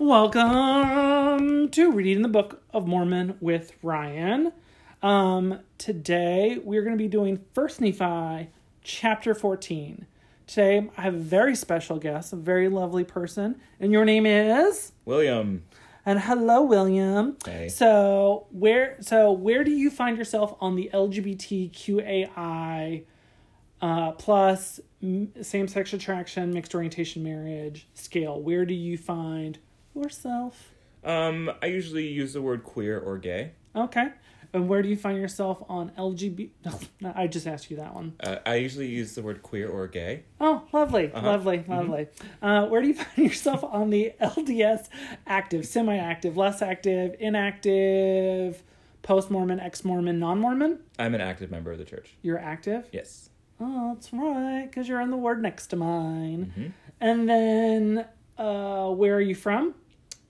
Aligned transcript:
Welcome 0.00 1.68
to 1.68 1.92
Reading 1.92 2.22
the 2.22 2.28
Book 2.28 2.60
of 2.72 2.88
Mormon 2.88 3.36
with 3.40 3.74
Ryan. 3.80 4.50
Um, 5.04 5.60
today 5.78 6.58
we're 6.64 6.82
going 6.82 6.98
to 6.98 7.02
be 7.02 7.06
doing 7.06 7.38
First 7.52 7.80
Nephi, 7.80 8.48
chapter 8.82 9.36
14. 9.36 10.04
Today 10.48 10.90
I 10.96 11.02
have 11.02 11.14
a 11.14 11.18
very 11.18 11.54
special 11.54 12.00
guest, 12.00 12.32
a 12.32 12.36
very 12.36 12.68
lovely 12.68 13.04
person, 13.04 13.60
and 13.78 13.92
your 13.92 14.04
name 14.04 14.26
is? 14.26 14.90
William. 15.04 15.62
And 16.04 16.18
hello, 16.18 16.62
William. 16.62 17.36
Hey. 17.44 17.68
So 17.68 18.48
where 18.50 18.96
so 19.00 19.30
where 19.30 19.62
do 19.62 19.70
you 19.70 19.90
find 19.90 20.18
yourself 20.18 20.56
on 20.60 20.74
the 20.74 20.90
LGBTQAI 20.92 23.04
uh, 23.80 24.12
plus 24.12 24.80
m- 25.00 25.30
same-sex 25.40 25.92
attraction, 25.92 26.52
mixed 26.52 26.74
orientation 26.74 27.22
marriage 27.22 27.86
scale? 27.94 28.42
Where 28.42 28.66
do 28.66 28.74
you 28.74 28.98
find 28.98 29.56
yourself? 29.94 30.70
Um, 31.04 31.50
I 31.62 31.66
usually 31.66 32.06
use 32.08 32.32
the 32.32 32.42
word 32.42 32.64
queer 32.64 32.98
or 32.98 33.18
gay. 33.18 33.52
Okay. 33.76 34.08
And 34.52 34.68
where 34.68 34.82
do 34.82 34.88
you 34.88 34.96
find 34.96 35.18
yourself 35.20 35.62
on 35.68 35.90
LGBT? 35.98 36.50
No, 37.00 37.12
I 37.14 37.26
just 37.26 37.46
asked 37.46 37.70
you 37.70 37.76
that 37.78 37.92
one. 37.94 38.14
Uh, 38.20 38.36
I 38.46 38.54
usually 38.56 38.86
use 38.86 39.14
the 39.14 39.22
word 39.22 39.42
queer 39.42 39.68
or 39.68 39.88
gay. 39.88 40.22
Oh, 40.40 40.62
lovely, 40.72 41.10
Uh-huh. 41.12 41.26
lovely, 41.26 41.64
lovely. 41.68 42.06
Uh, 42.40 42.66
where 42.66 42.80
do 42.80 42.88
you 42.88 42.94
find 43.04 43.18
yourself 43.28 43.64
on 43.64 43.90
the 43.90 44.12
LDS 44.20 44.88
active, 45.26 45.66
semi 45.66 45.96
active, 45.96 46.36
less 46.36 46.62
active, 46.62 47.16
inactive, 47.18 48.62
post 49.02 49.30
Mormon, 49.30 49.58
ex 49.60 49.84
Mormon, 49.84 50.18
non 50.20 50.38
Mormon? 50.40 50.78
I'm 50.98 51.14
an 51.14 51.20
active 51.20 51.50
member 51.50 51.72
of 51.72 51.78
the 51.78 51.84
church. 51.84 52.14
You're 52.22 52.38
active? 52.38 52.88
Yes. 52.92 53.28
Oh, 53.60 53.94
that's 53.94 54.12
right, 54.12 54.66
because 54.70 54.88
you're 54.88 55.00
on 55.00 55.10
the 55.10 55.16
word 55.16 55.42
next 55.42 55.68
to 55.68 55.76
mine. 55.76 56.52
Mhm. 56.56 56.72
And 57.00 57.28
then, 57.28 58.04
uh, 58.38 58.90
where 58.90 59.14
are 59.16 59.20
you 59.20 59.34
from? 59.34 59.74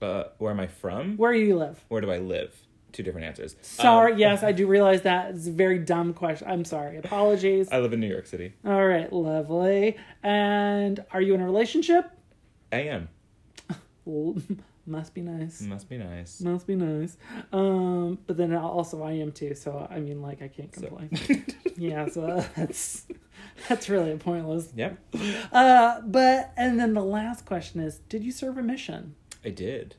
But 0.05 0.35
where 0.37 0.51
am 0.51 0.59
I 0.59 0.67
from? 0.67 1.17
Where 1.17 1.33
do 1.33 1.39
you 1.39 1.57
live? 1.57 1.83
Where 1.87 1.99
do 1.99 2.11
I 2.11 2.19
live? 2.19 2.53
Two 2.91 3.01
different 3.01 3.25
answers. 3.25 3.55
Sorry, 3.63 4.13
Um, 4.13 4.19
yes, 4.19 4.43
I 4.43 4.51
do 4.61 4.67
realize 4.67 5.01
that. 5.01 5.31
It's 5.33 5.47
a 5.47 5.51
very 5.51 5.79
dumb 5.79 6.13
question. 6.13 6.47
I'm 6.47 6.63
sorry. 6.63 6.97
Apologies. 6.97 7.69
I 7.71 7.79
live 7.79 7.91
in 7.91 7.99
New 7.99 8.07
York 8.07 8.27
City. 8.27 8.53
All 8.63 8.85
right, 8.85 9.11
lovely. 9.11 9.97
And 10.21 11.03
are 11.11 11.21
you 11.21 11.33
in 11.33 11.41
a 11.41 11.45
relationship? 11.45 12.05
I 12.71 12.81
am. 12.81 13.09
Must 14.87 15.15
be 15.15 15.21
nice. 15.21 15.61
Must 15.61 15.89
be 15.89 15.97
nice. 15.97 16.39
Must 16.41 16.67
be 16.67 16.75
nice. 16.75 17.17
Um, 17.51 18.19
but 18.27 18.37
then 18.37 18.53
also 18.55 19.01
I 19.01 19.13
am 19.13 19.31
too. 19.31 19.55
So 19.55 19.87
I 19.89 19.99
mean, 19.99 20.21
like 20.21 20.43
I 20.43 20.47
can't 20.47 20.73
So- 20.75 20.81
complain. 20.87 21.45
yeah, 21.77 22.07
so 22.09 22.45
that's 22.55 23.07
that's 23.67 23.89
really 23.89 24.15
pointless. 24.17 24.71
Yep. 24.75 24.99
Uh, 25.51 26.01
but 26.01 26.53
and 26.55 26.79
then 26.79 26.93
the 26.93 27.03
last 27.03 27.45
question 27.47 27.81
is, 27.81 27.97
did 28.07 28.23
you 28.23 28.31
serve 28.31 28.59
a 28.59 28.61
mission? 28.61 29.15
I 29.45 29.49
did. 29.49 29.95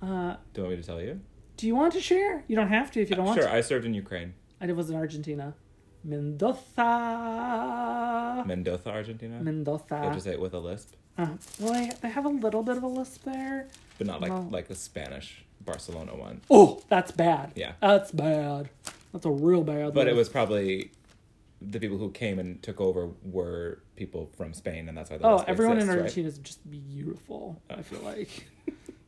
Uh, 0.00 0.36
Do 0.54 0.60
you 0.60 0.62
want 0.64 0.76
me 0.76 0.82
to 0.82 0.86
tell 0.86 1.00
you? 1.00 1.20
do 1.56 1.66
you 1.66 1.74
want 1.76 1.92
to 1.92 2.00
share? 2.00 2.42
You 2.48 2.56
don't 2.56 2.68
have 2.68 2.90
to 2.92 3.02
if 3.02 3.10
you 3.10 3.16
don't 3.16 3.26
want 3.26 3.36
Sure. 3.36 3.44
to. 3.44 3.50
Sure, 3.50 3.58
I 3.58 3.60
served 3.60 3.84
in 3.84 3.92
Ukraine. 3.92 4.32
I 4.62 4.66
did 4.66 4.76
was 4.76 4.88
in 4.88 4.96
Argentina, 4.96 5.52
Mendoza. 6.02 6.56
Mendoza, 8.46 8.88
Argentina. 8.90 9.38
Mendoza. 9.42 9.98
have 9.98 10.14
to 10.14 10.20
say 10.20 10.30
it 10.32 10.40
with 10.40 10.54
a 10.54 10.58
lisp, 10.58 10.94
Uh, 11.18 11.28
well, 11.58 11.74
they, 11.74 11.90
they 12.00 12.08
have 12.08 12.24
a 12.24 12.30
little 12.30 12.62
bit 12.62 12.78
of 12.78 12.82
a 12.82 12.86
lisp 12.86 13.24
there. 13.24 13.68
but 13.98 14.06
not 14.06 14.22
like 14.22 14.32
No. 14.32 14.48
like 14.50 14.68
the 14.68 14.74
Spanish 14.74 15.44
Barcelona 15.60 16.16
one. 16.16 16.40
Oh, 16.50 16.80
that's 16.88 17.10
bad. 17.12 17.52
Yeah. 17.54 17.72
That's 17.82 18.10
bad. 18.12 18.70
That's 19.12 19.26
a 19.26 19.30
real 19.30 19.62
bad. 19.62 19.92
But 19.92 20.08
it 20.08 20.14
was 20.14 20.30
probably 20.30 20.92
the 21.60 21.78
people 21.78 21.98
who 21.98 22.10
came 22.10 22.38
and 22.38 22.62
took 22.62 22.80
over 22.80 23.10
were 23.22 23.82
people 24.00 24.30
from 24.36 24.52
Spain, 24.54 24.88
and 24.88 24.96
that's 24.98 25.10
why. 25.10 25.18
The 25.18 25.26
Oh, 25.26 25.44
everyone 25.46 25.76
in 25.76 25.82
exists, 25.82 25.94
right? 25.96 26.02
Argentina 26.02 26.28
is 26.28 26.38
just 26.38 26.68
beautiful. 26.70 27.60
I 27.70 27.82
feel 27.82 28.00
like. 28.00 28.48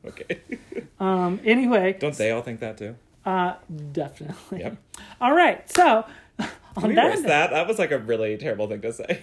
Okay. 0.05 0.41
Um. 1.01 1.41
Anyway. 1.45 1.97
Don't 1.99 2.17
they 2.17 2.31
all 2.33 2.43
think 2.43 2.59
that 2.61 2.77
too? 2.77 2.95
Uh. 3.25 3.55
Definitely. 3.93 4.59
Yep. 4.61 4.77
All 5.21 5.33
right. 5.35 5.69
So. 5.71 6.05
Can 6.39 6.49
On 6.77 6.89
we 6.89 6.95
that. 6.97 7.23
that? 7.25 7.51
That 7.51 7.67
was 7.69 7.79
like 7.79 7.91
a 7.93 7.99
really 7.99 8.37
terrible 8.37 8.67
thing 8.69 8.81
to 8.83 8.93
say. 8.93 9.21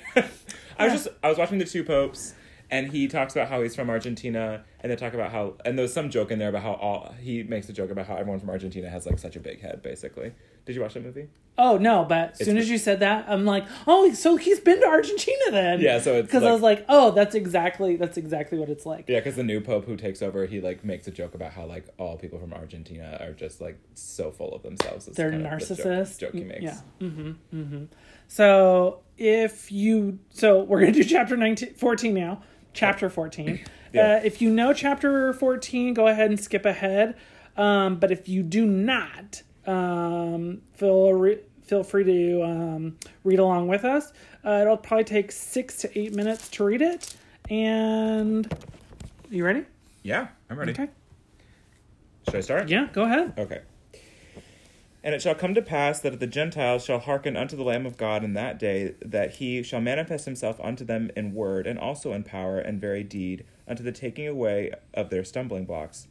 I 0.78 0.86
was 0.86 0.94
just 0.94 1.08
I 1.24 1.28
was 1.30 1.38
watching 1.38 1.58
the 1.58 1.66
two 1.66 1.84
popes, 1.84 2.34
and 2.72 2.92
he 2.92 3.08
talks 3.08 3.36
about 3.36 3.50
how 3.50 3.62
he's 3.62 3.76
from 3.76 3.90
Argentina, 3.90 4.64
and 4.82 4.92
they 4.92 4.96
talk 4.96 5.14
about 5.14 5.32
how 5.32 5.56
and 5.66 5.78
there's 5.78 5.94
some 5.94 6.10
joke 6.10 6.32
in 6.32 6.40
there 6.40 6.50
about 6.50 6.64
how 6.64 6.74
all 6.74 7.14
he 7.20 7.44
makes 7.44 7.70
a 7.70 7.74
joke 7.74 7.92
about 7.92 8.08
how 8.08 8.16
everyone 8.16 8.40
from 8.40 8.50
Argentina 8.50 8.90
has 8.90 9.06
like 9.06 9.20
such 9.20 9.36
a 9.36 9.40
big 9.40 9.62
head. 9.62 9.82
Basically, 9.82 10.34
did 10.66 10.76
you 10.76 10.82
watch 10.82 10.94
that 10.94 11.04
movie? 11.04 11.28
Oh 11.58 11.78
no! 11.78 12.06
But 12.06 12.40
as 12.40 12.46
soon 12.46 12.58
as 12.58 12.70
you 12.70 12.78
said 12.78 13.02
that, 13.02 13.26
I'm 13.28 13.44
like, 13.44 13.66
oh, 13.86 14.14
so 14.14 14.38
he's 14.38 14.62
been 14.62 14.80
to 14.80 14.88
Argentina 14.88 15.52
then? 15.52 15.82
Yeah, 15.82 16.00
so 16.00 16.16
it's 16.16 16.28
because 16.28 16.44
I 16.44 16.54
was 16.54 16.62
like, 16.62 16.86
oh, 16.88 17.12
that's 17.12 17.36
exactly 17.36 17.98
that's 17.98 18.18
exactly 18.18 18.58
what 18.58 18.70
it's 18.70 18.86
like. 18.86 19.10
Yeah, 19.10 19.20
because 19.20 19.36
the 19.36 19.44
new 19.44 19.60
pope 19.60 19.86
who 19.86 19.98
takes 19.98 20.22
over, 20.22 20.46
he 20.46 20.62
like 20.62 20.86
makes 20.86 21.08
a 21.08 21.12
joke 21.12 21.36
about 21.36 21.52
how 21.52 21.66
like 21.66 21.86
all 21.98 22.18
people 22.18 22.40
from 22.40 22.54
Argentina 22.54 23.18
are 23.20 23.34
just 23.34 23.60
like 23.60 23.78
so 23.94 24.32
full 24.32 24.54
of 24.56 24.64
themselves. 24.64 25.08
It's 25.08 25.18
They're 25.18 25.34
of 25.34 25.42
the 25.42 25.50
narcissists. 25.50 26.18
Joke, 26.18 26.32
joke 26.32 26.34
he 26.34 26.44
makes. 26.46 26.64
Yeah. 26.64 26.80
Mm-hmm. 27.02 27.32
Mm-hmm. 27.54 27.84
So 28.30 29.02
if 29.18 29.70
you, 29.70 30.20
so 30.30 30.64
we're 30.64 30.80
gonna 30.80 30.94
do 30.94 31.04
chapter 31.04 31.36
19, 31.36 31.74
14 31.74 32.14
now. 32.14 32.42
Chapter 32.74 33.10
fourteen. 33.10 33.60
Yeah. 33.92 34.18
uh, 34.18 34.22
if 34.24 34.40
you 34.40 34.52
know 34.52 34.72
chapter 34.72 35.34
fourteen, 35.34 35.96
go 35.96 36.06
ahead 36.06 36.30
and 36.30 36.40
skip 36.40 36.64
ahead. 36.64 37.16
Um, 37.58 37.96
but 37.96 38.12
if 38.12 38.30
you 38.30 38.44
do 38.44 38.68
not, 38.68 39.42
um, 39.66 40.62
feel 40.76 41.12
re- 41.14 41.42
feel 41.64 41.84
free 41.84 42.04
to 42.04 42.44
um, 42.44 42.98
read 43.24 43.40
along 43.40 43.68
with 43.68 43.84
us. 43.86 44.14
Uh, 44.46 44.60
it'll 44.62 44.78
probably 44.78 45.06
take 45.06 45.32
six 45.32 45.78
to 45.78 46.00
eight 46.00 46.14
minutes 46.14 46.50
to 46.50 46.64
read 46.64 46.84
it. 46.84 47.16
And 47.50 48.48
you 49.32 49.44
ready? 49.44 49.66
Yeah, 50.04 50.28
I'm 50.52 50.60
ready. 50.60 50.72
Okay. 50.74 50.88
Should 52.26 52.36
I 52.36 52.42
start? 52.42 52.70
Yeah. 52.70 52.90
Go 52.94 53.06
ahead. 53.06 53.34
Okay. 53.40 53.62
And 55.04 55.16
it 55.16 55.22
shall 55.22 55.36
come 55.36 55.54
to 55.54 55.62
pass 55.62 56.00
that 56.02 56.20
the 56.20 56.28
Gentiles 56.28 56.84
shall 56.84 57.00
hearken 57.00 57.38
unto 57.38 57.56
the 57.56 57.64
Lamb 57.64 57.86
of 57.86 57.98
God 57.98 58.24
in 58.24 58.34
that 58.34 58.60
day, 58.60 58.96
that 59.02 59.36
he 59.36 59.64
shall 59.64 59.80
manifest 59.80 60.26
himself 60.26 60.60
unto 60.62 60.84
them 60.84 61.10
in 61.16 61.34
word, 61.34 61.66
and 61.66 61.80
also 61.80 62.12
in 62.12 62.24
power 62.24 62.60
and 62.60 62.82
very 62.82 63.04
deed, 63.04 63.46
unto 63.68 63.82
the 63.82 63.94
taking 63.94 64.28
away 64.28 64.74
of 64.94 65.10
their 65.10 65.24
stumbling 65.24 65.66
blocks. 65.66 66.08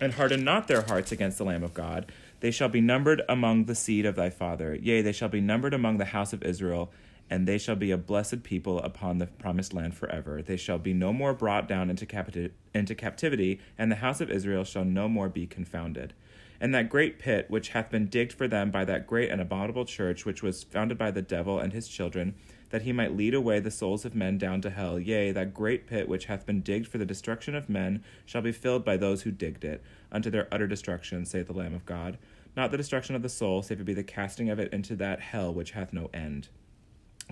And 0.00 0.14
harden 0.14 0.44
not 0.44 0.68
their 0.68 0.82
hearts 0.82 1.10
against 1.10 1.38
the 1.38 1.44
Lamb 1.44 1.64
of 1.64 1.74
God. 1.74 2.12
They 2.40 2.50
shall 2.50 2.68
be 2.68 2.80
numbered 2.80 3.22
among 3.28 3.64
the 3.64 3.74
seed 3.74 4.06
of 4.06 4.16
thy 4.16 4.30
father. 4.30 4.74
Yea, 4.74 5.02
they 5.02 5.12
shall 5.12 5.28
be 5.28 5.40
numbered 5.40 5.74
among 5.74 5.98
the 5.98 6.06
house 6.06 6.32
of 6.32 6.42
Israel, 6.42 6.92
and 7.30 7.46
they 7.46 7.58
shall 7.58 7.76
be 7.76 7.90
a 7.90 7.96
blessed 7.96 8.42
people 8.42 8.78
upon 8.80 9.18
the 9.18 9.26
promised 9.26 9.72
land 9.72 9.94
forever. 9.94 10.42
They 10.42 10.56
shall 10.56 10.78
be 10.78 10.92
no 10.92 11.12
more 11.12 11.34
brought 11.34 11.66
down 11.66 11.88
into, 11.90 12.04
capti- 12.04 12.50
into 12.74 12.94
captivity, 12.94 13.60
and 13.78 13.90
the 13.90 13.96
house 13.96 14.20
of 14.20 14.30
Israel 14.30 14.64
shall 14.64 14.84
no 14.84 15.08
more 15.08 15.28
be 15.28 15.46
confounded. 15.46 16.14
And 16.62 16.72
that 16.76 16.88
great 16.88 17.18
pit 17.18 17.46
which 17.48 17.70
hath 17.70 17.90
been 17.90 18.06
digged 18.06 18.32
for 18.32 18.46
them 18.46 18.70
by 18.70 18.84
that 18.84 19.08
great 19.08 19.30
and 19.30 19.40
abominable 19.40 19.84
church 19.84 20.24
which 20.24 20.44
was 20.44 20.62
founded 20.62 20.96
by 20.96 21.10
the 21.10 21.20
devil 21.20 21.58
and 21.58 21.72
his 21.72 21.88
children, 21.88 22.36
that 22.70 22.82
he 22.82 22.92
might 22.92 23.16
lead 23.16 23.34
away 23.34 23.58
the 23.58 23.68
souls 23.68 24.04
of 24.04 24.14
men 24.14 24.38
down 24.38 24.60
to 24.60 24.70
hell, 24.70 24.96
yea, 25.00 25.32
that 25.32 25.52
great 25.52 25.88
pit 25.88 26.08
which 26.08 26.26
hath 26.26 26.46
been 26.46 26.60
digged 26.60 26.86
for 26.86 26.98
the 26.98 27.04
destruction 27.04 27.56
of 27.56 27.68
men 27.68 28.04
shall 28.24 28.42
be 28.42 28.52
filled 28.52 28.84
by 28.84 28.96
those 28.96 29.22
who 29.22 29.32
digged 29.32 29.64
it, 29.64 29.82
unto 30.12 30.30
their 30.30 30.46
utter 30.52 30.68
destruction, 30.68 31.24
saith 31.24 31.48
the 31.48 31.52
Lamb 31.52 31.74
of 31.74 31.84
God. 31.84 32.16
Not 32.56 32.70
the 32.70 32.76
destruction 32.76 33.16
of 33.16 33.22
the 33.22 33.28
soul, 33.28 33.62
save 33.62 33.80
it 33.80 33.84
be 33.84 33.92
the 33.92 34.04
casting 34.04 34.48
of 34.48 34.60
it 34.60 34.72
into 34.72 34.94
that 34.94 35.18
hell 35.18 35.52
which 35.52 35.72
hath 35.72 35.92
no 35.92 36.10
end. 36.14 36.46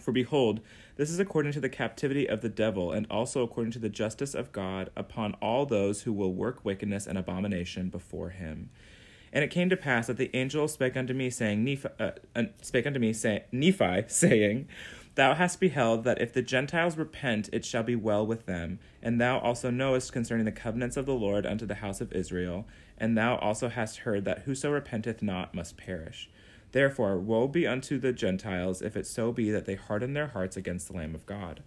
For 0.00 0.10
behold, 0.10 0.58
this 0.96 1.08
is 1.08 1.20
according 1.20 1.52
to 1.52 1.60
the 1.60 1.69
captivity 1.69 2.28
of 2.28 2.40
the 2.40 2.48
devil, 2.48 2.90
and 2.90 3.06
also 3.08 3.44
according 3.44 3.70
to 3.74 3.78
the 3.78 3.88
justice 3.88 4.34
of 4.34 4.50
God 4.50 4.90
upon 4.96 5.34
all 5.34 5.66
those 5.66 6.02
who 6.02 6.12
will 6.12 6.34
work 6.34 6.64
wickedness 6.64 7.06
and 7.06 7.16
abomination 7.16 7.90
before 7.90 8.30
him. 8.30 8.70
And 9.32 9.44
it 9.44 9.50
came 9.50 9.70
to 9.70 9.76
pass 9.76 10.08
that 10.08 10.16
the 10.16 10.30
angel 10.34 10.66
spake 10.68 10.96
unto 10.96 11.14
me, 11.14 11.30
saying, 11.30 11.64
Nephi, 11.64 11.88
uh, 11.98 12.42
spake 12.62 12.86
unto 12.86 12.98
me, 12.98 13.12
say, 13.12 13.44
Nephi, 13.52 14.04
saying, 14.08 14.68
Thou 15.14 15.34
hast 15.34 15.60
beheld 15.60 16.04
that 16.04 16.20
if 16.20 16.32
the 16.32 16.42
Gentiles 16.42 16.96
repent, 16.96 17.48
it 17.52 17.64
shall 17.64 17.82
be 17.82 17.96
well 17.96 18.26
with 18.26 18.46
them. 18.46 18.78
And 19.02 19.20
thou 19.20 19.38
also 19.38 19.70
knowest 19.70 20.12
concerning 20.12 20.44
the 20.44 20.52
covenants 20.52 20.96
of 20.96 21.06
the 21.06 21.14
Lord 21.14 21.44
unto 21.46 21.66
the 21.66 21.76
house 21.76 22.00
of 22.00 22.12
Israel. 22.12 22.66
And 22.96 23.19
thou 23.19 23.37
also 23.37 23.69
hast 23.69 23.99
heard 23.99 24.25
that 24.25 24.40
whoso 24.40 24.70
repenteth 24.70 25.22
not 25.22 25.55
must 25.55 25.76
perish. 25.76 26.31
Therefore, 26.72 27.19
woe 27.19 27.49
be 27.49 27.66
unto 27.66 27.99
the 27.99 28.12
Gentiles, 28.12 28.81
if 28.81 28.96
it 28.96 29.06
so 29.06 29.32
be 29.32 29.50
that 29.50 29.66
they 29.66 29.75
harden 29.75 30.14
their 30.14 30.28
hearts 30.28 30.56
against 30.56 30.88
the 30.88 30.96
Lamb 30.96 31.14
of 31.14 31.26
God. 31.26 31.62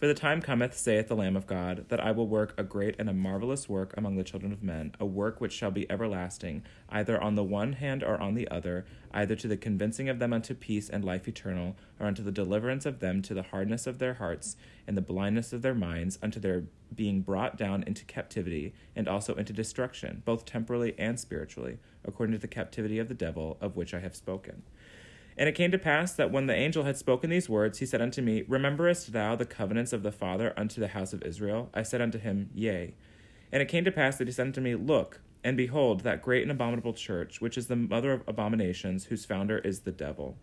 For 0.00 0.06
the 0.06 0.14
time 0.14 0.40
cometh, 0.40 0.78
saith 0.78 1.08
the 1.08 1.14
Lamb 1.14 1.36
of 1.36 1.46
God, 1.46 1.84
that 1.90 2.00
I 2.00 2.10
will 2.10 2.26
work 2.26 2.54
a 2.56 2.62
great 2.62 2.96
and 2.98 3.10
a 3.10 3.12
marvelous 3.12 3.68
work 3.68 3.92
among 3.98 4.16
the 4.16 4.24
children 4.24 4.50
of 4.50 4.62
men, 4.62 4.94
a 4.98 5.04
work 5.04 5.42
which 5.42 5.52
shall 5.52 5.70
be 5.70 5.90
everlasting, 5.90 6.62
either 6.88 7.22
on 7.22 7.34
the 7.34 7.44
one 7.44 7.74
hand 7.74 8.02
or 8.02 8.18
on 8.18 8.32
the 8.32 8.48
other, 8.48 8.86
either 9.12 9.36
to 9.36 9.46
the 9.46 9.58
convincing 9.58 10.08
of 10.08 10.18
them 10.18 10.32
unto 10.32 10.54
peace 10.54 10.88
and 10.88 11.04
life 11.04 11.28
eternal, 11.28 11.76
or 11.98 12.06
unto 12.06 12.22
the 12.22 12.32
deliverance 12.32 12.86
of 12.86 13.00
them 13.00 13.20
to 13.20 13.34
the 13.34 13.42
hardness 13.42 13.86
of 13.86 13.98
their 13.98 14.14
hearts 14.14 14.56
and 14.86 14.96
the 14.96 15.02
blindness 15.02 15.52
of 15.52 15.60
their 15.60 15.74
minds, 15.74 16.18
unto 16.22 16.40
their 16.40 16.64
being 16.94 17.20
brought 17.20 17.58
down 17.58 17.82
into 17.82 18.06
captivity, 18.06 18.72
and 18.96 19.06
also 19.06 19.34
into 19.34 19.52
destruction, 19.52 20.22
both 20.24 20.46
temporally 20.46 20.94
and 20.96 21.20
spiritually, 21.20 21.76
according 22.06 22.32
to 22.32 22.40
the 22.40 22.48
captivity 22.48 22.98
of 22.98 23.08
the 23.08 23.14
devil, 23.14 23.58
of 23.60 23.76
which 23.76 23.92
I 23.92 24.00
have 24.00 24.16
spoken. 24.16 24.62
And 25.36 25.48
it 25.48 25.54
came 25.54 25.70
to 25.70 25.78
pass 25.78 26.12
that 26.14 26.30
when 26.30 26.46
the 26.46 26.54
angel 26.54 26.84
had 26.84 26.96
spoken 26.96 27.30
these 27.30 27.48
words, 27.48 27.78
he 27.78 27.86
said 27.86 28.02
unto 28.02 28.20
me, 28.20 28.42
Rememberest 28.42 29.12
thou 29.12 29.36
the 29.36 29.46
covenants 29.46 29.92
of 29.92 30.02
the 30.02 30.12
Father 30.12 30.52
unto 30.56 30.80
the 30.80 30.88
house 30.88 31.12
of 31.12 31.22
Israel? 31.22 31.70
I 31.72 31.82
said 31.82 32.00
unto 32.00 32.18
him, 32.18 32.50
Yea. 32.54 32.94
And 33.52 33.62
it 33.62 33.68
came 33.68 33.84
to 33.84 33.92
pass 33.92 34.16
that 34.18 34.28
he 34.28 34.32
said 34.32 34.46
unto 34.46 34.60
me, 34.60 34.74
Look, 34.74 35.20
and 35.42 35.56
behold, 35.56 36.00
that 36.00 36.22
great 36.22 36.42
and 36.42 36.50
abominable 36.50 36.92
church, 36.92 37.40
which 37.40 37.56
is 37.56 37.68
the 37.68 37.76
mother 37.76 38.12
of 38.12 38.22
abominations, 38.26 39.06
whose 39.06 39.24
founder 39.24 39.58
is 39.58 39.80
the 39.80 39.92
devil. 39.92 40.36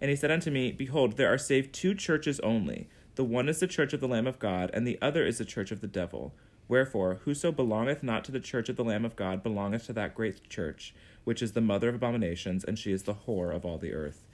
And 0.00 0.10
he 0.10 0.16
said 0.16 0.30
unto 0.30 0.50
me, 0.50 0.70
Behold, 0.70 1.16
there 1.16 1.32
are 1.32 1.38
saved 1.38 1.72
two 1.72 1.94
churches 1.94 2.38
only. 2.40 2.88
The 3.16 3.24
one 3.24 3.48
is 3.48 3.58
the 3.58 3.66
church 3.66 3.92
of 3.92 4.00
the 4.00 4.06
Lamb 4.06 4.28
of 4.28 4.38
God, 4.38 4.70
and 4.72 4.86
the 4.86 4.98
other 5.02 5.26
is 5.26 5.38
the 5.38 5.44
church 5.44 5.72
of 5.72 5.80
the 5.80 5.88
devil. 5.88 6.34
Wherefore, 6.68 7.20
whoso 7.24 7.50
belongeth 7.50 8.02
not 8.02 8.24
to 8.24 8.32
the 8.32 8.40
church 8.40 8.68
of 8.68 8.76
the 8.76 8.84
Lamb 8.84 9.04
of 9.04 9.16
God 9.16 9.42
belongeth 9.42 9.86
to 9.86 9.92
that 9.94 10.14
great 10.14 10.48
church, 10.48 10.94
which 11.24 11.42
is 11.42 11.52
the 11.52 11.60
mother 11.60 11.88
of 11.88 11.94
abominations, 11.94 12.64
and 12.64 12.78
she 12.78 12.92
is 12.92 13.02
the 13.02 13.14
whore 13.26 13.54
of 13.54 13.64
all 13.64 13.78
the 13.78 13.92
earth. 13.92 14.24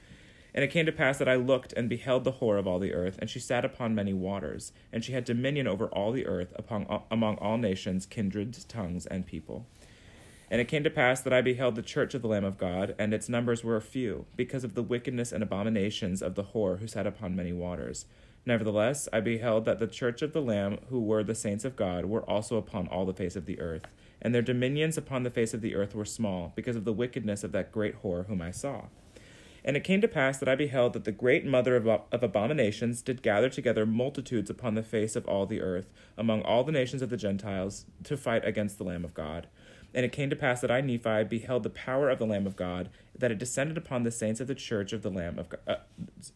And 0.54 0.62
it 0.62 0.70
came 0.70 0.86
to 0.86 0.92
pass 0.92 1.18
that 1.18 1.28
I 1.28 1.34
looked 1.34 1.72
and 1.72 1.88
beheld 1.88 2.22
the 2.22 2.34
whore 2.34 2.58
of 2.58 2.66
all 2.66 2.78
the 2.78 2.94
earth, 2.94 3.18
and 3.18 3.28
she 3.28 3.40
sat 3.40 3.64
upon 3.64 3.94
many 3.94 4.12
waters, 4.12 4.72
and 4.92 5.04
she 5.04 5.12
had 5.12 5.24
dominion 5.24 5.66
over 5.66 5.86
all 5.86 6.12
the 6.12 6.26
earth 6.26 6.52
upon, 6.54 6.86
among 7.10 7.36
all 7.38 7.58
nations, 7.58 8.06
kindreds, 8.06 8.64
tongues, 8.64 9.04
and 9.06 9.26
people. 9.26 9.66
And 10.50 10.60
it 10.60 10.68
came 10.68 10.84
to 10.84 10.90
pass 10.90 11.20
that 11.22 11.32
I 11.32 11.40
beheld 11.40 11.74
the 11.74 11.82
church 11.82 12.14
of 12.14 12.22
the 12.22 12.28
Lamb 12.28 12.44
of 12.44 12.58
God, 12.58 12.94
and 12.98 13.12
its 13.12 13.28
numbers 13.28 13.64
were 13.64 13.80
few, 13.80 14.26
because 14.36 14.62
of 14.62 14.74
the 14.74 14.82
wickedness 14.82 15.32
and 15.32 15.42
abominations 15.42 16.22
of 16.22 16.36
the 16.36 16.44
whore 16.44 16.78
who 16.78 16.86
sat 16.86 17.06
upon 17.06 17.34
many 17.34 17.52
waters. 17.52 18.06
Nevertheless, 18.46 19.08
I 19.12 19.20
beheld 19.20 19.64
that 19.64 19.80
the 19.80 19.86
church 19.88 20.22
of 20.22 20.32
the 20.32 20.42
Lamb, 20.42 20.78
who 20.90 21.00
were 21.00 21.24
the 21.24 21.34
saints 21.34 21.64
of 21.64 21.74
God, 21.76 22.04
were 22.04 22.28
also 22.30 22.56
upon 22.56 22.86
all 22.88 23.06
the 23.06 23.14
face 23.14 23.34
of 23.34 23.46
the 23.46 23.58
earth, 23.58 23.86
and 24.24 24.34
their 24.34 24.42
dominions 24.42 24.96
upon 24.96 25.22
the 25.22 25.30
face 25.30 25.52
of 25.52 25.60
the 25.60 25.74
earth 25.74 25.94
were 25.94 26.06
small, 26.06 26.52
because 26.56 26.74
of 26.74 26.84
the 26.84 26.92
wickedness 26.92 27.44
of 27.44 27.52
that 27.52 27.70
great 27.70 28.02
whore 28.02 28.26
whom 28.26 28.40
I 28.40 28.50
saw. 28.50 28.86
And 29.64 29.76
it 29.76 29.84
came 29.84 30.00
to 30.00 30.08
pass 30.08 30.38
that 30.38 30.48
I 30.48 30.56
beheld 30.56 30.92
that 30.92 31.04
the 31.04 31.12
great 31.12 31.46
mother 31.46 31.76
of, 31.76 31.86
of 31.86 32.22
abominations 32.22 33.00
did 33.00 33.22
gather 33.22 33.48
together 33.48 33.86
multitudes 33.86 34.50
upon 34.50 34.74
the 34.74 34.82
face 34.82 35.14
of 35.16 35.26
all 35.26 35.46
the 35.46 35.60
earth, 35.60 35.90
among 36.18 36.42
all 36.42 36.64
the 36.64 36.72
nations 36.72 37.00
of 37.00 37.08
the 37.10 37.16
Gentiles, 37.16 37.86
to 38.04 38.16
fight 38.16 38.44
against 38.44 38.76
the 38.78 38.84
Lamb 38.84 39.04
of 39.04 39.14
God. 39.14 39.46
And 39.94 40.04
it 40.04 40.12
came 40.12 40.28
to 40.28 40.36
pass 40.36 40.60
that 40.60 40.72
I, 40.72 40.80
Nephi, 40.80 41.22
beheld 41.22 41.62
the 41.62 41.70
power 41.70 42.10
of 42.10 42.18
the 42.18 42.26
Lamb 42.26 42.48
of 42.48 42.56
God, 42.56 42.90
that 43.16 43.30
it 43.30 43.38
descended 43.38 43.78
upon 43.78 44.02
the 44.02 44.10
saints 44.10 44.40
of 44.40 44.48
the 44.48 44.54
church 44.54 44.92
of 44.92 45.02
the 45.02 45.10
Lamb 45.10 45.38
of 45.38 45.48
God, 45.48 45.60
uh, 45.68 45.76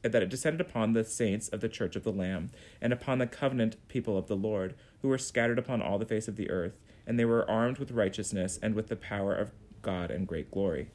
that 0.02 0.22
it 0.22 0.28
descended 0.28 0.60
upon 0.60 0.93
the 0.93 1.02
saints 1.02 1.49
of 1.49 1.60
the 1.60 1.69
church 1.69 1.96
of 1.96 2.05
the 2.05 2.12
Lamb, 2.12 2.50
and 2.81 2.93
upon 2.93 3.19
the 3.19 3.26
covenant 3.26 3.76
people 3.88 4.16
of 4.16 4.28
the 4.28 4.37
Lord, 4.37 4.76
who 5.02 5.08
were 5.08 5.19
scattered 5.19 5.58
upon 5.58 5.82
all 5.82 5.99
the 5.99 6.06
face 6.06 6.28
of 6.28 6.37
the 6.37 6.50
earth, 6.50 6.78
and 7.05 7.19
they 7.19 7.25
were 7.25 7.50
armed 7.50 7.78
with 7.78 7.90
righteousness 7.90 8.60
and 8.62 8.75
with 8.75 8.87
the 8.87 8.96
power 8.96 9.34
of 9.34 9.50
God 9.82 10.12
and 10.12 10.28
great 10.28 10.52
glory. 10.52 10.90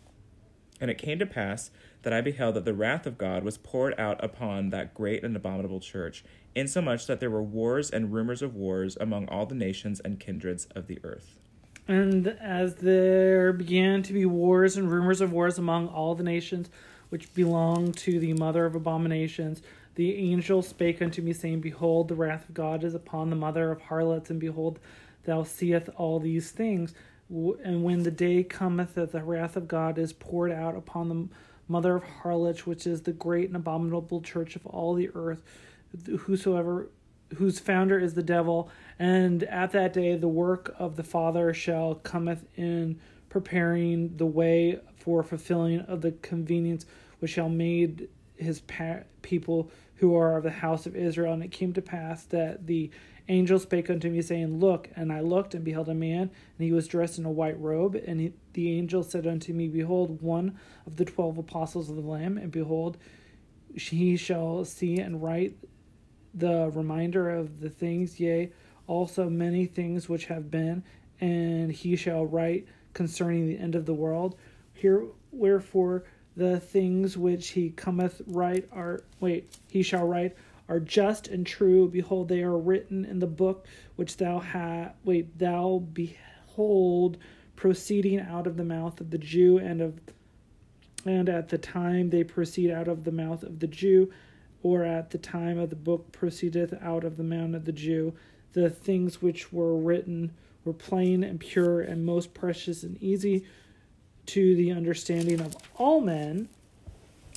And 0.79 0.89
it 0.89 0.97
came 0.97 1.19
to 1.19 1.25
pass 1.25 1.69
that 2.03 2.13
I 2.13 2.21
beheld 2.21 2.55
that 2.55 2.65
the 2.65 2.73
wrath 2.73 3.05
of 3.05 3.17
God 3.17 3.43
was 3.43 3.57
poured 3.57 3.97
out 3.99 4.23
upon 4.23 4.69
that 4.69 4.93
great 4.93 5.23
and 5.23 5.35
abominable 5.35 5.79
church, 5.79 6.23
insomuch 6.55 7.07
that 7.07 7.19
there 7.19 7.29
were 7.29 7.43
wars 7.43 7.89
and 7.89 8.13
rumors 8.13 8.41
of 8.41 8.55
wars 8.55 8.97
among 8.99 9.27
all 9.27 9.45
the 9.45 9.55
nations 9.55 9.99
and 9.99 10.19
kindreds 10.19 10.65
of 10.75 10.87
the 10.87 10.99
earth. 11.03 11.39
And 11.87 12.27
as 12.27 12.75
there 12.75 13.51
began 13.51 14.03
to 14.03 14.13
be 14.13 14.25
wars 14.25 14.77
and 14.77 14.89
rumors 14.89 15.21
of 15.21 15.33
wars 15.33 15.57
among 15.57 15.87
all 15.89 16.15
the 16.15 16.23
nations 16.23 16.69
which 17.09 17.33
belong 17.33 17.91
to 17.91 18.19
the 18.19 18.33
mother 18.33 18.65
of 18.65 18.75
abominations, 18.75 19.61
the 19.95 20.15
angel 20.15 20.61
spake 20.61 21.01
unto 21.01 21.21
me, 21.21 21.33
saying, 21.33 21.61
Behold, 21.61 22.07
the 22.07 22.15
wrath 22.15 22.49
of 22.49 22.55
God 22.55 22.83
is 22.83 22.95
upon 22.95 23.29
the 23.29 23.35
mother 23.35 23.71
of 23.71 23.81
harlots, 23.81 24.29
and 24.29 24.39
behold, 24.39 24.79
thou 25.25 25.43
seest 25.43 25.89
all 25.95 26.19
these 26.19 26.51
things. 26.51 26.95
And 27.29 27.83
when 27.83 28.03
the 28.03 28.11
day 28.11 28.43
cometh 28.43 28.95
that 28.95 29.11
the 29.11 29.23
wrath 29.23 29.55
of 29.55 29.67
God 29.67 29.97
is 29.97 30.13
poured 30.13 30.51
out 30.51 30.75
upon 30.75 31.09
the 31.09 31.27
mother 31.67 31.97
of 31.97 32.03
harlots, 32.03 32.65
which 32.65 32.87
is 32.87 33.01
the 33.01 33.13
great 33.13 33.47
and 33.47 33.55
abominable 33.55 34.21
church 34.21 34.55
of 34.55 34.65
all 34.65 34.95
the 34.95 35.09
earth, 35.13 35.43
whosoever 36.21 36.89
whose 37.37 37.59
founder 37.59 37.99
is 37.99 38.13
the 38.13 38.23
devil, 38.23 38.69
and 38.99 39.43
at 39.43 39.71
that 39.71 39.93
day 39.93 40.15
the 40.15 40.27
work 40.27 40.73
of 40.77 40.95
the 40.95 41.03
Father 41.03 41.53
shall 41.53 41.95
cometh 41.95 42.45
in 42.55 42.99
preparing 43.29 44.15
the 44.17 44.25
way 44.25 44.79
for 44.95 45.23
fulfilling 45.23 45.79
of 45.81 46.01
the 46.01 46.11
convenience 46.11 46.85
which 47.19 47.31
shall 47.31 47.49
made 47.49 48.09
his 48.37 48.61
pa- 48.61 48.99
people 49.21 49.71
who 49.95 50.15
are 50.15 50.37
of 50.37 50.43
the 50.43 50.51
house 50.51 50.85
of 50.85 50.95
Israel. 50.95 51.33
And 51.33 51.43
it 51.43 51.51
came 51.51 51.73
to 51.73 51.81
pass 51.81 52.23
that 52.25 52.67
the 52.67 52.91
angel 53.29 53.57
spake 53.59 53.89
unto 53.89 54.09
me, 54.09 54.21
saying, 54.21 54.59
Look, 54.59 54.89
and 54.95 55.11
I 55.11 55.21
looked 55.21 55.55
and 55.55 55.63
beheld 55.63 55.89
a 55.89 55.93
man, 55.93 56.21
and 56.21 56.65
he 56.65 56.71
was 56.71 56.87
dressed 56.87 57.17
in 57.17 57.25
a 57.25 57.31
white 57.31 57.59
robe. 57.59 57.95
And 57.95 58.19
he, 58.19 58.33
the 58.53 58.77
angel 58.77 59.03
said 59.03 59.25
unto 59.25 59.53
me, 59.53 59.67
Behold, 59.67 60.21
one 60.21 60.59
of 60.85 60.97
the 60.97 61.05
twelve 61.05 61.37
apostles 61.37 61.89
of 61.89 61.95
the 61.95 62.01
Lamb, 62.01 62.37
and 62.37 62.51
behold, 62.51 62.97
he 63.73 64.17
shall 64.17 64.65
see 64.65 64.99
and 64.99 65.23
write 65.23 65.57
the 66.33 66.71
reminder 66.73 67.29
of 67.29 67.59
the 67.59 67.69
things, 67.69 68.19
yea, 68.19 68.51
also 68.87 69.29
many 69.29 69.65
things 69.65 70.09
which 70.09 70.25
have 70.25 70.49
been, 70.49 70.83
and 71.21 71.71
he 71.71 71.95
shall 71.95 72.25
write 72.25 72.67
concerning 72.93 73.47
the 73.47 73.57
end 73.57 73.75
of 73.75 73.85
the 73.85 73.93
world. 73.93 74.35
Here, 74.73 75.05
wherefore, 75.31 76.03
the 76.35 76.59
things 76.59 77.17
which 77.17 77.49
he 77.49 77.69
cometh 77.71 78.21
write 78.27 78.67
are 78.71 79.03
wait 79.19 79.55
he 79.69 79.83
shall 79.83 80.07
write 80.07 80.35
are 80.67 80.79
just 80.79 81.27
and 81.27 81.45
true 81.45 81.87
behold 81.87 82.27
they 82.27 82.41
are 82.41 82.57
written 82.57 83.05
in 83.05 83.19
the 83.19 83.27
book 83.27 83.67
which 83.95 84.17
thou 84.17 84.39
hast 84.39 84.95
wait 85.03 85.37
thou 85.37 85.83
behold 85.93 87.17
proceeding 87.55 88.19
out 88.19 88.47
of 88.47 88.57
the 88.57 88.63
mouth 88.63 88.99
of 88.99 89.11
the 89.11 89.17
jew 89.17 89.57
and 89.59 89.81
of 89.81 89.99
and 91.05 91.29
at 91.29 91.49
the 91.49 91.57
time 91.57 92.09
they 92.09 92.23
proceed 92.23 92.71
out 92.71 92.87
of 92.87 93.03
the 93.03 93.11
mouth 93.11 93.43
of 93.43 93.59
the 93.59 93.67
jew 93.67 94.11
or 94.63 94.83
at 94.83 95.11
the 95.11 95.17
time 95.17 95.59
of 95.59 95.69
the 95.69 95.75
book 95.75 96.11
proceedeth 96.11 96.73
out 96.81 97.03
of 97.03 97.17
the 97.17 97.23
mouth 97.23 97.53
of 97.53 97.65
the 97.65 97.71
jew 97.71 98.13
the 98.53 98.69
things 98.69 99.21
which 99.21 99.51
were 99.51 99.75
written 99.75 100.31
were 100.63 100.73
plain 100.73 101.23
and 101.23 101.39
pure 101.39 101.81
and 101.81 102.05
most 102.05 102.33
precious 102.33 102.83
and 102.83 103.01
easy 103.01 103.45
to 104.27 104.55
the 104.55 104.71
understanding 104.71 105.41
of 105.41 105.57
all 105.75 105.99
men. 105.99 106.47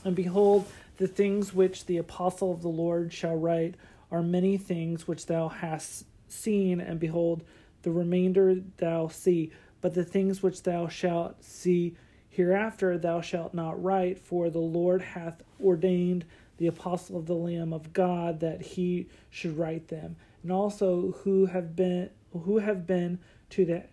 And 0.04 0.14
behold, 0.14 0.66
the 0.98 1.08
things 1.08 1.52
which 1.52 1.86
the 1.86 1.96
apostle 1.96 2.52
of 2.52 2.62
the 2.62 2.68
Lord 2.68 3.12
shall 3.12 3.36
write 3.36 3.74
are 4.10 4.22
many 4.22 4.56
things 4.56 5.08
which 5.08 5.26
thou 5.26 5.48
hast 5.48 6.04
seen, 6.28 6.80
and 6.80 7.00
behold, 7.00 7.42
the 7.82 7.90
remainder 7.90 8.54
thou 8.76 9.08
see. 9.08 9.50
But 9.80 9.94
the 9.94 10.04
things 10.04 10.42
which 10.42 10.62
thou 10.62 10.86
shalt 10.86 11.42
see 11.42 11.96
hereafter 12.28 12.98
thou 12.98 13.20
shalt 13.20 13.54
not 13.54 13.82
write, 13.82 14.18
for 14.18 14.50
the 14.50 14.58
Lord 14.58 15.02
hath 15.02 15.42
ordained 15.62 16.24
the 16.58 16.66
apostle 16.66 17.18
of 17.18 17.26
the 17.26 17.34
Lamb 17.34 17.72
of 17.72 17.92
God 17.92 18.40
that 18.40 18.62
he 18.62 19.08
should 19.30 19.58
write 19.58 19.88
them. 19.88 20.16
And 20.42 20.52
also 20.52 21.12
who 21.24 21.46
have 21.46 21.74
been 21.74 22.10
who 22.32 22.58
have 22.58 22.86
been 22.86 23.18
to 23.50 23.64
the 23.64 23.84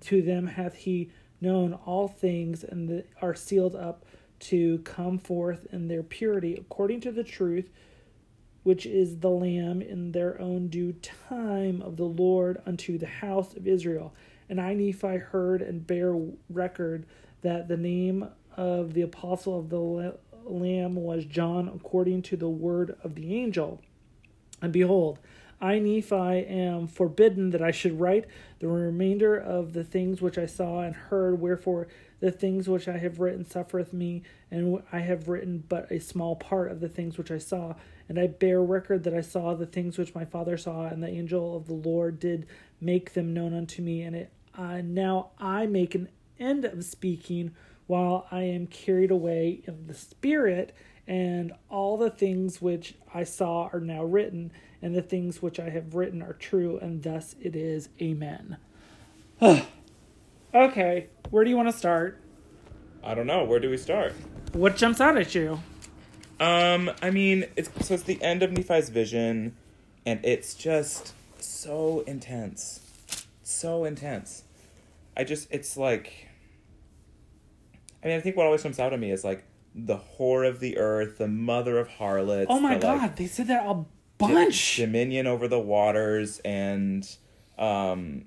to 0.00 0.22
them 0.22 0.46
hath 0.46 0.74
he 0.74 1.10
known 1.40 1.74
all 1.74 2.08
things 2.08 2.64
and 2.64 2.88
the, 2.88 3.04
are 3.20 3.34
sealed 3.34 3.76
up 3.76 4.04
to 4.40 4.78
come 4.78 5.18
forth 5.18 5.66
in 5.72 5.88
their 5.88 6.02
purity 6.02 6.54
according 6.56 7.00
to 7.00 7.12
the 7.12 7.24
truth 7.24 7.70
which 8.62 8.86
is 8.86 9.18
the 9.18 9.30
lamb 9.30 9.82
in 9.82 10.12
their 10.12 10.40
own 10.40 10.68
due 10.68 10.92
time 11.28 11.80
of 11.82 11.96
the 11.96 12.04
lord 12.04 12.60
unto 12.66 12.98
the 12.98 13.06
house 13.06 13.54
of 13.54 13.66
israel 13.66 14.14
and 14.48 14.60
i 14.60 14.74
nephi 14.74 15.16
heard 15.16 15.62
and 15.62 15.86
bear 15.86 16.14
record 16.48 17.06
that 17.42 17.68
the 17.68 17.76
name 17.76 18.26
of 18.56 18.94
the 18.94 19.02
apostle 19.02 19.58
of 19.58 19.68
the 19.68 19.78
lamb 20.44 20.94
was 20.94 21.24
john 21.24 21.68
according 21.68 22.22
to 22.22 22.36
the 22.36 22.48
word 22.48 22.96
of 23.02 23.14
the 23.14 23.34
angel 23.34 23.80
and 24.62 24.72
behold 24.72 25.18
I, 25.60 25.78
Nephi, 25.78 26.14
am 26.14 26.86
forbidden 26.86 27.50
that 27.50 27.62
I 27.62 27.70
should 27.70 27.98
write 27.98 28.26
the 28.58 28.68
remainder 28.68 29.34
of 29.34 29.72
the 29.72 29.82
things 29.82 30.20
which 30.20 30.36
I 30.36 30.44
saw 30.44 30.80
and 30.80 30.94
heard. 30.94 31.40
Wherefore, 31.40 31.88
the 32.20 32.30
things 32.30 32.68
which 32.68 32.86
I 32.86 32.98
have 32.98 33.20
written 33.20 33.46
suffereth 33.46 33.92
me, 33.92 34.22
and 34.50 34.82
I 34.92 34.98
have 34.98 35.28
written 35.28 35.64
but 35.66 35.90
a 35.90 36.00
small 36.00 36.36
part 36.36 36.70
of 36.70 36.80
the 36.80 36.88
things 36.88 37.16
which 37.16 37.30
I 37.30 37.38
saw. 37.38 37.76
And 38.08 38.18
I 38.18 38.26
bear 38.26 38.62
record 38.62 39.04
that 39.04 39.14
I 39.14 39.22
saw 39.22 39.54
the 39.54 39.64
things 39.64 39.96
which 39.96 40.14
my 40.14 40.26
father 40.26 40.58
saw, 40.58 40.86
and 40.86 41.02
the 41.02 41.08
angel 41.08 41.56
of 41.56 41.66
the 41.66 41.72
Lord 41.72 42.20
did 42.20 42.46
make 42.80 43.14
them 43.14 43.32
known 43.32 43.54
unto 43.54 43.80
me. 43.80 44.02
And 44.02 44.14
it, 44.14 44.32
uh, 44.56 44.82
now 44.82 45.30
I 45.38 45.66
make 45.66 45.94
an 45.94 46.08
end 46.38 46.66
of 46.66 46.84
speaking 46.84 47.54
while 47.86 48.26
I 48.30 48.42
am 48.42 48.66
carried 48.66 49.10
away 49.10 49.60
in 49.66 49.86
the 49.86 49.94
Spirit, 49.94 50.74
and 51.06 51.52
all 51.68 51.96
the 51.96 52.10
things 52.10 52.62
which 52.62 52.94
I 53.12 53.24
saw 53.24 53.68
are 53.72 53.80
now 53.80 54.04
written 54.04 54.52
and 54.84 54.94
the 54.94 55.02
things 55.02 55.40
which 55.40 55.58
I 55.58 55.70
have 55.70 55.94
written 55.94 56.20
are 56.20 56.34
true, 56.34 56.78
and 56.78 57.02
thus 57.02 57.34
it 57.40 57.56
is. 57.56 57.88
Amen. 58.02 58.58
okay, 60.54 61.06
where 61.30 61.42
do 61.42 61.48
you 61.48 61.56
want 61.56 61.70
to 61.70 61.76
start? 61.76 62.20
I 63.02 63.14
don't 63.14 63.26
know. 63.26 63.44
Where 63.44 63.58
do 63.58 63.70
we 63.70 63.78
start? 63.78 64.12
What 64.52 64.76
jumps 64.76 65.00
out 65.00 65.16
at 65.16 65.34
you? 65.34 65.60
Um, 66.38 66.90
I 67.00 67.10
mean, 67.10 67.46
it's 67.56 67.70
so 67.86 67.94
it's 67.94 68.02
the 68.02 68.22
end 68.22 68.42
of 68.42 68.52
Nephi's 68.52 68.90
vision, 68.90 69.56
and 70.04 70.22
it's 70.22 70.54
just 70.54 71.14
so 71.38 72.04
intense, 72.06 72.80
so 73.42 73.86
intense. 73.86 74.44
I 75.16 75.24
just, 75.24 75.48
it's 75.50 75.78
like, 75.78 76.28
I 78.04 78.08
mean, 78.08 78.16
I 78.18 78.20
think 78.20 78.36
what 78.36 78.46
always 78.46 78.62
jumps 78.62 78.78
out 78.78 78.92
at 78.92 79.00
me 79.00 79.10
is 79.10 79.24
like 79.24 79.44
the 79.74 79.96
whore 79.96 80.46
of 80.48 80.60
the 80.60 80.76
earth, 80.78 81.18
the 81.18 81.26
mother 81.26 81.78
of 81.78 81.88
harlots. 81.88 82.46
Oh 82.50 82.60
my 82.60 82.74
the, 82.74 82.80
god, 82.80 83.00
like, 83.00 83.16
they 83.16 83.26
said 83.26 83.48
that 83.48 83.66
a 83.66 83.84
bunch. 84.18 84.76
dominion 84.76 85.26
over 85.26 85.48
the 85.48 85.58
waters 85.58 86.40
and 86.44 87.08
um 87.58 88.26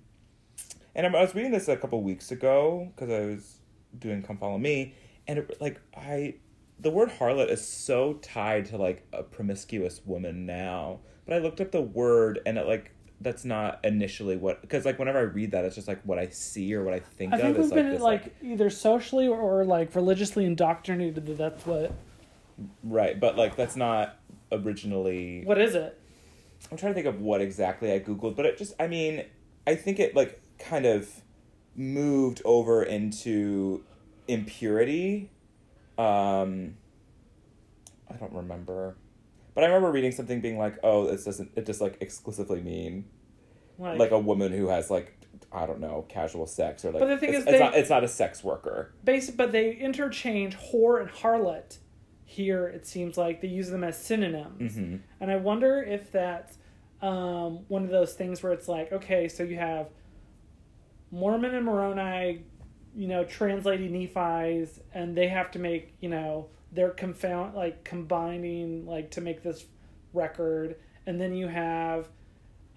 And 0.98 1.06
I 1.06 1.22
was 1.22 1.36
reading 1.36 1.52
this 1.52 1.68
a 1.68 1.78
couple 1.78 2.02
weeks 2.02 2.32
ago 2.32 2.92
because 2.96 3.12
I 3.12 3.26
was 3.28 3.60
doing 3.98 4.24
Come 4.24 4.38
Follow 4.38 4.58
Me, 4.58 4.96
and 5.28 5.40
it, 5.40 5.62
like 5.62 5.80
I, 5.96 6.36
the 6.80 6.90
word 6.90 7.10
harlot 7.10 7.52
is 7.52 7.66
so 7.66 8.14
tied 8.16 8.66
to 8.68 8.78
like 8.78 9.06
a 9.14 9.22
promiscuous 9.22 10.02
woman 10.06 10.48
now. 10.48 11.02
But 11.26 11.36
I 11.36 11.40
looked 11.40 11.62
up 11.62 11.72
the 11.72 11.82
word, 11.82 12.40
and 12.48 12.58
it 12.58 12.66
like 12.66 12.92
that's 13.20 13.44
not 13.44 13.80
initially 13.84 14.38
what 14.38 14.62
because 14.62 14.86
like 14.86 15.00
whenever 15.00 15.18
I 15.18 15.24
read 15.24 15.52
that, 15.52 15.66
it's 15.66 15.76
just 15.76 15.88
like 15.88 16.02
what 16.04 16.20
I 16.20 16.30
see 16.30 16.74
or 16.74 16.84
what 16.84 16.94
I 16.94 17.00
think 17.00 17.34
I 17.34 17.38
of. 17.38 17.42
think 17.42 17.58
is 17.58 17.64
we've 17.64 17.72
like 17.72 17.76
been 17.84 17.90
this, 17.94 18.02
like, 18.02 18.36
either 18.44 18.70
socially 18.70 19.28
or 19.28 19.66
like 19.66 19.96
religiously 19.96 20.46
indoctrinated 20.46 21.26
that 21.26 21.38
that's 21.38 21.66
what. 21.66 21.94
right, 22.84 23.20
but 23.20 23.36
like 23.36 23.56
that's 23.56 23.76
not 23.76 24.18
originally. 24.52 25.44
What 25.46 25.60
is 25.60 25.74
it? 25.76 26.00
I'm 26.72 26.78
trying 26.78 26.92
to 26.92 26.96
think 26.96 27.08
of 27.08 27.22
what 27.22 27.42
exactly 27.42 27.92
I 27.92 28.00
googled, 28.00 28.36
but 28.36 28.46
it 28.46 28.58
just 28.58 28.74
I 28.80 28.88
mean, 28.88 29.26
I 29.66 29.76
think 29.76 30.00
it 30.00 30.16
like 30.16 30.40
kind 30.60 30.86
of 30.86 31.10
moved 31.76 32.42
over 32.46 32.84
into 32.84 33.84
impurity. 34.28 35.32
Um 35.98 36.78
I 38.10 38.14
don't 38.16 38.34
remember. 38.34 38.96
But 39.58 39.64
I 39.64 39.68
remember 39.70 39.90
reading 39.92 40.12
something 40.12 40.40
being 40.40 40.60
like, 40.60 40.76
"Oh, 40.84 41.08
this 41.08 41.26
doesn't 41.26 41.50
it 41.56 41.66
just 41.66 41.82
like 41.82 41.98
exclusively 42.00 42.62
mean 42.62 43.06
Like, 43.80 43.98
like 43.98 44.12
a 44.12 44.20
woman 44.20 44.52
who 44.52 44.68
has 44.68 44.92
like 44.92 45.18
I 45.52 45.66
don't 45.66 45.80
know, 45.80 46.06
casual 46.08 46.46
sex 46.46 46.86
or 46.86 46.92
like 46.92 47.00
But 47.00 47.08
the 47.08 47.18
thing 47.18 47.30
it's, 47.30 47.40
is 47.40 47.44
it's 47.46 47.52
they- 47.54 47.60
not 47.60 47.74
it's 47.76 47.90
not 47.90 48.04
a 48.04 48.08
sex 48.08 48.44
worker." 48.44 48.94
basic, 49.04 49.36
but 49.36 49.52
they 49.52 49.72
interchange 49.76 50.56
whore 50.56 51.02
and 51.02 51.10
harlot. 51.10 51.80
Here, 52.24 52.68
it 52.68 52.86
seems 52.86 53.18
like 53.18 53.42
they 53.42 53.48
use 53.48 53.72
them 53.72 53.84
as 53.84 53.98
synonyms, 53.98 54.78
Mhm. 54.78 55.00
and 55.20 55.32
I 55.32 55.38
wonder 55.38 55.82
if 55.82 56.12
that's 56.12 56.60
um, 57.02 57.66
one 57.68 57.84
of 57.84 57.90
those 57.90 58.14
things 58.14 58.44
where 58.44 58.54
it's 58.54 58.68
like, 58.68 58.92
okay, 58.92 59.28
so 59.28 59.42
you 59.44 59.56
have 59.56 59.88
Mormon 61.12 61.56
and 61.56 61.66
Moroni, 61.66 62.44
you 62.96 63.08
know, 63.08 63.24
translating 63.24 63.92
Nephi's, 63.92 64.80
and 64.94 65.16
they 65.18 65.28
have 65.28 65.50
to 65.52 65.60
make, 65.60 65.94
you 66.00 66.10
know, 66.10 66.48
they're 66.72 66.90
confound 66.92 67.56
like 67.56 67.84
combining 67.84 68.86
like 68.86 69.12
to 69.12 69.22
make 69.22 69.44
this 69.44 69.66
record, 70.14 70.76
and 71.06 71.20
then 71.22 71.34
you 71.34 71.48
have, 71.48 72.10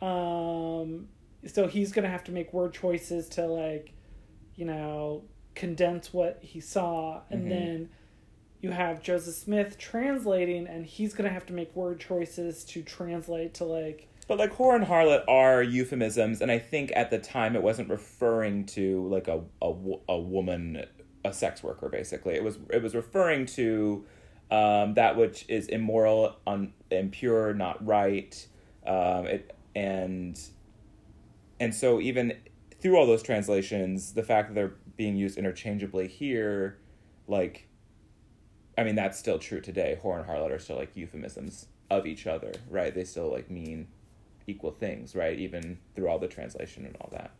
um, 0.00 1.08
so 1.46 1.66
he's 1.66 1.92
gonna 1.92 2.08
have 2.08 2.24
to 2.24 2.32
make 2.32 2.52
word 2.52 2.72
choices 2.72 3.28
to 3.30 3.46
like, 3.46 3.92
you 4.56 4.64
know, 4.64 5.24
condense 5.54 6.12
what 6.12 6.38
he 6.42 6.60
saw, 6.60 7.22
and 7.30 7.46
Mhm. 7.46 7.48
then 7.48 7.90
you 8.60 8.70
have 8.70 9.02
Joseph 9.02 9.34
Smith 9.34 9.78
translating, 9.78 10.66
and 10.66 10.84
he's 10.86 11.14
gonna 11.14 11.30
have 11.30 11.46
to 11.46 11.52
make 11.52 11.74
word 11.74 11.98
choices 11.98 12.64
to 12.66 12.82
translate 12.82 13.54
to 13.54 13.64
like 13.64 14.06
But 14.28 14.38
like 14.38 14.52
whore 14.52 14.76
and 14.76 14.84
harlot 14.84 15.24
are 15.26 15.62
euphemisms, 15.62 16.40
and 16.40 16.52
I 16.52 16.58
think 16.58 16.92
at 16.94 17.10
the 17.10 17.18
time 17.18 17.56
it 17.56 17.62
wasn't 17.62 17.88
referring 17.88 18.66
to 18.66 19.06
like 19.08 19.26
a 19.28 19.42
a, 19.60 19.74
a 20.08 20.18
woman, 20.20 20.84
a 21.24 21.32
sex 21.32 21.62
worker. 21.62 21.88
Basically, 21.88 22.34
it 22.34 22.44
was 22.44 22.58
it 22.70 22.82
was 22.82 22.94
referring 22.94 23.46
to 23.46 24.04
um, 24.50 24.94
that 24.94 25.16
which 25.16 25.44
is 25.48 25.68
immoral, 25.68 26.36
un, 26.46 26.72
impure, 26.90 27.54
not 27.54 27.84
right. 27.86 28.46
Um, 28.86 29.26
it 29.26 29.56
and 29.74 30.38
and 31.58 31.74
so 31.74 32.00
even 32.00 32.36
through 32.80 32.96
all 32.96 33.06
those 33.06 33.22
translations, 33.22 34.14
the 34.14 34.22
fact 34.22 34.48
that 34.48 34.54
they're 34.54 34.74
being 34.96 35.16
used 35.16 35.36
interchangeably 35.36 36.08
here, 36.08 36.78
like, 37.26 37.68
I 38.76 38.84
mean 38.84 38.94
that's 38.94 39.18
still 39.18 39.38
true 39.38 39.60
today. 39.60 39.98
Whore 40.02 40.18
and 40.18 40.28
harlot 40.28 40.50
are 40.50 40.58
still 40.58 40.76
like 40.76 40.96
euphemisms 40.96 41.66
of 41.90 42.06
each 42.06 42.26
other, 42.26 42.52
right? 42.68 42.94
They 42.94 43.04
still 43.04 43.30
like 43.30 43.50
mean 43.50 43.88
equal 44.46 44.72
things, 44.72 45.14
right? 45.14 45.38
Even 45.38 45.78
through 45.94 46.08
all 46.08 46.18
the 46.18 46.28
translation 46.28 46.86
and 46.86 46.96
all 47.00 47.10
that. 47.12 47.30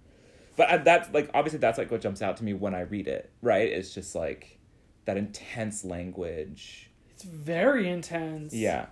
But 0.60 0.68
I, 0.70 0.76
that's 0.76 1.08
like 1.14 1.30
obviously 1.32 1.58
that's 1.58 1.78
like 1.78 1.90
what 1.90 2.02
jumps 2.02 2.20
out 2.20 2.36
to 2.36 2.44
me 2.44 2.52
when 2.52 2.74
I 2.74 2.80
read 2.82 3.08
it, 3.08 3.30
right? 3.40 3.66
It's 3.66 3.94
just 3.94 4.14
like 4.14 4.58
that 5.06 5.16
intense 5.16 5.86
language. 5.86 6.90
it's 7.14 7.22
very 7.22 7.88
intense. 7.88 8.52
Yeah. 8.52 8.86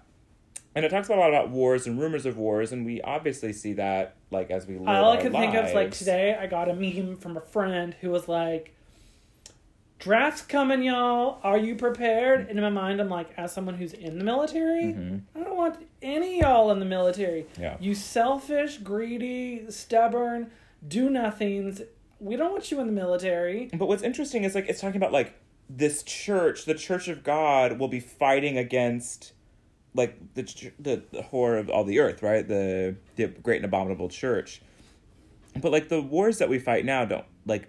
And 0.75 0.87
it 0.87 0.89
talks 0.89 1.09
about 1.09 1.19
a 1.19 1.21
lot 1.21 1.29
about 1.29 1.51
wars 1.51 1.87
and 1.87 2.01
rumors 2.01 2.25
of 2.25 2.39
wars, 2.39 2.73
and 2.73 2.87
we 2.87 3.03
obviously 3.03 3.53
see 3.53 3.75
that 3.75 4.17
like 4.31 4.51
as 4.51 4.67
we 4.67 4.79
live 4.79 4.89
All 4.89 5.11
I 5.13 5.17
our 5.17 5.21
could 5.23 5.33
think 5.33 5.55
of 5.55 5.67
is 5.67 5.75
like 5.75 5.91
today 5.91 6.39
I 6.41 6.47
got 6.47 6.71
a 6.71 6.75
meme 6.75 7.17
from 7.19 7.37
a 7.37 7.41
friend 7.43 7.95
who 8.01 8.09
was 8.09 8.29
like, 8.29 8.75
Draft's 9.99 10.41
coming, 10.43 10.83
y'all. 10.83 11.39
Are 11.43 11.59
you 11.59 11.75
prepared? 11.75 12.49
And 12.49 12.59
in 12.59 12.63
my 12.63 12.71
mind, 12.71 12.99
I'm 13.01 13.11
like, 13.11 13.31
as 13.37 13.53
someone 13.53 13.75
who's 13.75 13.93
in 13.93 14.17
the 14.19 14.25
military, 14.25 14.95
Mhm. 14.95 15.23
I 15.37 15.41
don't 15.41 15.57
want 15.57 15.77
any 16.01 16.37
of 16.41 16.47
y'all 16.47 16.71
in 16.71 16.79
the 16.79 16.85
military. 16.87 17.47
Yeah. 17.61 17.77
You 17.81 17.95
selfish, 17.95 18.79
greedy, 18.79 19.69
stubborn, 19.71 20.51
do 20.87 21.11
nothings. 21.11 21.83
We 22.21 22.37
don't 22.37 22.53
want 22.53 22.71
you 22.71 22.81
in 22.81 22.87
the 22.87 22.93
military. 22.93 23.71
But 23.73 23.89
what's 23.89 24.03
interesting 24.03 24.45
is 24.45 24.55
like 24.55 24.69
it's 24.69 24.81
talking 24.81 24.97
about 24.97 25.13
like 25.13 25.35
this 25.71 26.03
church, 26.03 26.65
the 26.65 26.75
Church 26.75 27.09
of 27.09 27.23
God, 27.23 27.79
will 27.79 27.89
be 27.89 28.01
fighting 28.01 28.59
against 28.59 29.33
like 29.95 30.35
the 30.35 30.43
the, 30.79 31.03
the 31.11 31.23
whore 31.23 31.59
of 31.59 31.71
all 31.71 31.85
the 31.85 32.01
earth, 32.01 32.23
right? 32.23 32.47
The 32.47 32.97
the 33.17 33.29
great 33.29 33.57
and 33.57 33.65
abominable 33.65 34.09
church. 34.09 34.63
But 35.61 35.73
like 35.73 35.89
the 35.89 36.01
wars 36.01 36.39
that 36.39 36.49
we 36.49 36.59
fight 36.59 36.85
now 36.85 37.05
don't 37.05 37.27
like 37.47 37.69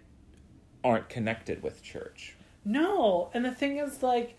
aren't 0.83 1.09
connected 1.09 1.61
with 1.63 1.81
church. 1.81 2.35
No. 2.65 3.29
And 3.33 3.43
the 3.43 3.51
thing 3.51 3.77
is, 3.77 4.03
like, 4.03 4.37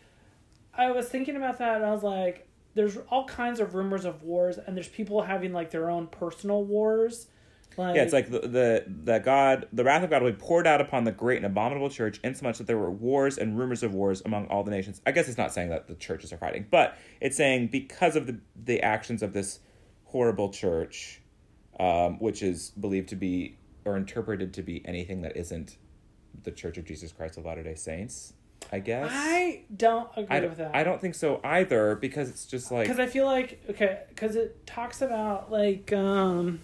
I 0.75 0.91
was 0.91 1.09
thinking 1.09 1.37
about 1.37 1.59
that 1.59 1.77
and 1.77 1.85
I 1.85 1.93
was 1.93 2.03
like, 2.03 2.47
there's 2.75 2.97
all 3.11 3.25
kinds 3.25 3.59
of 3.59 3.75
rumors 3.75 4.05
of 4.05 4.23
wars, 4.23 4.57
and 4.57 4.77
there's 4.77 4.89
people 4.89 5.23
having 5.23 5.53
like 5.53 5.71
their 5.71 5.91
own 5.91 6.07
personal 6.07 6.65
wars. 6.65 7.27
Like, 7.77 7.97
Yeah, 7.97 8.03
it's 8.03 8.13
like 8.13 8.31
the, 8.31 8.41
the 8.41 8.85
the 8.87 9.19
God, 9.19 9.69
the 9.73 9.85
wrath 9.85 10.03
of 10.03 10.11
God 10.11 10.23
will 10.23 10.33
be 10.33 10.37
poured 10.37 10.67
out 10.67 10.81
upon 10.81 11.05
the 11.05 11.13
great 11.13 11.37
and 11.37 11.47
abominable 11.47 11.91
church, 11.91 12.21
insomuch 12.23 12.59
that 12.59 12.67
there 12.67 12.79
were 12.79 12.91
wars 12.91 13.39
and 13.39 13.59
rumors 13.59 13.83
of 13.83 13.95
wars 13.95 14.23
among 14.25 14.47
all 14.49 14.63
the 14.63 14.71
nations. 14.71 15.01
I 15.07 15.13
guess 15.13 15.29
it's 15.29 15.39
not 15.39 15.53
saying 15.53 15.71
that 15.71 15.89
the 15.89 15.95
churches 15.95 16.33
are 16.33 16.39
fighting, 16.39 16.67
but 16.71 16.97
it's 17.21 17.37
saying 17.37 17.69
because 17.69 18.17
of 18.17 18.27
the 18.27 18.39
the 18.57 18.83
actions 18.83 19.23
of 19.23 19.33
this 19.33 19.61
horrible 20.05 20.51
church, 20.51 21.21
um, 21.79 22.19
which 22.19 22.43
is 22.43 22.71
believed 22.71 23.09
to 23.11 23.17
be 23.17 23.57
or 23.85 23.97
interpreted 23.97 24.53
to 24.55 24.63
be 24.63 24.87
anything 24.87 25.23
that 25.23 25.37
isn't 25.37 25.77
the 26.43 26.51
Church 26.51 26.79
of 26.79 26.85
Jesus 26.85 27.13
Christ 27.13 27.39
of 27.39 27.45
Latter 27.45 27.63
Day 27.63 27.75
Saints. 27.75 28.35
I 28.73 28.79
guess 28.79 29.11
I 29.11 29.63
don't 29.75 30.09
agree 30.17 30.37
I, 30.37 30.41
with 30.41 30.59
that. 30.59 30.75
I 30.75 30.85
don't 30.85 31.01
think 31.01 31.15
so 31.15 31.41
either 31.43 31.97
because 31.97 32.29
it's 32.29 32.47
just 32.47 32.71
like 32.71 32.87
because 32.87 33.01
I 33.01 33.07
feel 33.07 33.25
like 33.25 33.63
okay, 33.71 34.03
because 34.11 34.37
it 34.37 34.67
talks 34.67 35.01
about 35.03 35.51
like 35.51 35.93
um 35.93 36.61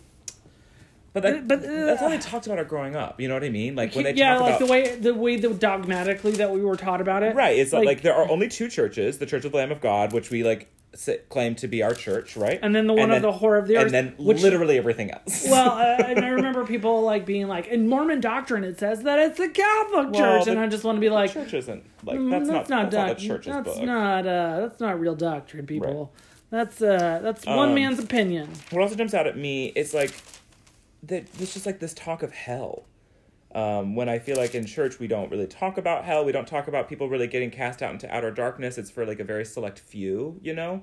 but 1.22 1.22
that, 1.22 1.48
but, 1.48 1.58
uh, 1.64 1.86
that's 1.86 2.00
how 2.00 2.08
they 2.10 2.18
talked 2.18 2.46
about 2.46 2.58
it 2.58 2.68
growing 2.68 2.94
up. 2.94 3.20
You 3.20 3.28
know 3.28 3.34
what 3.34 3.44
I 3.44 3.48
mean? 3.48 3.74
Like 3.74 3.94
when 3.94 4.04
they 4.04 4.12
yeah, 4.14 4.34
talk 4.34 4.40
like 4.42 4.48
about 4.56 4.60
the 4.66 4.66
way 4.72 4.96
the 4.96 5.14
way 5.14 5.36
the 5.36 5.48
dogmatically 5.54 6.32
that 6.32 6.50
we 6.50 6.60
were 6.60 6.76
taught 6.76 7.00
about 7.00 7.22
it. 7.22 7.34
Right. 7.34 7.58
It's 7.58 7.72
like, 7.72 7.86
like 7.86 8.02
there 8.02 8.14
are 8.14 8.28
only 8.30 8.48
two 8.48 8.68
churches: 8.68 9.18
the 9.18 9.26
Church 9.26 9.44
of 9.46 9.52
the 9.52 9.56
Lamb 9.56 9.72
of 9.72 9.80
God, 9.80 10.12
which 10.12 10.28
we 10.30 10.44
like 10.44 10.68
s- 10.92 11.08
claim 11.30 11.54
to 11.56 11.68
be 11.68 11.82
our 11.82 11.94
church, 11.94 12.36
right? 12.36 12.58
and 12.62 12.74
then 12.74 12.86
the 12.86 12.92
one 12.92 13.10
of 13.10 13.22
the 13.22 13.32
horror 13.32 13.56
of 13.56 13.66
the 13.66 13.76
earth, 13.78 13.84
and 13.86 13.94
then 13.94 14.14
which 14.18 14.42
literally 14.42 14.76
everything 14.76 15.10
else. 15.10 15.46
well, 15.48 15.70
uh, 15.70 16.04
and 16.06 16.24
I 16.24 16.28
remember 16.28 16.66
people 16.66 17.02
like 17.02 17.24
being 17.24 17.48
like, 17.48 17.66
in 17.68 17.88
Mormon 17.88 18.20
doctrine, 18.20 18.62
it 18.64 18.78
says 18.78 19.02
that 19.04 19.18
it's 19.18 19.38
the 19.38 19.48
Catholic 19.48 20.10
Well, 20.10 20.20
Church, 20.20 20.44
the- 20.44 20.50
and 20.50 20.60
I 20.60 20.66
just 20.68 20.84
want 20.84 20.96
to 20.96 21.00
be 21.00 21.08
like, 21.10 21.32
church 21.32 21.54
isn't 21.54 21.82
like 22.04 22.18
"Mm, 22.18 22.30
that's, 22.30 22.46
not, 22.48 22.54
that's 22.54 22.70
not 22.70 22.90
the 22.90 22.96
that's 22.98 23.26
book. 23.26 23.82
not 23.82 24.26
uh, 24.26 24.60
that's 24.60 24.80
not 24.80 25.00
real 25.00 25.14
doctrine, 25.14 25.66
people. 25.66 26.12
That's 26.50 26.80
uh, 26.80 27.18
that's 27.22 27.44
one 27.44 27.70
Um, 27.70 27.74
man's 27.74 27.98
opinion. 27.98 28.48
What 28.70 28.80
also 28.82 28.94
jumps 28.94 29.14
out 29.14 29.26
at 29.26 29.36
me 29.36 29.66
is 29.74 29.92
like 29.92 30.12
that. 31.08 31.32
There's 31.34 31.52
just 31.54 31.66
like 31.66 31.80
this 31.80 31.94
talk 31.94 32.22
of 32.22 32.32
hell. 32.32 32.84
Um, 33.54 33.94
when 33.94 34.08
I 34.08 34.18
feel 34.18 34.36
like 34.36 34.54
in 34.54 34.66
church 34.66 34.98
we 34.98 35.06
don't 35.06 35.30
really 35.30 35.46
talk 35.46 35.78
about 35.78 36.04
hell, 36.04 36.24
we 36.24 36.32
don't 36.32 36.46
talk 36.48 36.68
about 36.68 36.88
people 36.88 37.08
really 37.08 37.26
getting 37.26 37.50
cast 37.50 37.82
out 37.82 37.92
into 37.92 38.12
outer 38.14 38.30
darkness. 38.30 38.76
It's 38.76 38.90
for 38.90 39.06
like 39.06 39.18
a 39.20 39.24
very 39.24 39.44
select 39.44 39.78
few, 39.78 40.38
you 40.42 40.52
know. 40.54 40.82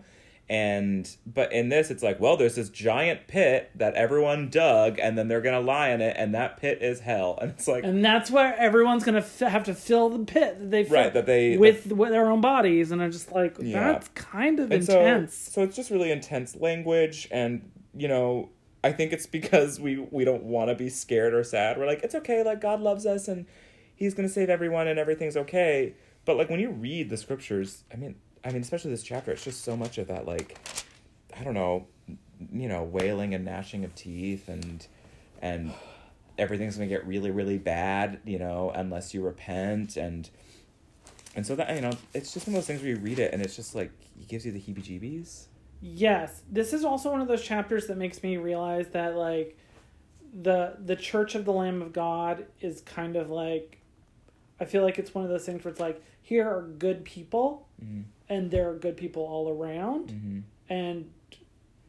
And 0.49 1.09
but 1.25 1.53
in 1.53 1.69
this, 1.69 1.89
it's 1.89 2.03
like, 2.03 2.19
well, 2.19 2.35
there's 2.35 2.55
this 2.55 2.69
giant 2.69 3.27
pit 3.27 3.71
that 3.75 3.93
everyone 3.93 4.49
dug, 4.49 4.99
and 4.99 5.17
then 5.17 5.27
they're 5.29 5.39
gonna 5.41 5.61
lie 5.61 5.89
in 5.89 6.01
it, 6.01 6.15
and 6.17 6.33
that 6.35 6.57
pit 6.57 6.79
is 6.81 6.99
hell. 6.99 7.37
And 7.41 7.51
it's 7.51 7.67
like, 7.67 7.83
And 7.85 8.03
that's 8.03 8.29
where 8.29 8.53
everyone's 8.57 9.03
gonna 9.05 9.19
f- 9.19 9.39
have 9.39 9.63
to 9.65 9.73
fill 9.73 10.09
the 10.09 10.25
pit 10.25 10.57
that 10.59 10.69
they 10.71 10.83
Right, 10.83 11.13
that 11.13 11.25
they- 11.27 11.55
with 11.57 11.91
with 11.93 12.09
their 12.11 12.29
own 12.29 12.41
bodies, 12.41 12.91
and 12.91 13.01
I'm 13.01 13.11
just 13.11 13.31
like, 13.31 13.55
Yeah. 13.59 13.93
that's 13.93 14.09
kind 14.15 14.59
of 14.59 14.71
And 14.71 14.81
intense. 14.81 15.33
So, 15.35 15.51
so 15.51 15.63
it's 15.63 15.75
just 15.77 15.89
really 15.91 16.11
intense 16.11 16.55
language, 16.57 17.27
and 17.31 17.69
you 17.95 18.07
know, 18.09 18.49
I 18.83 18.91
think 18.91 19.13
it's 19.13 19.25
because 19.25 19.79
we 19.79 19.97
we 20.11 20.25
don't 20.25 20.43
want 20.43 20.69
to 20.69 20.75
be 20.75 20.89
scared 20.89 21.33
or 21.33 21.43
sad. 21.43 21.77
We're 21.77 21.87
like, 21.87 22.03
it's 22.03 22.15
okay, 22.15 22.43
like 22.43 22.59
God 22.59 22.81
loves 22.81 23.05
us, 23.05 23.27
and 23.27 23.45
He's 23.95 24.13
gonna 24.13 24.29
save 24.29 24.49
everyone, 24.49 24.87
and 24.87 24.99
everything's 24.99 25.37
okay. 25.37 25.93
But 26.25 26.37
like 26.37 26.49
when 26.49 26.59
you 26.59 26.69
read 26.69 27.09
the 27.09 27.17
scriptures, 27.17 27.83
I 27.93 27.95
mean, 27.95 28.15
I 28.43 28.51
mean, 28.51 28.61
especially 28.61 28.91
this 28.91 29.03
chapter, 29.03 29.31
it's 29.31 29.43
just 29.43 29.63
so 29.63 29.77
much 29.77 29.97
of 29.97 30.07
that, 30.07 30.25
like, 30.25 30.57
I 31.37 31.43
don't 31.43 31.53
know, 31.53 31.87
you 32.51 32.67
know, 32.67 32.83
wailing 32.83 33.33
and 33.33 33.45
gnashing 33.45 33.85
of 33.85 33.95
teeth, 33.95 34.49
and 34.49 34.85
and 35.41 35.71
everything's 36.37 36.75
gonna 36.75 36.87
get 36.87 37.05
really 37.07 37.31
really 37.31 37.57
bad, 37.57 38.19
you 38.25 38.39
know, 38.39 38.71
unless 38.75 39.13
you 39.13 39.21
repent, 39.21 39.95
and 39.95 40.29
and 41.35 41.45
so 41.47 41.55
that 41.55 41.73
you 41.73 41.81
know, 41.81 41.93
it's 42.13 42.33
just 42.33 42.47
one 42.47 42.55
of 42.55 42.61
those 42.61 42.67
things 42.67 42.81
where 42.81 42.91
you 42.91 42.97
read 42.97 43.19
it, 43.19 43.33
and 43.33 43.41
it's 43.41 43.55
just 43.55 43.75
like 43.75 43.91
it 44.19 44.27
gives 44.27 44.45
you 44.45 44.51
the 44.51 44.59
heebie-jeebies. 44.59 45.47
Yes, 45.85 46.43
this 46.49 46.71
is 46.71 46.85
also 46.85 47.11
one 47.11 47.19
of 47.19 47.27
those 47.27 47.43
chapters 47.43 47.87
that 47.87 47.97
makes 47.97 48.23
me 48.23 48.37
realize 48.37 48.87
that 48.89 49.15
like 49.17 49.57
the 50.41 50.77
the 50.83 50.95
Church 50.95 51.35
of 51.35 51.43
the 51.43 51.51
Lamb 51.51 51.81
of 51.81 51.91
God 51.91 52.45
is 52.61 52.79
kind 52.81 53.15
of 53.17 53.29
like 53.29 53.79
I 54.61 54.65
feel 54.65 54.81
like 54.83 54.97
it's 54.97 55.13
one 55.13 55.25
of 55.25 55.29
those 55.29 55.45
things 55.45 55.63
where 55.65 55.71
it's 55.71 55.81
like 55.81 56.01
here 56.21 56.47
are 56.47 56.61
good 56.61 57.03
people 57.03 57.67
Mhm. 57.83 58.03
and 58.29 58.49
there 58.49 58.69
are 58.69 58.75
good 58.75 58.95
people 58.95 59.23
all 59.23 59.49
around 59.49 60.09
Mhm. 60.09 60.43
and 60.69 61.11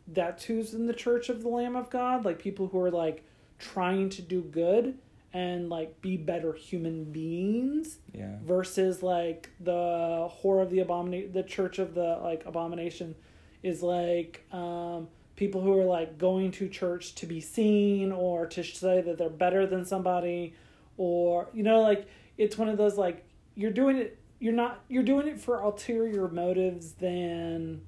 that's 0.08 0.44
who's 0.44 0.74
in 0.74 0.86
the 0.86 0.92
church 0.92 1.28
of 1.28 1.42
the 1.42 1.48
lamb 1.48 1.76
of 1.76 1.88
god 1.88 2.24
like 2.24 2.38
people 2.38 2.66
who 2.66 2.78
are 2.80 2.90
like 2.90 3.22
trying 3.58 4.08
to 4.10 4.20
do 4.20 4.42
good 4.42 4.98
and 5.32 5.70
like 5.70 6.00
be 6.02 6.16
better 6.16 6.52
human 6.52 7.04
beings 7.04 7.98
Yeah. 8.12 8.36
versus 8.44 9.02
like 9.04 9.50
the 9.60 10.28
whore 10.42 10.60
of 10.62 10.70
the 10.70 10.80
abomination 10.80 11.32
the 11.32 11.42
church 11.44 11.78
of 11.78 11.94
the 11.94 12.18
like 12.22 12.44
abomination 12.44 13.14
is 13.64 13.83
like 13.83 14.44
um 14.52 15.09
people 15.35 15.61
who 15.61 15.76
are 15.78 15.85
like 15.85 16.16
going 16.18 16.52
to 16.52 16.68
church 16.68 17.14
to 17.16 17.26
be 17.26 17.40
seen 17.40 18.12
or 18.12 18.47
to 18.47 18.62
say 18.62 19.00
that 19.00 19.18
they're 19.18 19.28
better 19.28 19.66
than 19.66 19.85
somebody 19.85 20.54
or 20.97 21.49
you 21.52 21.64
know 21.64 21.80
like 21.80 22.06
it's 22.38 22.56
one 22.56 22.68
of 22.68 22.76
those 22.76 22.97
like 22.97 23.25
you're 23.56 23.73
doing 23.73 23.97
it 23.97 24.18
you're 24.38 24.52
not 24.52 24.80
you're 24.88 25.02
doing 25.02 25.26
it 25.26 25.40
for 25.40 25.61
ulterior 25.61 26.28
motives 26.28 26.92
than 26.92 27.80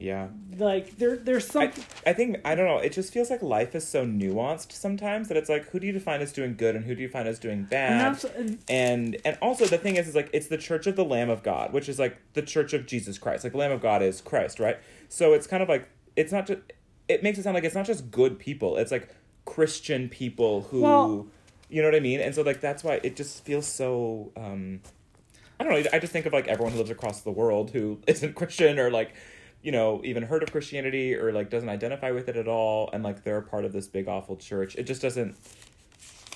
Yeah. 0.00 0.28
like 0.58 0.96
there 0.96 1.16
there's 1.16 1.46
some 1.46 1.62
I, 1.62 1.72
I 2.06 2.12
think 2.14 2.38
I 2.44 2.54
don't 2.54 2.66
know. 2.66 2.78
It 2.78 2.92
just 2.92 3.12
feels 3.12 3.28
like 3.28 3.42
life 3.42 3.74
is 3.74 3.86
so 3.86 4.06
nuanced 4.06 4.72
sometimes 4.72 5.28
that 5.28 5.36
it's 5.36 5.50
like, 5.50 5.68
who 5.70 5.78
do 5.78 5.86
you 5.86 5.92
define 5.92 6.22
as 6.22 6.32
doing 6.32 6.56
good 6.56 6.74
and 6.74 6.86
who 6.86 6.94
do 6.94 7.02
you 7.02 7.08
define 7.08 7.26
as 7.26 7.38
doing 7.38 7.58
and 7.58 7.68
bad? 7.70 8.14
that's 8.14 8.24
and 8.24 8.58
and 8.68 9.16
and 9.26 9.36
also 9.42 9.66
the 9.66 9.76
thing 9.76 9.96
is 9.96 10.08
is 10.08 10.14
like 10.14 10.30
it's 10.32 10.46
the 10.46 10.56
church 10.56 10.86
of 10.86 10.96
the 10.96 11.04
lamb 11.04 11.28
of 11.28 11.42
god 11.42 11.72
which 11.74 11.86
is 11.86 11.98
like 11.98 12.16
the 12.32 12.40
church 12.40 12.72
of 12.72 12.86
jesus 12.86 13.18
christ 13.18 13.44
like 13.44 13.52
the 13.52 13.58
lamb 13.58 13.70
of 13.72 13.82
god 13.82 14.02
is 14.02 14.22
christ 14.22 14.58
right 14.58 14.78
so 15.10 15.34
it's 15.34 15.46
kind 15.46 15.62
of 15.62 15.68
like 15.68 15.86
it's 16.16 16.32
not 16.32 16.46
just 16.46 16.60
it 17.08 17.22
makes 17.22 17.38
it 17.38 17.42
sound 17.42 17.54
like 17.54 17.64
it's 17.64 17.74
not 17.74 17.84
just 17.86 18.10
good 18.10 18.38
people 18.38 18.78
it's 18.78 18.90
like 18.90 19.14
christian 19.44 20.08
people 20.08 20.62
who 20.62 20.80
Well- 20.80 21.26
you 21.68 21.82
know 21.82 21.88
what 21.88 21.94
i 21.94 22.00
mean 22.00 22.20
and 22.20 22.34
so 22.34 22.40
like 22.42 22.60
that's 22.60 22.82
why 22.82 23.00
it 23.02 23.16
just 23.16 23.44
feels 23.44 23.66
so 23.66 24.32
um 24.36 24.80
i 25.58 25.64
don't 25.64 25.72
know 25.84 25.90
i 25.92 25.98
just 25.98 26.12
think 26.12 26.24
of 26.26 26.32
like 26.32 26.48
everyone 26.48 26.72
who 26.72 26.78
lives 26.78 26.90
across 26.90 27.20
the 27.20 27.30
world 27.30 27.70
who 27.70 27.98
isn't 28.06 28.34
christian 28.34 28.78
or 28.78 28.90
like 28.90 29.14
you 29.62 29.72
know 29.72 30.00
even 30.04 30.22
heard 30.22 30.42
of 30.42 30.50
christianity 30.52 31.14
or 31.14 31.32
like 31.32 31.50
doesn't 31.50 31.68
identify 31.68 32.10
with 32.10 32.28
it 32.28 32.36
at 32.36 32.48
all 32.48 32.90
and 32.92 33.02
like 33.02 33.24
they're 33.24 33.38
a 33.38 33.42
part 33.42 33.64
of 33.64 33.72
this 33.72 33.86
big 33.86 34.08
awful 34.08 34.36
church 34.36 34.74
it 34.76 34.84
just 34.84 35.02
doesn't 35.02 35.36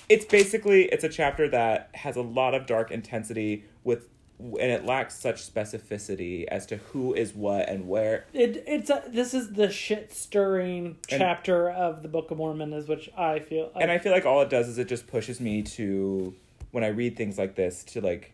it's 0.09 0.25
basically 0.25 0.85
it's 0.85 1.03
a 1.03 1.09
chapter 1.09 1.49
that 1.49 1.89
has 1.93 2.15
a 2.15 2.21
lot 2.21 2.53
of 2.53 2.65
dark 2.65 2.91
intensity 2.91 3.65
with 3.83 4.07
and 4.37 4.69
it 4.69 4.85
lacks 4.85 5.17
such 5.17 5.37
specificity 5.37 6.43
as 6.49 6.65
to 6.65 6.77
who 6.77 7.13
is 7.13 7.33
what 7.33 7.69
and 7.69 7.87
where 7.87 8.25
it 8.33 8.63
it's 8.67 8.89
a, 8.89 9.01
this 9.07 9.33
is 9.33 9.53
the 9.53 9.71
shit 9.71 10.13
stirring 10.13 10.97
chapter 11.07 11.69
of 11.69 12.03
the 12.03 12.09
Book 12.09 12.31
of 12.31 12.37
Mormon 12.37 12.73
is 12.73 12.87
which 12.87 13.09
I 13.17 13.39
feel 13.39 13.71
like. 13.73 13.81
and 13.81 13.91
i 13.91 13.97
feel 13.97 14.11
like 14.11 14.25
all 14.25 14.41
it 14.41 14.49
does 14.49 14.67
is 14.67 14.77
it 14.77 14.89
just 14.89 15.07
pushes 15.07 15.39
me 15.39 15.61
to 15.61 16.35
when 16.71 16.83
i 16.83 16.87
read 16.87 17.15
things 17.15 17.37
like 17.37 17.55
this 17.55 17.83
to 17.85 18.01
like 18.01 18.33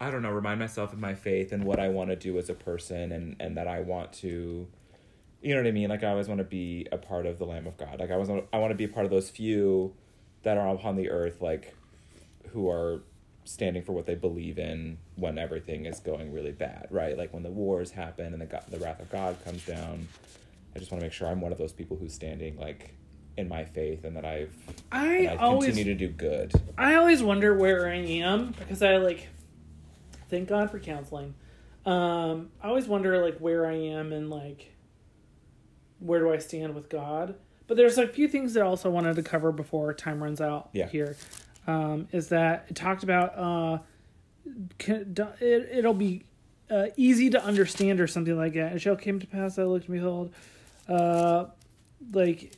i 0.00 0.10
don't 0.10 0.22
know 0.22 0.30
remind 0.30 0.60
myself 0.60 0.92
of 0.92 0.98
my 0.98 1.14
faith 1.14 1.52
and 1.52 1.64
what 1.64 1.78
i 1.78 1.88
want 1.88 2.10
to 2.10 2.16
do 2.16 2.38
as 2.38 2.48
a 2.48 2.54
person 2.54 3.12
and 3.12 3.36
and 3.40 3.56
that 3.56 3.66
i 3.68 3.80
want 3.80 4.12
to 4.12 4.66
you 5.42 5.54
know 5.54 5.60
what 5.60 5.68
i 5.68 5.70
mean? 5.70 5.88
Like 5.88 6.02
i 6.02 6.08
always 6.08 6.28
want 6.28 6.38
to 6.38 6.44
be 6.44 6.88
a 6.90 6.98
part 6.98 7.24
of 7.26 7.38
the 7.38 7.44
lamb 7.44 7.66
of 7.66 7.76
god. 7.76 8.00
Like 8.00 8.10
i 8.10 8.16
was 8.16 8.28
i 8.28 8.58
want 8.58 8.70
to 8.70 8.74
be 8.74 8.84
a 8.84 8.88
part 8.88 9.04
of 9.04 9.10
those 9.12 9.30
few 9.30 9.94
that 10.42 10.56
are 10.56 10.74
upon 10.74 10.96
the 10.96 11.10
earth 11.10 11.40
like 11.40 11.74
who 12.48 12.68
are 12.70 13.02
standing 13.44 13.82
for 13.82 13.92
what 13.92 14.06
they 14.06 14.14
believe 14.16 14.58
in 14.58 14.98
when 15.14 15.38
everything 15.38 15.86
is 15.86 16.00
going 16.00 16.32
really 16.32 16.52
bad 16.52 16.88
right? 16.90 17.16
Like 17.16 17.32
when 17.32 17.42
the 17.42 17.50
wars 17.50 17.92
happen 17.92 18.32
and 18.32 18.42
the 18.42 18.46
god, 18.46 18.64
the 18.68 18.78
wrath 18.78 19.00
of 19.00 19.10
god 19.10 19.36
comes 19.44 19.64
down. 19.64 20.08
I 20.74 20.78
just 20.78 20.90
want 20.90 21.00
to 21.00 21.06
make 21.06 21.12
sure 21.12 21.28
i'm 21.28 21.40
one 21.40 21.52
of 21.52 21.58
those 21.58 21.72
people 21.72 21.96
who's 21.96 22.12
standing 22.12 22.58
like 22.58 22.94
in 23.36 23.48
my 23.48 23.64
faith 23.64 24.04
and 24.04 24.16
that 24.16 24.24
i've 24.24 24.52
I 24.90 25.26
i 25.26 25.36
always 25.36 25.66
continue 25.66 25.94
to 25.94 26.06
do 26.06 26.08
good. 26.08 26.52
I 26.76 26.96
always 26.96 27.22
wonder 27.22 27.54
where 27.54 27.88
I 27.88 27.96
am 27.96 28.52
because 28.58 28.82
I 28.82 28.96
like 28.96 29.28
thank 30.28 30.48
God 30.48 30.70
for 30.70 30.78
counseling. 30.78 31.34
Um, 31.84 32.50
I 32.62 32.68
always 32.68 32.86
wonder 32.88 33.22
like 33.24 33.38
where 33.38 33.66
I 33.66 33.74
am 33.74 34.12
and 34.12 34.28
like 34.30 34.72
where 36.00 36.20
do 36.20 36.32
I 36.32 36.38
stand 36.38 36.74
with 36.74 36.88
God. 36.88 37.36
But 37.68 37.76
there's 37.76 37.98
a 37.98 38.06
few 38.06 38.28
things 38.28 38.54
that 38.54 38.62
I 38.62 38.66
also 38.66 38.90
wanted 38.90 39.16
to 39.16 39.22
cover 39.22 39.50
before 39.52 39.92
time 39.94 40.22
runs 40.22 40.40
out 40.40 40.70
Yeah. 40.72 40.88
here. 40.88 41.16
Um, 41.66 42.06
is 42.12 42.28
that 42.28 42.66
it 42.68 42.76
talked 42.76 43.02
about 43.02 43.36
uh, 43.36 43.78
can, 44.78 45.16
it, 45.40 45.68
it'll 45.72 45.94
be 45.94 46.22
uh, 46.70 46.86
easy 46.96 47.30
to 47.30 47.42
understand 47.42 48.00
or 48.00 48.06
something 48.06 48.36
like 48.36 48.54
that. 48.54 48.72
And 48.72 48.80
shall 48.80 48.94
came 48.96 49.18
to 49.20 49.26
pass, 49.26 49.58
I 49.58 49.64
looked 49.64 49.88
and 49.88 49.94
behold, 49.96 50.32
uh, 50.88 51.46
like 52.12 52.52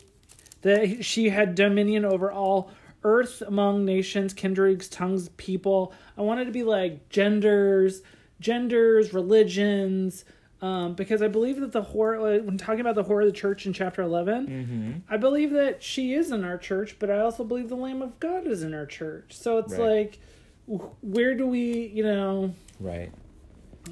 that 0.63 1.05
she 1.05 1.29
had 1.31 1.55
dominion 1.55 2.05
over 2.05 2.31
all 2.31 2.71
earth 3.05 3.43
among 3.47 3.85
nations, 3.85 4.35
kindreds, 4.35 4.89
tongues, 4.89 5.29
people. 5.37 5.93
I 6.17 6.23
wanted 6.23 6.47
to 6.47 6.51
be 6.51 6.63
like 6.63 7.09
genders, 7.09 8.03
genders, 8.41 9.13
religions, 9.13 10.25
um, 10.61 10.95
because 10.95 11.23
I 11.23 11.29
believe 11.29 11.61
that 11.61 11.73
the 11.73 11.83
whore, 11.83 12.43
when 12.45 12.59
talking 12.59 12.81
about 12.81 12.97
the 12.97 13.05
horror 13.05 13.23
of 13.23 13.29
the 13.29 13.33
church 13.33 13.67
in 13.67 13.73
chapter 13.73 14.03
11, 14.03 14.47
mm-hmm. 14.47 14.93
I 15.09 15.17
believe 15.17 15.53
that 15.53 15.83
she 15.83 16.15
is 16.15 16.33
in 16.33 16.45
our 16.45 16.59
church, 16.59 16.97
but 16.99 17.11
I 17.11 17.21
also 17.21 17.45
believe 17.45 17.69
the 17.69 17.77
Lamb 17.77 18.03
of 18.03 18.19
God 18.19 18.47
is 18.47 18.63
in 18.63 18.75
our 18.75 18.87
church. 18.87 19.37
So 19.37 19.59
it's 19.59 19.75
Right. 19.75 20.19
like, 20.67 20.91
where 21.01 21.35
do 21.35 21.47
we, 21.47 21.87
you 21.87 22.03
know, 22.03 22.55
right 22.79 23.11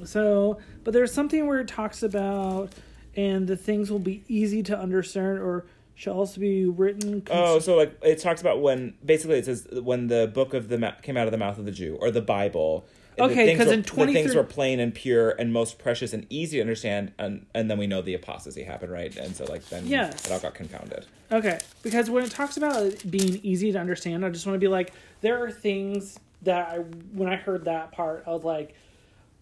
so, 0.05 0.59
but 0.83 0.93
there's 0.93 1.11
something 1.11 1.47
where 1.47 1.59
it 1.59 1.67
talks 1.67 2.03
about, 2.03 2.71
and 3.15 3.47
the 3.47 3.57
things 3.57 3.89
will 3.91 3.99
be 3.99 4.23
easy 4.27 4.61
to 4.63 4.77
understand, 4.77 5.39
or 5.39 5.65
shall 5.97 6.13
also 6.13 6.39
be 6.39 6.65
written. 6.65 7.21
cons- 7.21 7.29
Oh, 7.33 7.59
so 7.59 7.75
like 7.75 7.97
it 8.03 8.19
talks 8.19 8.39
about 8.39 8.61
when 8.61 8.93
basically 9.03 9.39
it 9.39 9.45
says 9.45 9.67
when 9.71 10.07
the 10.07 10.31
book 10.33 10.53
of 10.53 10.69
the 10.69 10.77
ma- 10.77 10.91
came 11.01 11.17
out 11.17 11.25
of 11.27 11.31
the 11.31 11.37
mouth 11.37 11.57
of 11.57 11.65
the 11.65 11.71
Jew 11.71 11.97
or 11.99 12.11
the 12.11 12.21
Bible. 12.21 12.85
Okay, 13.19 13.51
because 13.51 13.71
in 13.71 13.81
the 13.81 13.87
23 13.87 14.13
things 14.21 14.35
were 14.35 14.43
plain 14.43 14.79
and 14.79 14.93
pure 14.93 15.31
and 15.31 15.51
most 15.51 15.79
precious 15.79 16.13
and 16.13 16.27
easy 16.29 16.57
to 16.57 16.61
understand, 16.61 17.13
and 17.17 17.47
and 17.55 17.69
then 17.69 17.79
we 17.79 17.87
know 17.87 18.03
the 18.03 18.13
apostasy 18.13 18.61
happened, 18.63 18.91
right? 18.91 19.17
And 19.17 19.35
so 19.35 19.45
like 19.45 19.67
then 19.69 19.87
Yes. 19.87 20.27
it 20.27 20.31
all 20.31 20.39
got 20.39 20.53
confounded. 20.53 21.07
Okay, 21.31 21.57
because 21.81 22.11
when 22.11 22.23
it 22.23 22.29
talks 22.29 22.57
about 22.57 22.83
it 22.85 23.09
being 23.09 23.39
easy 23.41 23.71
to 23.71 23.79
understand, 23.79 24.23
I 24.23 24.29
just 24.29 24.45
want 24.45 24.53
to 24.55 24.59
be 24.59 24.67
like, 24.67 24.93
there 25.21 25.43
are 25.43 25.49
things 25.51 26.19
that 26.43 26.69
I, 26.69 26.75
when 26.77 27.27
I 27.27 27.37
heard 27.37 27.65
that 27.65 27.91
part, 27.91 28.23
I 28.27 28.29
was 28.29 28.43
like, 28.43 28.75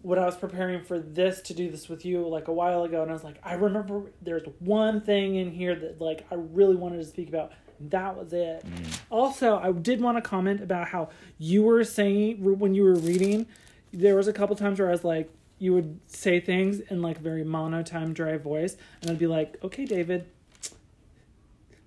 when 0.02 0.18
I 0.18 0.24
was 0.26 0.36
preparing 0.36 0.82
for 0.84 0.98
this 0.98 1.40
to 1.42 1.54
do 1.54 1.70
this 1.70 1.88
with 1.88 2.04
you 2.04 2.26
like 2.28 2.48
a 2.48 2.52
while 2.52 2.84
ago, 2.84 3.02
and 3.02 3.10
I 3.10 3.14
was 3.14 3.24
like, 3.24 3.38
I 3.42 3.54
remember 3.54 4.02
there's 4.22 4.44
one 4.60 5.00
thing 5.00 5.36
in 5.36 5.50
here 5.50 5.74
that 5.74 6.00
like 6.00 6.26
I 6.30 6.36
really 6.36 6.76
wanted 6.76 6.98
to 6.98 7.04
speak 7.04 7.28
about. 7.28 7.52
That 7.80 8.16
was 8.16 8.32
it. 8.32 8.64
Mm. 8.64 9.00
Also, 9.10 9.58
I 9.58 9.72
did 9.72 10.00
want 10.00 10.16
to 10.16 10.22
comment 10.22 10.62
about 10.62 10.88
how 10.88 11.10
you 11.38 11.62
were 11.62 11.84
saying 11.84 12.36
when 12.42 12.74
you 12.74 12.84
were 12.84 12.94
reading, 12.94 13.46
there 13.92 14.14
was 14.16 14.28
a 14.28 14.32
couple 14.32 14.56
times 14.56 14.78
where 14.78 14.88
I 14.88 14.92
was 14.92 15.04
like, 15.04 15.30
you 15.58 15.72
would 15.74 16.00
say 16.06 16.40
things 16.40 16.80
in 16.80 17.02
like 17.02 17.18
a 17.18 17.20
very 17.20 17.44
monotone, 17.44 18.12
dry 18.14 18.36
voice, 18.38 18.76
and 19.02 19.10
I'd 19.10 19.18
be 19.18 19.26
like, 19.26 19.56
okay, 19.64 19.84
David, 19.84 20.26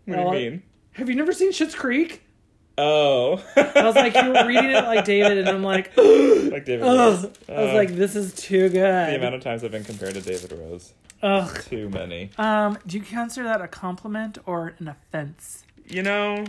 What 0.05 0.15
do 0.33 0.39
you 0.39 0.51
mean? 0.51 0.63
have 0.93 1.09
you 1.09 1.15
never 1.15 1.31
seen 1.31 1.51
Schitt's 1.51 1.75
Creek? 1.75 2.23
Oh, 2.81 3.43
I 3.57 3.83
was 3.83 3.95
like, 3.95 4.15
you 4.15 4.29
were 4.31 4.45
reading 4.47 4.71
it 4.71 4.83
like 4.85 5.03
David, 5.05 5.37
and 5.39 5.49
I'm 5.49 5.63
like, 5.63 5.91
like 5.97 6.65
David 6.65 6.81
Rose. 6.81 7.25
ugh. 7.25 7.33
I 7.49 7.61
was 7.61 7.69
Uh, 7.71 7.73
like, 7.75 7.89
this 7.89 8.15
is 8.15 8.33
too 8.33 8.69
good. 8.69 9.09
the 9.09 9.15
amount 9.15 9.35
of 9.35 9.41
times 9.43 9.63
I've 9.63 9.71
been 9.71 9.83
compared 9.83 10.13
to 10.13 10.21
David 10.21 10.51
Rose. 10.53 10.93
Ugh. 11.21 11.61
Too 11.63 11.89
many. 11.89 12.29
Um, 12.37 12.77
do 12.87 12.97
you 12.97 13.03
consider 13.03 13.45
that 13.47 13.59
a 13.61 13.67
compliment 13.67 14.37
or 14.45 14.75
an 14.79 14.87
offense? 14.87 15.63
You 15.87 16.03
know, 16.03 16.45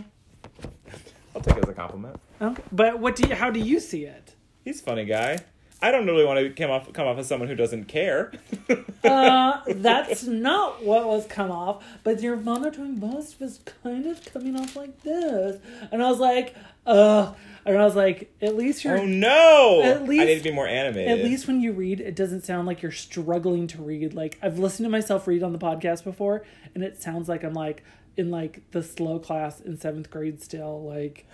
I'll 1.35 1.41
take 1.41 1.57
it 1.57 1.63
as 1.63 1.69
a 1.69 1.73
compliment. 1.73 2.17
Okay, 2.41 2.63
but 2.71 2.99
what 2.99 3.15
do 3.15 3.27
you? 3.27 3.35
How 3.35 3.49
do 3.49 3.59
you 3.59 3.79
see 3.79 4.05
it? 4.05 4.35
He's 4.63 4.79
a 4.79 4.83
funny 4.83 5.05
guy. 5.05 5.39
I 5.81 5.91
don't 5.91 6.05
really 6.05 6.25
want 6.25 6.39
to 6.39 6.49
come 6.51 6.69
off 6.69 6.91
come 6.93 7.07
off 7.07 7.17
as 7.17 7.27
someone 7.27 7.49
who 7.49 7.55
doesn't 7.55 7.85
care. 7.85 8.31
Uh, 9.03 9.61
that's 9.77 10.25
not 10.25 10.85
what 10.85 11.07
was 11.07 11.25
come 11.25 11.49
off, 11.49 11.83
but 12.03 12.21
your 12.21 12.37
monotone 12.37 12.99
voice 12.99 13.35
was 13.39 13.59
kind 13.81 14.05
of 14.05 14.23
coming 14.31 14.55
off 14.55 14.75
like 14.75 15.01
this, 15.01 15.59
and 15.91 16.03
I 16.03 16.09
was 16.09 16.19
like, 16.19 16.55
ugh. 16.85 17.35
And 17.65 17.77
I 17.77 17.83
was 17.83 17.95
like, 17.95 18.31
at 18.43 18.55
least 18.55 18.83
you're 18.83 18.99
oh 18.99 19.05
no! 19.07 19.81
At 19.83 20.07
least 20.07 20.21
I 20.21 20.25
need 20.25 20.37
to 20.37 20.43
be 20.43 20.51
more 20.51 20.67
animated. 20.67 21.19
At 21.19 21.25
least 21.25 21.47
when 21.47 21.61
you 21.61 21.73
read, 21.73 21.99
it 21.99 22.15
doesn't 22.15 22.45
sound 22.45 22.67
like 22.67 22.83
you're 22.83 22.91
struggling 22.91 23.65
to 23.67 23.81
read. 23.81 24.13
Like 24.13 24.37
I've 24.41 24.59
listened 24.59 24.85
to 24.85 24.89
myself 24.91 25.27
read 25.27 25.41
on 25.41 25.51
the 25.51 25.59
podcast 25.59 26.03
before, 26.03 26.43
and 26.75 26.83
it 26.83 27.01
sounds 27.01 27.27
like 27.27 27.43
I'm 27.43 27.53
like 27.53 27.83
in 28.17 28.29
like 28.29 28.61
the 28.69 28.83
slow 28.83 29.17
class 29.17 29.61
in 29.61 29.79
seventh 29.79 30.11
grade 30.11 30.43
still, 30.43 30.83
like 30.83 31.27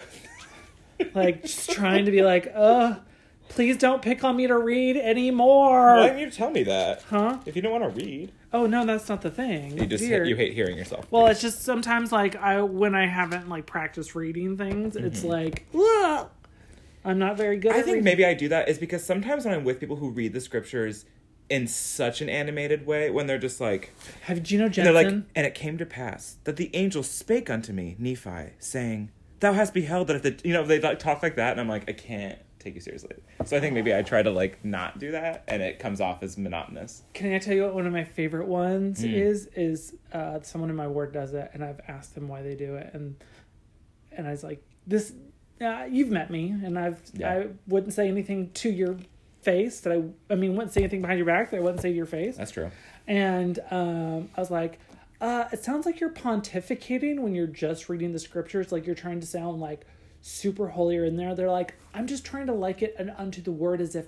like 1.13 1.43
just 1.43 1.69
trying 1.71 2.05
to 2.05 2.11
be 2.11 2.21
like, 2.23 2.51
uh, 2.55 2.95
please 3.49 3.77
don't 3.77 4.01
pick 4.01 4.23
on 4.23 4.35
me 4.35 4.47
to 4.47 4.57
read 4.57 4.97
anymore. 4.97 5.95
Why 5.97 6.07
didn't 6.07 6.19
you 6.19 6.31
tell 6.31 6.49
me 6.51 6.63
that? 6.63 7.03
Huh? 7.03 7.39
If 7.45 7.55
you 7.55 7.61
don't 7.61 7.71
want 7.79 7.83
to 7.83 8.01
read, 8.01 8.31
Oh 8.53 8.65
no, 8.65 8.85
that's 8.85 9.09
not 9.09 9.21
the 9.21 9.29
thing. 9.31 9.77
you 9.77 9.85
just 9.85 10.03
Dear. 10.03 10.23
you 10.23 10.35
hate 10.35 10.53
hearing 10.53 10.77
yourself. 10.77 11.05
Well, 11.11 11.27
it's 11.27 11.41
just 11.41 11.63
sometimes 11.63 12.11
like 12.11 12.35
I 12.35 12.61
when 12.61 12.95
I 12.95 13.05
haven't 13.07 13.49
like 13.49 13.65
practiced 13.65 14.15
reading 14.15 14.57
things, 14.57 14.95
it's 14.95 15.23
like 15.23 15.65
"Ugh." 15.75 16.29
I'm 17.05 17.19
not 17.19 17.37
very 17.37 17.57
good. 17.57 17.71
Mm-hmm. 17.71 17.79
I 17.79 17.83
think 17.83 17.93
reading. 17.95 18.03
maybe 18.03 18.25
I 18.25 18.33
do 18.33 18.49
that 18.49 18.67
is 18.69 18.77
because 18.77 19.03
sometimes 19.03 19.45
when 19.45 19.53
I'm 19.53 19.63
with 19.63 19.79
people 19.79 19.97
who 19.97 20.09
read 20.09 20.33
the 20.33 20.41
scriptures 20.41 21.05
in 21.49 21.65
such 21.67 22.19
an 22.21 22.27
animated 22.27 22.85
way 22.85 23.09
when 23.09 23.25
they're 23.27 23.37
just 23.37 23.61
like 23.61 23.93
Have 24.23 24.49
you 24.51 24.57
know 24.59 24.67
Jensen? 24.67 24.93
they're 24.93 25.03
like 25.03 25.13
and 25.33 25.45
it 25.47 25.55
came 25.55 25.77
to 25.77 25.85
pass 25.85 26.35
that 26.43 26.57
the 26.57 26.69
angel 26.75 27.03
spake 27.03 27.49
unto 27.49 27.71
me 27.71 27.95
Nephi 27.97 28.49
saying 28.59 29.11
thou 29.39 29.53
hast 29.53 29.73
beheld 29.73 30.07
that 30.07 30.17
if 30.17 30.23
the 30.23 30.37
you 30.45 30.53
know 30.53 30.65
they 30.65 30.81
like 30.81 30.99
talk 30.99 31.23
like 31.23 31.35
that 31.37 31.51
and 31.51 31.61
I'm 31.61 31.69
like 31.69 31.89
I 31.89 31.93
can't 31.93 32.37
take 32.67 32.75
you 32.75 32.81
seriously 32.81 33.15
so 33.45 33.55
I 33.55 33.59
think 33.59 33.73
maybe 33.73 33.95
I 33.95 34.01
try 34.01 34.21
to 34.21 34.31
like 34.31 34.63
not 34.65 34.99
do 34.99 35.11
that 35.11 35.43
and 35.47 35.61
it 35.61 35.79
comes 35.79 36.01
off 36.01 36.21
as 36.23 36.37
monotonous 36.37 37.03
Can 37.13 37.33
I 37.33 37.39
tell 37.39 37.53
you 37.55 37.63
what 37.63 37.73
one 37.73 37.87
of 37.87 37.93
my 37.93 38.03
favorite 38.03 38.47
ones 38.47 39.03
Mm. 39.03 39.13
is? 39.13 39.47
Is 39.55 39.93
uh, 40.13 40.39
someone 40.41 40.69
in 40.69 40.75
my 40.75 40.87
ward 40.87 41.13
does 41.13 41.33
it, 41.33 41.49
and 41.53 41.63
I've 41.63 41.79
asked 41.87 42.15
them 42.15 42.27
why 42.27 42.41
they 42.41 42.55
do 42.55 42.75
it, 42.75 42.89
and 42.93 43.15
and 44.11 44.27
I 44.27 44.31
was 44.31 44.43
like, 44.43 44.61
"This, 44.85 45.13
uh, 45.61 45.85
you've 45.89 46.09
met 46.09 46.29
me, 46.31 46.49
and 46.49 46.77
I've 46.77 47.01
Yeah. 47.13 47.31
I 47.31 47.47
wouldn't 47.67 47.93
say 47.93 48.07
anything 48.07 48.49
to 48.55 48.69
your 48.69 48.97
face 49.41 49.79
that 49.81 49.93
I 49.93 50.03
I 50.33 50.35
mean 50.35 50.55
wouldn't 50.55 50.73
say 50.73 50.81
anything 50.81 51.01
behind 51.01 51.19
your 51.19 51.27
back 51.27 51.51
that 51.51 51.57
I 51.57 51.59
wouldn't 51.61 51.81
say 51.81 51.89
to 51.91 51.95
your 51.95 52.05
face." 52.05 52.37
that's 52.37 52.51
true 52.51 52.69
And 53.07 53.59
um, 53.71 54.29
I 54.35 54.39
was 54.41 54.51
like, 54.51 54.79
uh, 55.21 55.45
it 55.53 55.63
sounds 55.63 55.85
like 55.85 55.99
you're 55.99 56.09
pontificating 56.11 57.19
when 57.19 57.33
you're 57.35 57.47
just 57.47 57.87
reading 57.89 58.11
the 58.11 58.19
scriptures, 58.19 58.71
like 58.71 58.85
you're 58.85 58.95
trying 58.95 59.19
to 59.21 59.27
sound 59.27 59.59
like 59.61 59.85
super 60.27 60.67
holier 60.69 61.05
in 61.05 61.15
there. 61.15 61.33
They're 61.35 61.49
like, 61.51 61.75
I'm 61.93 62.07
just 62.07 62.25
trying 62.25 62.47
to 62.47 62.53
like 62.53 62.81
it 62.81 62.95
and 62.99 63.11
unto 63.17 63.41
the 63.41 63.51
word 63.51 63.81
as 63.81 63.95
if 63.95 64.07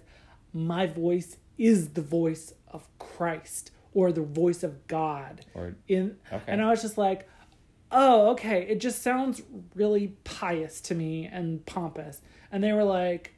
my 0.54 0.86
voice 0.86 1.38
is 1.58 1.90
the 1.90 2.02
voice 2.02 2.54
of 2.68 2.88
Christ 3.00 3.72
or 3.94 4.12
the 4.12 4.22
voice 4.22 4.64
of 4.64 4.88
God. 4.88 5.46
or 5.54 5.76
In 5.88 6.18
Okay. 6.32 6.44
and 6.48 6.62
I 6.62 6.70
was 6.70 6.82
just 6.82 6.98
like, 6.98 7.28
oh, 7.92 8.30
okay. 8.32 8.64
It 8.68 8.80
just 8.80 9.02
sounds 9.02 9.42
really 9.76 10.16
pious 10.24 10.82
to 10.82 10.96
me 10.96 11.26
and 11.32 11.66
pompous. 11.66 12.22
And 12.52 12.64
they 12.64 12.74
were 12.74 12.84
like, 12.84 13.34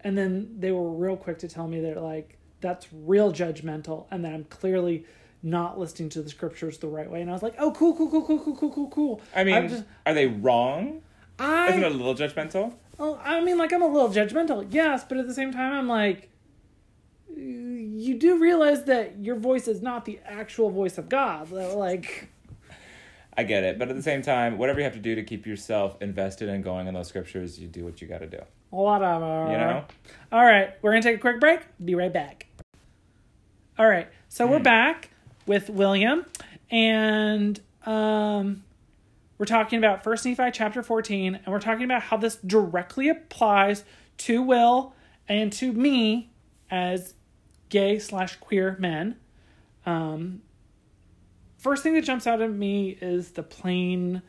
and 0.00 0.16
then 0.18 0.56
they 0.58 0.72
were 0.72 0.90
real 0.90 1.16
quick 1.16 1.38
to 1.40 1.48
tell 1.48 1.68
me 1.68 1.80
that 1.82 2.02
like 2.02 2.38
that's 2.60 2.86
real 2.92 3.32
judgmental 3.32 4.06
and 4.10 4.24
that 4.24 4.32
I'm 4.32 4.44
clearly 4.44 5.04
not 5.42 5.78
listening 5.78 6.08
to 6.10 6.22
the 6.22 6.30
scriptures 6.30 6.78
the 6.78 6.86
right 6.88 7.10
way. 7.10 7.20
And 7.20 7.28
I 7.30 7.32
was 7.32 7.42
like, 7.42 7.54
oh, 7.58 7.72
cool, 7.72 7.94
cool, 7.96 8.10
cool, 8.10 8.24
cool, 8.26 8.38
cool, 8.38 8.56
cool, 8.56 8.70
cool, 8.72 8.88
cool. 8.90 9.20
I 9.34 9.44
mean 9.44 9.68
just, 9.68 9.84
are 10.06 10.14
they 10.14 10.26
wrong 10.26 11.02
I, 11.38 11.68
isn't 11.68 11.82
it 11.82 11.92
a 11.92 11.94
little 11.94 12.14
judgmental 12.14 12.74
oh, 12.98 13.20
I 13.22 13.40
mean, 13.40 13.58
like 13.58 13.72
I'm 13.72 13.82
a 13.82 13.86
little 13.86 14.08
judgmental, 14.08 14.66
yes, 14.70 15.04
but 15.08 15.18
at 15.18 15.26
the 15.26 15.34
same 15.34 15.52
time, 15.52 15.72
I'm 15.72 15.88
like, 15.88 16.30
you 17.36 18.18
do 18.18 18.38
realize 18.38 18.84
that 18.84 19.18
your 19.18 19.36
voice 19.36 19.66
is 19.68 19.82
not 19.82 20.04
the 20.04 20.20
actual 20.24 20.70
voice 20.70 20.98
of 20.98 21.08
God. 21.08 21.50
Like, 21.50 22.28
I 23.36 23.44
get 23.44 23.64
it 23.64 23.78
but 23.78 23.88
at 23.88 23.96
the 23.96 24.02
same 24.02 24.20
time 24.20 24.58
whatever 24.58 24.80
you 24.80 24.84
have 24.84 24.92
to 24.92 24.98
do 24.98 25.14
to 25.14 25.22
keep 25.22 25.46
yourself 25.46 25.96
invested 26.02 26.50
and 26.50 26.62
going 26.62 26.86
in 26.86 26.92
those 26.92 27.08
scriptures 27.08 27.58
you 27.58 27.66
do 27.66 27.82
what 27.82 28.02
you 28.02 28.06
got 28.06 28.18
to 28.18 28.26
do 28.26 28.42
whatever. 28.68 29.46
you 29.50 29.56
know 29.56 29.84
All 30.30 30.44
right, 30.44 30.74
we're 30.82 30.90
gonna 30.90 31.02
take 31.02 31.16
a 31.16 31.20
quick 31.20 31.40
break. 31.40 31.60
Be 31.82 31.94
right 31.94 32.12
back. 32.12 32.46
All 33.78 33.88
right, 33.88 34.08
so 34.28 34.46
we're 34.46 34.60
back 34.60 35.08
with 35.46 35.70
William, 35.70 36.26
and 36.70 37.58
um, 37.86 38.64
we're 39.42 39.46
talking 39.46 39.78
about 39.78 40.04
First 40.04 40.24
Nephi 40.24 40.52
chapter 40.52 40.84
fourteen, 40.84 41.34
and 41.34 41.46
we're 41.48 41.58
talking 41.58 41.82
about 41.82 42.02
how 42.02 42.16
this 42.16 42.36
directly 42.36 43.08
applies 43.08 43.82
to 44.18 44.40
Will 44.40 44.94
and 45.26 45.52
to 45.54 45.72
me 45.72 46.32
as 46.70 47.14
gay 47.68 47.98
slash 47.98 48.36
queer 48.36 48.76
men. 48.78 49.16
Um, 49.84 50.42
first 51.58 51.82
thing 51.82 51.94
that 51.94 52.04
jumps 52.04 52.28
out 52.28 52.40
at 52.40 52.52
me 52.52 52.90
is 53.00 53.32
the 53.32 53.42
plain 53.42 54.22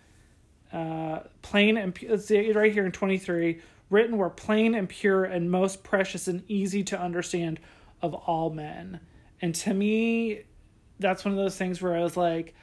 uh, 0.72 1.20
plain 1.44 1.78
and 1.78 1.96
let's 2.10 2.26
see 2.26 2.52
right 2.52 2.74
here 2.74 2.84
in 2.84 2.92
23 2.92 3.62
written 3.92 4.18
were 4.18 4.32
plain 4.32 4.74
and 4.74 4.90
pure 4.90 5.26
and 5.26 5.52
most 5.52 5.84
precious 5.84 6.28
and 6.28 6.42
easy 6.50 6.82
to 6.86 7.00
understand 7.00 7.60
of 8.02 8.16
all 8.16 8.50
men 8.50 9.00
and 9.44 9.54
to 9.54 9.76
me 9.76 10.42
that's 10.98 11.24
one 11.24 11.32
of 11.32 11.38
those 11.38 11.56
things 11.56 11.84
where 11.84 11.96
i 11.96 12.02
was 12.02 12.18
like 12.18 12.56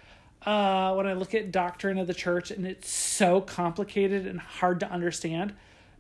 uh, 0.47 0.95
when 0.95 1.07
i 1.07 1.13
look 1.13 1.35
at 1.35 1.51
doctrine 1.53 1.99
of 1.99 2.07
the 2.07 2.15
church 2.15 2.51
and 2.51 2.67
it's 2.67 2.89
so 2.91 3.41
complicated 3.41 4.27
and 4.27 4.41
hard 4.41 4.81
to 4.81 4.91
understand 4.91 5.55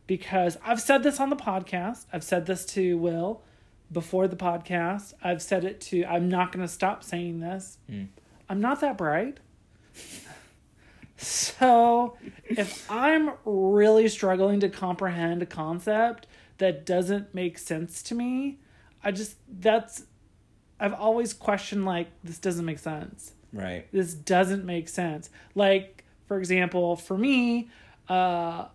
because 0.07 0.57
i've 0.64 0.81
said 0.81 1.03
this 1.03 1.20
on 1.20 1.31
the 1.31 1.37
podcast 1.37 2.07
i've 2.12 2.24
said 2.24 2.46
this 2.46 2.64
to 2.64 2.96
will 2.98 3.42
before 3.92 4.26
the 4.29 4.37
podcast 4.37 5.12
i've 5.22 5.42
said 5.42 5.64
it 5.64 5.81
to 5.81 6.05
i'm 6.05 6.29
not 6.29 6.53
going 6.53 6.64
to 6.64 6.72
stop 6.72 7.03
saying 7.05 7.40
this. 7.40 7.79
I'm 8.48 8.61
not 8.61 8.81
that 8.81 8.98
bright. 8.98 9.38
So, 11.22 12.16
if 12.46 12.90
I'm 12.90 13.33
really 13.44 14.09
struggling 14.09 14.61
to 14.61 14.70
comprehend 14.70 15.42
a 15.42 15.46
concept 15.46 16.26
that 16.57 16.87
doesn't 16.87 17.35
make 17.35 17.59
sense 17.59 18.03
to 18.05 18.14
me, 18.14 18.59
I 19.05 19.11
just, 19.11 19.37
that's, 19.61 20.05
I've 20.79 20.94
always 20.94 21.35
questioned, 21.35 21.85
like, 21.85 22.09
this 22.24 22.38
doesn't 22.38 22.64
make 22.64 22.79
sense. 22.79 23.33
Right 23.52 23.86
This 23.92 24.14
doesn't 24.14 24.64
make 24.64 24.88
sense. 24.88 25.30
Like, 25.54 26.04
for 26.26 26.38
example, 26.38 26.96
for 26.96 27.16
me, 27.18 27.68
uh, 28.08 28.66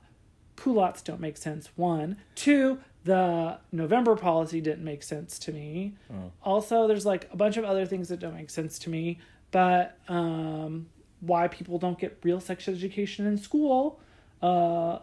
culottes 0.56 1.02
don't 1.02 1.20
make 1.20 1.38
sense. 1.38 1.70
One. 1.76 2.18
Two, 2.36 2.80
the 3.04 3.60
November 3.72 4.16
policy 4.16 4.62
didn't 4.62 4.84
make 4.84 5.04
sense 5.04 5.38
to 5.40 5.54
me. 5.54 5.96
Oh. 6.12 6.32
Also, 6.44 6.88
there's 6.88 7.06
like 7.06 7.30
a 7.32 7.36
bunch 7.36 7.58
of 7.58 7.64
other 7.64 7.86
things 7.86 8.10
that 8.10 8.20
don't 8.20 8.36
make 8.36 8.50
sense 8.50 8.80
to 8.80 8.90
me. 8.90 9.20
But 9.52 9.98
um, 10.10 10.88
why 11.22 11.48
people 11.48 11.78
don't 11.78 11.98
get 11.98 12.20
real 12.24 12.40
sex 12.40 12.68
education 12.68 13.26
in 13.26 13.38
school 13.38 14.00
uh, 14.42 15.00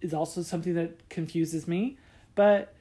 is 0.00 0.14
also 0.14 0.42
something 0.42 0.74
that 0.74 1.08
confuses 1.08 1.68
me. 1.68 1.98
But 2.34 2.74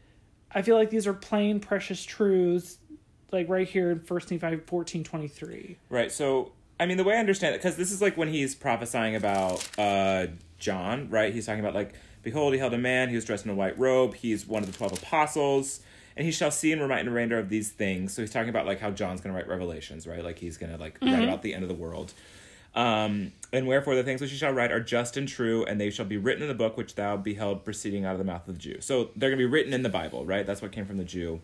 I 0.53 0.61
feel 0.61 0.77
like 0.77 0.89
these 0.89 1.07
are 1.07 1.13
plain, 1.13 1.59
precious 1.59 2.03
truths, 2.03 2.77
like 3.31 3.49
right 3.49 3.67
here 3.67 3.91
in 3.91 3.99
First 3.99 4.31
Nephi 4.31 4.57
fourteen 4.57 5.03
twenty 5.03 5.27
three. 5.27 5.77
Right. 5.89 6.11
So, 6.11 6.51
I 6.79 6.85
mean, 6.85 6.97
the 6.97 7.03
way 7.03 7.15
I 7.15 7.19
understand 7.19 7.55
it, 7.55 7.59
because 7.59 7.75
this 7.75 7.91
is 7.91 8.01
like 8.01 8.17
when 8.17 8.27
he's 8.27 8.55
prophesying 8.55 9.15
about 9.15 9.67
uh, 9.77 10.27
John, 10.57 11.09
right? 11.09 11.33
He's 11.33 11.45
talking 11.45 11.59
about, 11.59 11.73
like, 11.73 11.93
behold, 12.23 12.53
he 12.53 12.59
held 12.59 12.73
a 12.73 12.77
man, 12.77 13.09
he 13.09 13.15
was 13.15 13.25
dressed 13.25 13.45
in 13.45 13.51
a 13.51 13.55
white 13.55 13.77
robe, 13.77 14.15
he's 14.15 14.47
one 14.47 14.63
of 14.63 14.71
the 14.71 14.77
12 14.77 14.93
apostles, 14.93 15.81
and 16.15 16.25
he 16.25 16.31
shall 16.31 16.51
see 16.51 16.71
and 16.71 16.81
remind 16.81 17.07
the 17.07 17.11
remainder 17.11 17.37
of 17.37 17.49
these 17.49 17.69
things. 17.69 18.13
So 18.13 18.21
he's 18.21 18.31
talking 18.31 18.49
about, 18.49 18.65
like, 18.65 18.79
how 18.79 18.91
John's 18.91 19.21
going 19.21 19.33
to 19.33 19.39
write 19.39 19.49
Revelations, 19.49 20.07
right? 20.07 20.23
Like, 20.23 20.39
he's 20.39 20.57
going 20.57 20.71
to, 20.71 20.77
like, 20.77 20.97
write 21.01 21.23
about 21.23 21.41
the 21.41 21.53
end 21.53 21.63
of 21.63 21.69
the 21.69 21.75
world. 21.75 22.13
Um, 22.73 23.33
and 23.51 23.67
wherefore 23.67 23.95
the 23.95 24.03
things 24.03 24.21
which 24.21 24.31
you 24.31 24.37
shall 24.37 24.53
write 24.53 24.71
are 24.71 24.79
just 24.79 25.17
and 25.17 25.27
true, 25.27 25.65
and 25.65 25.79
they 25.79 25.89
shall 25.89 26.05
be 26.05 26.17
written 26.17 26.41
in 26.41 26.47
the 26.47 26.55
book 26.55 26.77
which 26.77 26.95
thou 26.95 27.17
beheld 27.17 27.65
proceeding 27.65 28.05
out 28.05 28.13
of 28.13 28.17
the 28.17 28.23
mouth 28.23 28.47
of 28.47 28.53
the 28.55 28.59
Jew. 28.59 28.77
So 28.79 29.09
they're 29.15 29.29
going 29.29 29.39
to 29.39 29.45
be 29.45 29.51
written 29.51 29.73
in 29.73 29.83
the 29.83 29.89
Bible, 29.89 30.25
right? 30.25 30.45
That's 30.45 30.61
what 30.61 30.71
came 30.71 30.85
from 30.85 30.97
the 30.97 31.03
Jew. 31.03 31.41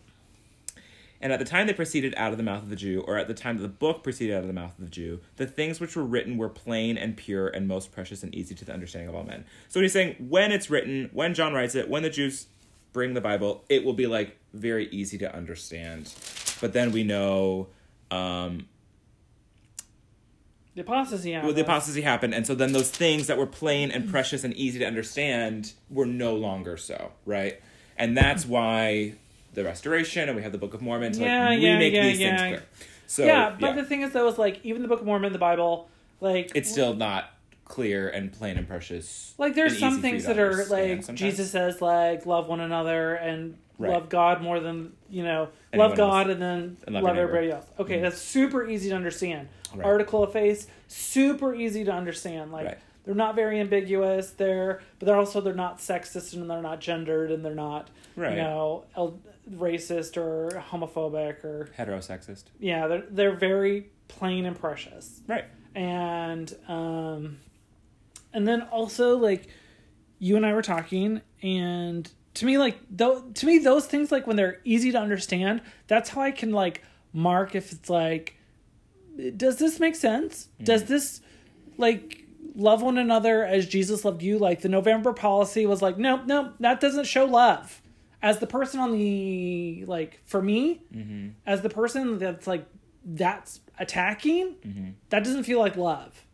And 1.20 1.32
at 1.32 1.38
the 1.40 1.44
time 1.44 1.66
they 1.66 1.72
proceeded 1.72 2.14
out 2.16 2.30
of 2.30 2.36
the 2.38 2.44
mouth 2.44 2.62
of 2.62 2.70
the 2.70 2.76
Jew, 2.76 3.00
or 3.06 3.18
at 3.18 3.26
the 3.26 3.34
time 3.34 3.56
that 3.56 3.62
the 3.62 3.68
book 3.68 4.04
proceeded 4.04 4.34
out 4.36 4.42
of 4.42 4.46
the 4.46 4.52
mouth 4.52 4.78
of 4.78 4.84
the 4.84 4.90
Jew, 4.90 5.20
the 5.36 5.46
things 5.46 5.80
which 5.80 5.96
were 5.96 6.04
written 6.04 6.36
were 6.38 6.48
plain 6.48 6.96
and 6.96 7.16
pure 7.16 7.48
and 7.48 7.66
most 7.66 7.90
precious 7.90 8.22
and 8.22 8.32
easy 8.34 8.54
to 8.54 8.64
the 8.64 8.72
understanding 8.72 9.08
of 9.08 9.16
all 9.16 9.24
men. 9.24 9.44
So 9.68 9.80
he's 9.80 9.92
saying 9.92 10.14
when 10.28 10.52
it's 10.52 10.70
written, 10.70 11.10
when 11.12 11.34
John 11.34 11.54
writes 11.54 11.74
it, 11.74 11.88
when 11.88 12.04
the 12.04 12.10
Jews 12.10 12.46
bring 12.92 13.14
the 13.14 13.20
Bible, 13.20 13.64
it 13.68 13.84
will 13.84 13.94
be 13.94 14.06
like 14.06 14.36
very 14.54 14.88
easy 14.90 15.18
to 15.18 15.34
understand. 15.34 16.12
But 16.60 16.72
then 16.72 16.92
we 16.92 17.02
know 17.04 17.68
um, 18.12 18.68
The 20.74 20.82
apostasy. 20.82 21.32
happened. 21.32 21.48
well, 21.48 21.54
the 21.54 21.62
apostasy 21.62 22.02
happened, 22.02 22.34
and 22.34 22.46
so 22.46 22.54
then 22.54 22.72
those 22.72 22.90
things 22.90 23.26
that 23.26 23.36
were 23.38 23.46
plain 23.46 23.90
and 23.90 24.08
precious 24.08 24.44
and 24.44 24.54
easy 24.54 24.78
to 24.78 24.84
understand 24.86 25.72
were 25.90 26.06
no 26.06 26.34
longer 26.36 26.76
so, 26.76 27.12
right? 27.26 27.60
And 27.96 28.16
that's 28.16 28.46
why 28.46 29.14
the 29.58 29.64
restoration 29.64 30.28
and 30.28 30.36
we 30.36 30.42
have 30.42 30.52
the 30.52 30.58
Book 30.58 30.72
of 30.74 30.80
Mormon 30.80 31.12
to 31.12 31.18
like 31.20 31.28
Yeah, 31.28 31.50
yeah, 31.52 31.72
remake 31.72 31.92
yeah, 31.92 32.02
these 32.02 32.20
yeah. 32.20 32.36
things 32.36 32.58
clear. 32.58 32.68
So 33.06 33.26
yeah, 33.26 33.56
but 33.58 33.74
the 33.74 33.84
thing 33.84 34.02
is, 34.02 34.12
though, 34.12 34.28
is 34.28 34.38
like 34.38 34.60
even 34.64 34.82
the 34.82 34.88
Book 34.88 35.00
of 35.00 35.06
Mormon, 35.06 35.32
the 35.32 35.38
Bible, 35.38 35.88
like 36.20 36.52
it's 36.54 36.70
still 36.70 36.94
not 36.94 37.30
clear 37.64 38.08
and 38.08 38.32
plain 38.32 38.56
and 38.56 38.66
precious. 38.66 39.34
like 39.36 39.54
there's 39.54 39.78
some 39.78 39.94
easy 39.94 40.00
for 40.00 40.06
you 40.06 40.12
things 40.12 40.24
that 40.26 40.38
are 40.38 40.64
like 40.66 41.02
sometimes. 41.02 41.20
Jesus 41.20 41.50
says, 41.50 41.82
like 41.82 42.24
love 42.24 42.46
one 42.48 42.60
another 42.60 43.14
and 43.14 43.56
Right. 43.80 43.92
love 43.92 44.08
God 44.08 44.42
more 44.42 44.58
than 44.58 44.92
you 45.08 45.22
know 45.22 45.48
Anyone 45.72 45.90
love 45.90 45.96
God 45.96 46.26
else. 46.26 46.32
and 46.34 46.42
then 46.42 46.76
And 46.86 46.94
love, 46.96 47.04
love 47.04 47.16
everybody 47.16 47.52
else. 47.52 47.64
Okay, 47.78 47.98
Mhm. 47.98 48.02
that's 48.02 48.18
super 48.20 48.66
easy 48.68 48.88
to 48.90 48.96
understand. 48.96 49.48
Right. 49.74 49.84
Article 49.86 50.24
of 50.24 50.32
faith, 50.32 50.68
super 50.88 51.54
easy 51.54 51.84
to 51.84 51.92
understand. 51.92 52.50
Like 52.50 52.66
Right. 52.66 52.78
They're 53.08 53.14
not 53.14 53.34
very 53.34 53.58
ambiguous. 53.58 54.32
They're 54.32 54.82
but 54.98 55.06
they're 55.06 55.16
also 55.16 55.40
they're 55.40 55.54
not 55.54 55.78
sexist 55.78 56.34
and 56.34 56.50
they're 56.50 56.60
not 56.60 56.78
gendered 56.78 57.30
and 57.30 57.42
they're 57.42 57.54
not 57.54 57.88
Right. 58.16 58.32
you 58.36 58.42
know 58.42 58.84
el- 58.94 59.18
racist 59.50 60.18
or 60.18 60.50
homophobic 60.70 61.42
or 61.42 61.70
Heterosexist. 61.78 62.44
yeah 62.58 62.86
they're 62.86 63.04
they're 63.08 63.34
very 63.36 63.86
plain 64.08 64.44
and 64.44 64.60
precious 64.60 65.22
Right. 65.26 65.46
and 65.74 66.54
um 66.68 67.38
and 68.34 68.46
then 68.46 68.60
also 68.62 69.16
like 69.16 69.48
you 70.18 70.36
and 70.36 70.44
I 70.44 70.52
were 70.52 70.60
talking 70.60 71.22
and 71.42 72.10
to 72.34 72.44
me 72.44 72.58
like 72.58 72.76
though 72.90 73.22
to 73.22 73.46
me 73.46 73.56
those 73.56 73.86
things 73.86 74.12
like 74.12 74.26
when 74.26 74.36
they're 74.36 74.60
easy 74.64 74.92
to 74.92 74.98
understand 74.98 75.62
that's 75.86 76.10
how 76.10 76.20
I 76.20 76.30
can 76.30 76.52
like 76.52 76.82
mark 77.14 77.54
if 77.54 77.72
it's 77.72 77.88
like 77.88 78.34
does 79.34 79.56
this 79.56 79.80
make 79.80 79.96
sense 79.96 80.48
does 80.62 80.84
this 80.84 81.22
like 81.78 82.26
love 82.54 82.82
one 82.82 82.98
another 82.98 83.44
as 83.44 83.66
Jesus 83.66 84.04
loved 84.04 84.22
you 84.22 84.38
like 84.38 84.60
the 84.62 84.68
November 84.68 85.12
policy 85.12 85.66
was 85.66 85.80
like 85.82 85.98
nope 85.98 86.22
nope 86.26 86.54
that 86.60 86.80
doesn't 86.80 87.04
show 87.06 87.24
love 87.24 87.80
as 88.22 88.38
the 88.40 88.46
person 88.46 88.80
on 88.80 88.92
the 88.92 89.84
like 89.86 90.20
for 90.24 90.42
me 90.42 90.82
Mm-hmm. 90.94 91.28
as 91.46 91.62
the 91.62 91.70
person 91.70 92.18
that's 92.18 92.46
like 92.46 92.66
that's 93.04 93.60
attacking 93.78 94.54
Mm-hmm. 94.66 94.88
that 95.10 95.24
doesn't 95.24 95.44
feel 95.44 95.58
like 95.58 95.76
love 95.76 96.24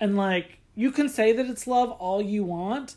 and 0.00 0.16
like 0.16 0.58
you 0.74 0.90
can 0.92 1.08
say 1.08 1.32
that 1.32 1.46
it's 1.46 1.66
love 1.66 1.90
all 1.92 2.20
you 2.22 2.44
want 2.44 2.96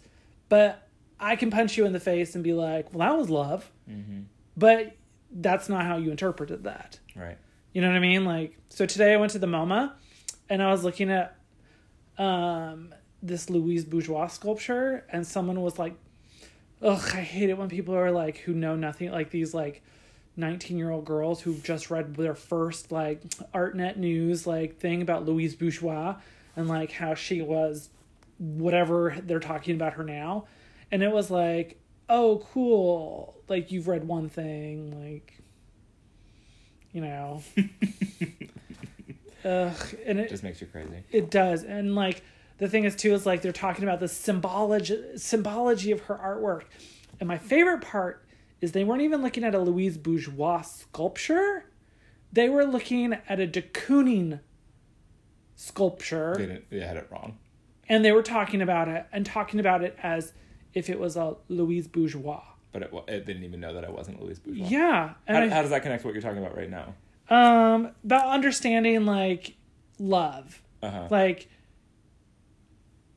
but 0.50 0.88
i 1.20 1.36
can 1.36 1.50
punch 1.52 1.78
you 1.78 1.86
in 1.86 1.92
the 1.94 2.00
face 2.00 2.36
and 2.36 2.44
be 2.44 2.54
like 2.54 2.94
well 2.94 3.10
that 3.10 3.18
was 3.18 3.30
love 3.30 3.70
Mm-hmm. 3.90 4.22
but 4.56 4.96
that's 5.32 5.68
not 5.68 5.84
how 5.86 5.98
you 5.98 6.12
interpreted 6.12 6.64
that 6.64 7.00
Right. 7.16 7.38
you 7.74 7.82
know 7.82 7.88
what 7.90 7.98
i 7.98 8.00
mean 8.00 8.24
like 8.26 8.58
so 8.70 8.86
today 8.86 9.14
i 9.14 9.18
went 9.18 9.32
to 9.34 9.40
the 9.40 9.48
moma 9.48 9.94
and 10.50 10.62
i 10.64 10.70
was 10.72 10.84
looking 10.84 11.10
at 11.12 11.36
um 12.18 12.94
this 13.22 13.50
louise 13.50 13.86
bourgeois 13.86 14.28
sculpture 14.28 15.06
and 15.10 15.26
someone 15.26 15.62
was 15.62 15.80
like 15.80 15.96
ugh 16.82 17.12
i 17.14 17.22
hate 17.22 17.50
it 17.50 17.58
when 17.58 17.70
people 17.70 17.96
are 17.96 18.12
like 18.12 18.38
who 18.38 18.54
know 18.54 18.76
nothing 18.76 19.12
like 19.12 19.30
these 19.32 19.54
like 19.54 19.82
19 20.36 20.78
year 20.78 20.90
old 20.90 21.06
girls 21.06 21.42
who 21.42 21.56
just 21.58 21.90
read 21.90 22.16
their 22.16 22.36
first 22.36 22.92
like 22.92 23.22
artnet 23.54 23.98
news 23.98 24.46
like 24.46 24.78
thing 24.78 25.02
about 25.02 25.26
louise 25.26 25.56
bourgeois 25.56 26.16
and 26.56 26.68
like 26.68 26.92
how 26.92 27.14
she 27.14 27.42
was 27.42 27.90
whatever 28.38 29.16
they're 29.24 29.40
talking 29.40 29.76
about 29.76 29.94
her 29.94 30.04
now. 30.04 30.46
And 30.92 31.02
it 31.02 31.12
was 31.12 31.32
like 31.32 31.80
oh 32.10 32.46
cool. 32.54 33.36
Like 33.48 33.72
you've 33.72 33.88
read 33.88 34.06
one 34.06 34.30
thing 34.30 35.00
like 35.00 35.38
you 36.92 37.02
know 37.02 37.42
Ugh, 39.46 39.96
and 40.06 40.20
it 40.20 40.30
Just 40.30 40.44
makes 40.44 40.62
you 40.62 40.68
crazy. 40.68 41.04
it 41.12 41.30
does, 41.30 41.64
and 41.64 41.96
like 41.96 42.24
the 42.60 42.68
thing 42.70 42.84
is 42.86 42.96
too 42.96 43.14
is 43.14 43.26
like 43.26 43.42
they're 43.42 43.52
talking 43.52 43.84
about 43.84 44.00
the 44.00 44.08
symbology 44.08 45.02
symbology 45.18 45.92
of 45.92 46.02
her 46.02 46.16
artwork, 46.16 46.64
and 47.20 47.28
my 47.28 47.38
favorite 47.38 47.82
part 47.82 48.26
is 48.62 48.72
they 48.72 48.84
weren't 48.84 49.02
even 49.02 49.22
looking 49.22 49.44
at 49.44 49.54
a 49.54 49.60
Louise 49.60 49.98
Bourgeois 49.98 50.62
sculpture, 50.62 51.66
they 52.32 52.48
were 52.48 52.64
looking 52.66 53.14
at 53.28 53.40
a 53.40 53.46
de 53.48 53.62
Kooning 53.62 54.40
sculpture, 55.56 56.36
They 56.38 56.46
didn't. 56.46 56.70
They 56.70 56.80
had 56.80 56.98
it 56.98 57.08
wrong. 57.12 57.38
and 57.90 58.04
they 58.04 58.12
were 58.12 58.24
talking 58.24 58.62
about 58.62 58.88
it 58.88 59.06
and 59.12 59.26
talking 59.26 59.60
about 59.60 59.84
it 59.84 59.98
as 60.02 60.34
if 60.74 60.90
it 60.90 61.00
was 61.00 61.16
a 61.16 61.36
Louise 61.50 61.88
Bourgeois. 61.88 62.42
But 62.72 62.84
it, 62.84 62.94
it 63.08 63.26
didn't 63.26 63.44
even 63.44 63.60
know 63.60 63.74
that 63.74 63.84
it 63.84 63.92
wasn't 63.92 64.22
Louise 64.24 64.40
Bourgeois. 64.40 64.66
Yeah, 64.68 65.14
and 65.28 65.38
How, 65.38 65.44
I- 65.44 65.50
how 65.50 65.62
does 65.62 65.70
that 65.72 65.84
connect 65.84 66.02
to 66.02 66.08
what 66.08 66.14
you're 66.16 66.22
talking 66.24 66.40
about 66.40 66.56
right 66.58 66.70
now? 66.70 66.96
Um, 67.30 67.92
about 68.04 68.28
understanding 68.28 69.06
like 69.06 69.56
love. 70.00 70.62
Uh 70.82 70.90
huh. 70.92 71.08
like 71.10 71.48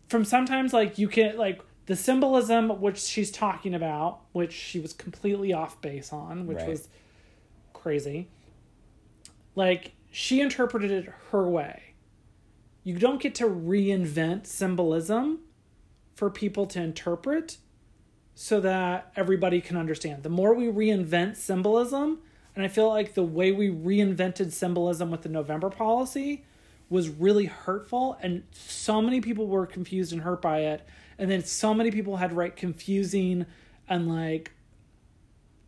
from 0.09 0.25
sometimes 0.25 0.73
like 0.73 0.99
you 0.99 1.09
can 1.09 1.37
like 1.37 1.61
the 1.87 1.97
symbolism 1.97 2.81
which 2.81 2.99
she's 3.01 3.31
talking 3.33 3.75
about 3.75 4.21
which 4.33 4.53
she 4.53 4.79
was 4.79 4.93
completely 4.93 5.53
off 5.53 5.81
base 5.81 6.13
on 6.13 6.47
which 6.47 6.59
Right. 6.59 6.69
was 6.69 6.89
crazy 7.73 8.29
like 9.57 9.93
she 10.13 10.41
interpreted 10.41 10.93
it 10.93 11.13
her 11.33 11.49
way 11.49 11.83
you 12.85 12.99
don't 13.01 13.21
get 13.21 13.35
to 13.37 13.45
reinvent 13.47 14.47
symbolism 14.47 15.41
for 16.15 16.31
people 16.31 16.67
to 16.67 16.81
interpret 16.81 17.59
so 18.37 18.61
that 18.61 19.11
everybody 19.17 19.61
can 19.61 19.77
understand 19.77 20.23
the 20.23 20.29
more 20.29 20.55
we 20.55 20.67
reinvent 20.67 21.35
symbolism 21.35 22.21
and 22.57 22.65
i 22.65 22.69
feel 22.69 22.89
like 22.89 23.15
the 23.15 23.23
way 23.23 23.53
we 23.53 23.69
reinvented 23.71 24.51
symbolism 24.51 25.11
with 25.13 25.23
the 25.23 25.29
november 25.29 25.71
policy 25.71 26.43
was 26.89 27.09
really 27.09 27.45
hurtful 27.47 28.17
and 28.23 28.43
so 28.53 29.01
many 29.03 29.21
people 29.21 29.47
were 29.47 29.67
confused 29.67 30.13
and 30.13 30.23
hurt 30.23 30.41
by 30.41 30.61
it. 30.61 30.87
And 31.19 31.29
then 31.29 31.43
so 31.43 31.75
many 31.75 31.91
people 31.91 32.19
had 32.19 32.33
write 32.33 32.55
confusing 32.55 33.45
and 33.89 34.07
like 34.07 34.53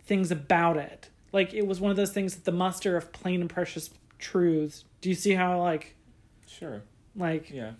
things 0.04 0.30
about 0.30 0.76
it. 0.76 1.08
Like 1.32 1.52
it 1.54 1.66
was 1.66 1.80
one 1.80 1.90
of 1.90 1.96
those 1.96 2.12
things 2.12 2.36
that 2.36 2.44
the 2.44 2.52
muster 2.52 2.96
of 2.96 3.10
plain 3.12 3.40
and 3.40 3.50
precious 3.50 3.90
truths. 4.20 4.84
Do 5.00 5.08
you 5.08 5.16
see 5.16 5.32
how 5.32 5.60
like 5.60 5.96
Sure. 6.46 6.82
like 7.16 7.50
Yeah. 7.50 7.72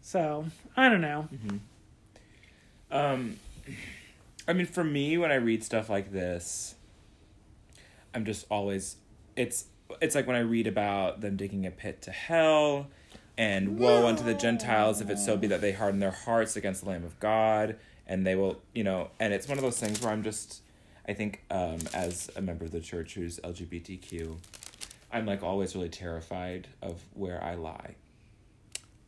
so 0.00 0.46
i 0.76 0.88
don't 0.88 1.02
know. 1.02 1.28
Um, 2.90 3.36
I 4.48 4.52
mean, 4.54 4.66
for 4.66 4.82
me, 4.82 5.16
when 5.18 5.30
I 5.30 5.36
read 5.36 5.62
stuff 5.62 5.88
like 5.88 6.10
this, 6.10 6.74
I'm 8.14 8.24
just 8.24 8.46
always 8.50 8.96
it's 9.36 9.66
it's 10.00 10.14
like 10.14 10.26
when 10.26 10.36
I 10.36 10.40
read 10.40 10.66
about 10.66 11.20
them 11.20 11.36
digging 11.36 11.66
a 11.66 11.70
pit 11.70 12.02
to 12.02 12.10
hell, 12.10 12.88
and 13.36 13.78
woe 13.78 14.06
unto 14.06 14.24
the 14.24 14.34
Gentiles 14.34 15.00
if 15.00 15.10
it 15.10 15.18
so 15.18 15.36
be 15.36 15.46
that 15.48 15.60
they 15.60 15.72
harden 15.72 16.00
their 16.00 16.10
hearts 16.10 16.56
against 16.56 16.82
the 16.82 16.90
Lamb 16.90 17.04
of 17.04 17.18
God, 17.20 17.76
and 18.06 18.26
they 18.26 18.34
will, 18.34 18.60
you 18.74 18.84
know, 18.84 19.10
and 19.20 19.32
it's 19.32 19.48
one 19.48 19.58
of 19.58 19.64
those 19.64 19.78
things 19.78 20.00
where 20.00 20.12
I'm 20.12 20.22
just, 20.22 20.62
I 21.08 21.14
think, 21.14 21.42
um, 21.50 21.78
as 21.94 22.30
a 22.36 22.40
member 22.40 22.64
of 22.64 22.70
the 22.70 22.80
church 22.80 23.14
who's 23.14 23.38
LGBTQ, 23.40 24.36
I'm 25.12 25.26
like 25.26 25.42
always 25.42 25.74
really 25.74 25.88
terrified 25.88 26.68
of 26.80 27.00
where 27.14 27.42
I 27.42 27.54
lie. 27.54 27.96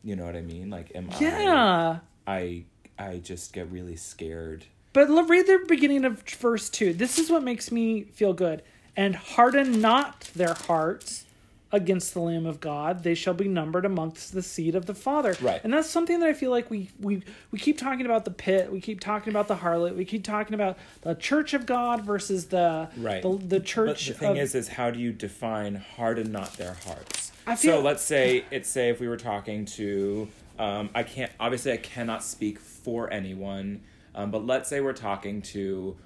You 0.03 0.15
know 0.15 0.25
what 0.25 0.35
I 0.35 0.41
mean? 0.41 0.69
Like, 0.69 0.91
am 0.93 1.09
I? 1.11 1.19
yeah 1.19 1.99
I 2.27 2.65
I 2.97 3.17
just 3.17 3.53
get 3.53 3.71
really 3.71 3.95
scared. 3.95 4.65
But 4.93 5.09
read 5.09 5.47
the 5.47 5.65
beginning 5.67 6.05
of 6.05 6.21
verse 6.21 6.69
2. 6.69 6.93
This 6.93 7.19
is 7.19 7.29
what 7.29 7.43
makes 7.43 7.69
me 7.71 8.03
feel 8.03 8.33
good. 8.33 8.61
And 8.97 9.15
harden 9.15 9.81
not 9.81 10.21
their 10.35 10.53
hearts 10.53 11.25
against 11.71 12.13
the 12.13 12.21
Lamb 12.21 12.45
of 12.45 12.61
God. 12.61 13.03
They 13.03 13.15
shall 13.15 13.33
be 13.33 13.49
numbered 13.49 13.83
amongst 13.85 14.33
the 14.33 14.41
seed 14.41 14.75
of 14.75 14.85
the 14.85 14.93
Father. 14.95 15.35
Right. 15.41 15.59
And 15.63 15.73
that's 15.73 15.89
something 15.89 16.21
that 16.21 16.29
I 16.29 16.33
feel 16.33 16.51
like 16.51 16.69
we, 16.69 16.89
we, 17.01 17.21
we 17.51 17.59
keep 17.59 17.77
talking 17.77 18.05
about 18.05 18.23
the 18.23 18.31
pit. 18.31 18.71
We 18.71 18.79
keep 18.79 19.01
talking 19.01 19.31
about 19.33 19.49
the 19.49 19.55
harlot. 19.57 19.95
We 19.97 20.05
keep 20.05 20.23
talking 20.23 20.53
about 20.53 20.77
the 21.01 21.15
church 21.15 21.53
of 21.53 21.65
God 21.65 22.05
versus 22.05 22.45
the, 22.45 22.87
Right. 22.95 23.21
the, 23.21 23.29
the 23.37 23.59
But 23.59 23.65
church 23.65 24.07
the 24.07 24.13
thing 24.13 24.31
of, 24.31 24.37
is, 24.37 24.55
is 24.55 24.69
how 24.69 24.89
do 24.91 24.99
you 24.99 25.11
define 25.11 25.75
harden 25.75 26.31
not 26.31 26.53
their 26.53 26.75
hearts? 26.85 27.33
I 27.45 27.55
feel- 27.57 27.77
so 27.77 27.81
let's 27.81 28.03
say 28.03 28.45
it's 28.51 28.69
say 28.69 28.89
if 28.89 29.01
we 29.01 29.07
were 29.09 29.17
talking 29.17 29.65
to, 29.65 30.29
um, 30.57 30.89
I 30.95 31.03
can't 31.03 31.31
obviously 31.39 31.73
I 31.73 31.77
cannot 31.77 32.23
speak 32.23 32.59
for 32.59 33.11
anyone, 33.11 33.81
um, 34.15 34.31
but 34.31 34.45
let's 34.45 34.69
say 34.69 34.79
we're 34.79 34.93
talking 34.93 35.41
to 35.41 35.97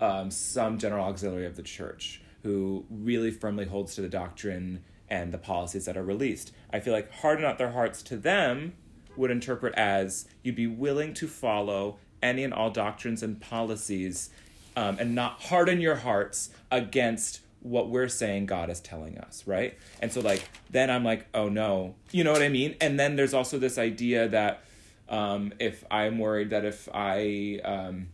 um, 0.00 0.30
some 0.30 0.78
general 0.78 1.04
auxiliary 1.04 1.44
of 1.44 1.56
the 1.56 1.62
church 1.62 2.22
who 2.48 2.82
really 2.88 3.30
firmly 3.30 3.66
holds 3.66 3.94
to 3.94 4.00
the 4.00 4.08
doctrine 4.08 4.82
and 5.10 5.32
the 5.32 5.38
policies 5.38 5.84
that 5.84 5.98
are 5.98 6.02
released. 6.02 6.50
I 6.72 6.80
feel 6.80 6.94
like 6.94 7.12
harden 7.12 7.42
not 7.42 7.58
their 7.58 7.72
hearts 7.72 8.02
to 8.04 8.16
them 8.16 8.72
would 9.18 9.30
interpret 9.30 9.74
as 9.74 10.26
you'd 10.42 10.56
be 10.56 10.66
willing 10.66 11.12
to 11.12 11.28
follow 11.28 11.98
any 12.22 12.42
and 12.44 12.54
all 12.54 12.70
doctrines 12.70 13.22
and 13.22 13.38
policies 13.38 14.30
um, 14.76 14.96
and 14.98 15.14
not 15.14 15.42
harden 15.42 15.78
your 15.82 15.96
hearts 15.96 16.48
against 16.70 17.40
what 17.60 17.90
we're 17.90 18.08
saying 18.08 18.46
God 18.46 18.70
is 18.70 18.80
telling 18.80 19.18
us, 19.18 19.46
right? 19.46 19.76
And 20.00 20.10
so, 20.10 20.22
like, 20.22 20.48
then 20.70 20.90
I'm 20.90 21.04
like, 21.04 21.26
oh 21.34 21.50
no, 21.50 21.96
you 22.12 22.24
know 22.24 22.32
what 22.32 22.40
I 22.40 22.48
mean? 22.48 22.76
And 22.80 22.98
then 22.98 23.16
there's 23.16 23.34
also 23.34 23.58
this 23.58 23.76
idea 23.76 24.26
that 24.28 24.64
um, 25.10 25.52
if 25.58 25.84
I'm 25.90 26.18
worried 26.18 26.48
that 26.48 26.64
if 26.64 26.88
I 26.94 27.60
um, 27.62 28.08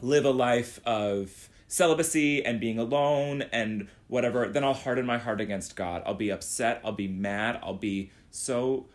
live 0.00 0.24
a 0.24 0.30
life 0.30 0.80
of 0.86 1.49
celibacy 1.74 2.44
and 2.44 2.58
being 2.58 2.78
alone 2.80 3.42
and 3.52 3.86
whatever, 4.08 4.48
then 4.48 4.64
I'll 4.64 4.74
harden 4.74 5.06
my 5.06 5.18
heart 5.18 5.40
against 5.40 5.76
God. 5.76 6.02
I'll 6.04 6.14
be 6.14 6.30
upset. 6.30 6.80
I'll 6.84 6.90
be 6.90 7.06
mad. 7.06 7.60
I'll 7.62 7.74
be 7.74 8.10
so 8.32 8.86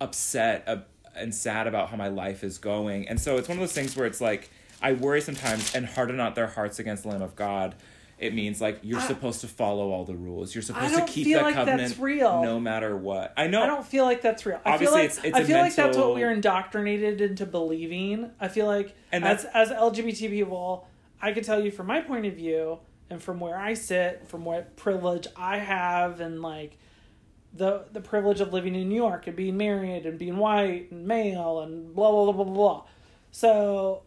upset 0.00 0.86
and 1.16 1.34
sad 1.34 1.66
about 1.66 1.88
how 1.90 1.96
my 1.96 2.06
life 2.06 2.44
is 2.44 2.58
going. 2.58 3.08
And 3.08 3.20
so 3.20 3.36
it's 3.36 3.48
one 3.48 3.58
of 3.58 3.60
those 3.60 3.72
things 3.72 3.96
where 3.96 4.06
it's 4.06 4.20
like 4.20 4.48
I 4.80 4.92
worry 4.92 5.20
sometimes 5.20 5.74
and 5.74 5.86
harden 5.86 6.16
not 6.16 6.36
their 6.36 6.46
hearts 6.46 6.78
against 6.78 7.02
the 7.02 7.08
Lamb 7.08 7.20
of 7.20 7.34
God. 7.34 7.74
It 8.16 8.32
means 8.32 8.60
like 8.60 8.78
you're 8.82 9.00
I- 9.00 9.06
supposed 9.06 9.40
to 9.40 9.48
follow 9.48 9.90
all 9.90 10.04
the 10.04 10.14
rules. 10.14 10.54
You're 10.54 10.62
supposed 10.62 10.94
to 10.94 11.04
keep 11.04 11.24
feel 11.26 11.38
that 11.40 11.44
like 11.46 11.54
that's 11.56 11.68
covenant 11.68 11.98
real. 11.98 12.42
no 12.44 12.60
matter 12.60 12.96
what. 12.96 13.32
I 13.36 13.48
know. 13.48 13.60
I 13.62 13.66
don't 13.66 13.84
feel 13.86 14.04
like 14.04 14.22
that's 14.22 14.46
real. 14.46 14.60
I 14.64 14.74
Obviously, 14.74 14.86
feel 14.86 14.92
like 15.02 15.10
it's- 15.10 15.24
it's 15.24 15.36
I 15.36 15.42
feel 15.44 15.58
like 15.58 15.74
that's 15.74 15.96
what 15.96 16.14
we're 16.14 16.30
indoctrinated 16.30 17.20
into 17.20 17.44
believing. 17.44 18.30
I 18.40 18.46
feel 18.46 18.66
like 18.66 18.94
And 19.10 19.24
as 19.24 19.42
that's- 19.44 19.70
as 19.72 19.76
LGBT 19.76 20.28
people, 20.30 20.86
I 21.20 21.32
can 21.32 21.42
tell 21.42 21.62
you 21.62 21.70
from 21.70 21.86
my 21.86 22.00
point 22.00 22.26
of 22.26 22.34
view 22.34 22.78
and 23.10 23.22
from 23.22 23.40
where 23.40 23.58
I 23.58 23.74
sit, 23.74 24.28
from 24.28 24.44
what 24.44 24.76
privilege 24.76 25.26
I 25.36 25.58
have, 25.58 26.20
and 26.20 26.42
like 26.42 26.78
the 27.52 27.86
the 27.92 28.00
privilege 28.00 28.40
of 28.40 28.52
living 28.52 28.74
in 28.74 28.88
New 28.88 28.94
York 28.94 29.26
and 29.26 29.34
being 29.36 29.56
married 29.56 30.06
and 30.06 30.18
being 30.18 30.36
white 30.36 30.90
and 30.90 31.06
male 31.06 31.60
and 31.60 31.94
blah 31.94 32.10
blah 32.10 32.32
blah 32.32 32.44
blah 32.44 32.54
blah. 32.54 32.84
So 33.30 34.02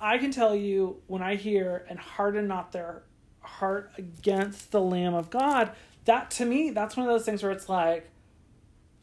I 0.00 0.18
can 0.18 0.30
tell 0.30 0.54
you 0.54 1.00
when 1.06 1.22
I 1.22 1.36
hear 1.36 1.86
and 1.88 1.98
harden 1.98 2.48
not 2.48 2.72
their 2.72 3.02
heart 3.40 3.92
against 3.98 4.72
the 4.72 4.80
Lamb 4.80 5.14
of 5.14 5.30
God, 5.30 5.72
that 6.06 6.30
to 6.32 6.44
me, 6.44 6.70
that's 6.70 6.96
one 6.96 7.06
of 7.06 7.12
those 7.12 7.24
things 7.24 7.42
where 7.42 7.52
it's 7.52 7.68
like, 7.68 8.10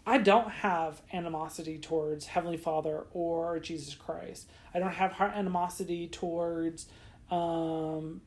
I 0.06 0.18
don't 0.18 0.50
have 0.50 1.02
animosity 1.14 1.78
towards 1.78 2.26
Heavenly 2.26 2.58
Father 2.58 3.06
or 3.12 3.60
Jesus 3.60 3.94
Christ. 3.96 4.50
I 4.74 4.80
don't 4.80 4.92
have 4.92 5.14
heart 5.14 5.34
animosity 5.36 6.08
towards, 6.08 6.88
um, 7.32 8.22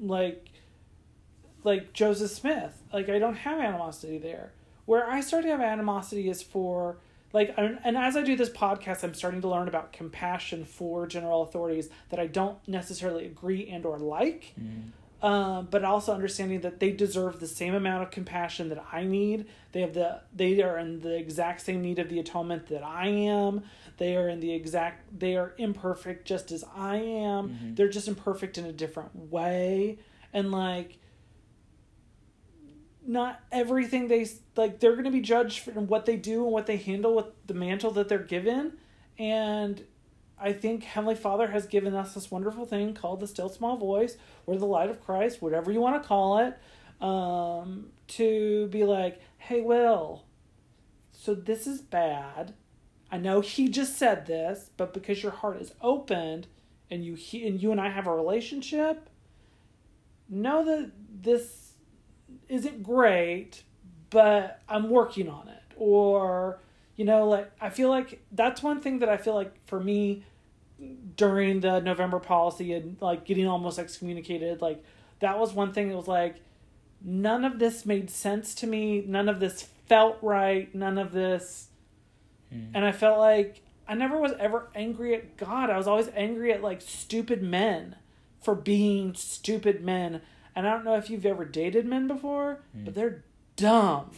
like, 0.00 0.48
like 1.64 1.92
Joseph 1.92 2.30
Smith. 2.30 2.82
Like 2.92 3.08
I 3.08 3.18
don't 3.18 3.36
have 3.36 3.60
animosity 3.60 4.18
there. 4.18 4.52
Where 4.86 5.08
I 5.08 5.20
start 5.20 5.44
to 5.44 5.50
have 5.50 5.60
animosity 5.60 6.28
is 6.28 6.42
for 6.42 6.98
like 7.32 7.54
and 7.56 7.78
and 7.84 7.96
as 7.96 8.16
i 8.16 8.22
do 8.22 8.36
this 8.36 8.50
podcast 8.50 9.04
i'm 9.04 9.14
starting 9.14 9.40
to 9.40 9.48
learn 9.48 9.68
about 9.68 9.92
compassion 9.92 10.64
for 10.64 11.06
general 11.06 11.42
authorities 11.42 11.88
that 12.08 12.18
i 12.18 12.26
don't 12.26 12.56
necessarily 12.66 13.24
agree 13.26 13.68
and 13.68 13.84
or 13.86 13.98
like 13.98 14.54
um, 15.22 15.68
but 15.70 15.84
also 15.84 16.14
understanding 16.14 16.62
that 16.62 16.80
they 16.80 16.92
deserve 16.92 17.40
the 17.40 17.46
same 17.46 17.74
amount 17.74 18.02
of 18.02 18.10
compassion 18.10 18.68
that 18.68 18.84
i 18.92 19.04
need 19.04 19.46
they 19.72 19.80
have 19.82 19.94
the 19.94 20.20
they 20.34 20.62
are 20.62 20.78
in 20.78 21.00
the 21.00 21.16
exact 21.16 21.60
same 21.60 21.82
need 21.82 21.98
of 21.98 22.08
the 22.08 22.18
atonement 22.18 22.66
that 22.68 22.82
i 22.82 23.06
am 23.06 23.62
they 24.00 24.16
are 24.16 24.28
in 24.28 24.40
the 24.40 24.52
exact 24.52 25.20
they 25.20 25.36
are 25.36 25.54
imperfect 25.58 26.26
just 26.26 26.50
as 26.50 26.64
i 26.74 26.96
am. 26.96 27.74
They're 27.76 27.88
just 27.88 28.08
imperfect 28.08 28.58
in 28.58 28.64
a 28.64 28.72
different 28.72 29.14
way. 29.14 29.98
And 30.32 30.50
like 30.50 30.98
not 33.06 33.40
everything 33.52 34.08
they 34.08 34.26
like 34.56 34.80
they're 34.80 34.92
going 34.92 35.04
to 35.04 35.10
be 35.10 35.20
judged 35.20 35.60
for 35.60 35.72
what 35.72 36.06
they 36.06 36.16
do 36.16 36.44
and 36.44 36.52
what 36.52 36.66
they 36.66 36.78
handle 36.78 37.14
with 37.14 37.26
the 37.46 37.54
mantle 37.54 37.90
that 37.92 38.08
they're 38.08 38.18
given. 38.18 38.72
And 39.18 39.84
i 40.38 40.52
think 40.54 40.82
heavenly 40.84 41.14
father 41.14 41.48
has 41.48 41.66
given 41.66 41.94
us 41.94 42.14
this 42.14 42.30
wonderful 42.30 42.64
thing 42.64 42.94
called 42.94 43.20
the 43.20 43.26
still 43.26 43.50
small 43.50 43.76
voice 43.76 44.16
or 44.46 44.56
the 44.56 44.66
light 44.66 44.88
of 44.88 45.04
christ 45.04 45.42
whatever 45.42 45.70
you 45.70 45.80
want 45.80 46.02
to 46.02 46.08
call 46.08 46.38
it 46.38 46.58
um, 47.04 47.88
to 48.08 48.66
be 48.68 48.84
like 48.84 49.20
hey 49.36 49.60
will 49.60 50.24
so 51.12 51.34
this 51.34 51.66
is 51.66 51.82
bad 51.82 52.54
i 53.10 53.18
know 53.18 53.40
he 53.40 53.68
just 53.68 53.96
said 53.96 54.26
this 54.26 54.70
but 54.76 54.92
because 54.94 55.22
your 55.22 55.32
heart 55.32 55.60
is 55.60 55.72
opened 55.80 56.46
and 56.90 57.04
you 57.04 57.14
he, 57.14 57.46
and 57.46 57.62
you 57.62 57.70
and 57.72 57.80
i 57.80 57.88
have 57.88 58.06
a 58.06 58.14
relationship 58.14 59.08
know 60.30 60.64
that 60.64 60.90
this 61.22 61.72
isn't 62.48 62.82
great, 62.82 63.62
but 64.10 64.60
I'm 64.68 64.88
working 64.88 65.28
on 65.28 65.48
it. 65.48 65.62
Or, 65.76 66.58
you 66.96 67.04
know, 67.04 67.26
like 67.26 67.50
I 67.60 67.70
feel 67.70 67.88
like 67.88 68.22
that's 68.32 68.62
one 68.62 68.80
thing 68.80 69.00
that 69.00 69.08
I 69.08 69.16
feel 69.16 69.34
like 69.34 69.54
for 69.66 69.80
me 69.80 70.24
during 71.16 71.60
the 71.60 71.80
November 71.80 72.18
policy 72.18 72.72
and 72.72 72.96
like 73.00 73.24
getting 73.24 73.46
almost 73.46 73.78
excommunicated, 73.78 74.62
like 74.62 74.84
that 75.20 75.38
was 75.38 75.52
one 75.52 75.72
thing 75.72 75.88
that 75.88 75.96
was 75.96 76.08
like 76.08 76.36
none 77.02 77.44
of 77.44 77.58
this 77.58 77.84
made 77.84 78.10
sense 78.10 78.54
to 78.56 78.66
me. 78.66 79.04
None 79.06 79.28
of 79.28 79.40
this 79.40 79.62
felt 79.88 80.18
right. 80.22 80.72
None 80.74 80.98
of 80.98 81.12
this 81.12 81.68
and 82.74 82.84
I 82.84 82.92
felt 82.92 83.18
like 83.18 83.62
I 83.88 83.94
never 83.94 84.18
was 84.18 84.32
ever 84.38 84.68
angry 84.74 85.14
at 85.14 85.36
God. 85.36 85.70
I 85.70 85.76
was 85.76 85.86
always 85.86 86.08
angry 86.14 86.52
at 86.52 86.62
like 86.62 86.80
stupid 86.80 87.42
men 87.42 87.96
for 88.40 88.54
being 88.54 89.14
stupid 89.14 89.84
men. 89.84 90.22
And 90.54 90.66
I 90.68 90.72
don't 90.72 90.84
know 90.84 90.96
if 90.96 91.10
you've 91.10 91.26
ever 91.26 91.44
dated 91.44 91.86
men 91.86 92.08
before, 92.08 92.60
but 92.84 92.94
they're 92.94 93.24
dumb. 93.56 94.10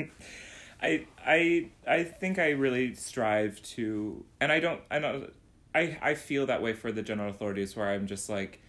I 0.82 1.06
I 1.24 1.68
I 1.86 2.04
think 2.04 2.38
I 2.38 2.50
really 2.50 2.94
strive 2.94 3.62
to, 3.74 4.24
and 4.40 4.52
I 4.52 4.60
don't 4.60 4.80
I 4.90 4.98
don't 4.98 5.32
I 5.74 5.98
I 6.02 6.14
feel 6.14 6.46
that 6.46 6.62
way 6.62 6.72
for 6.72 6.92
the 6.92 7.02
general 7.02 7.30
authorities 7.30 7.76
where 7.76 7.88
I'm 7.88 8.06
just 8.06 8.28
like, 8.28 8.60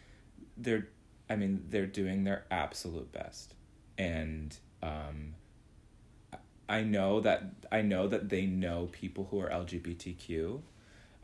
they're, 0.56 0.88
I 1.30 1.36
mean 1.36 1.66
they're 1.70 1.86
doing 1.86 2.24
their 2.24 2.46
absolute 2.50 3.12
best, 3.12 3.56
and 3.98 4.56
um, 4.82 5.36
I 6.70 6.82
know 6.84 7.20
that 7.22 7.44
I 7.72 7.82
know 7.82 8.08
that 8.08 8.30
they 8.30 8.46
know 8.46 8.90
people 8.92 9.28
who 9.32 9.40
are 9.40 9.50
LGBTQ. 9.50 10.62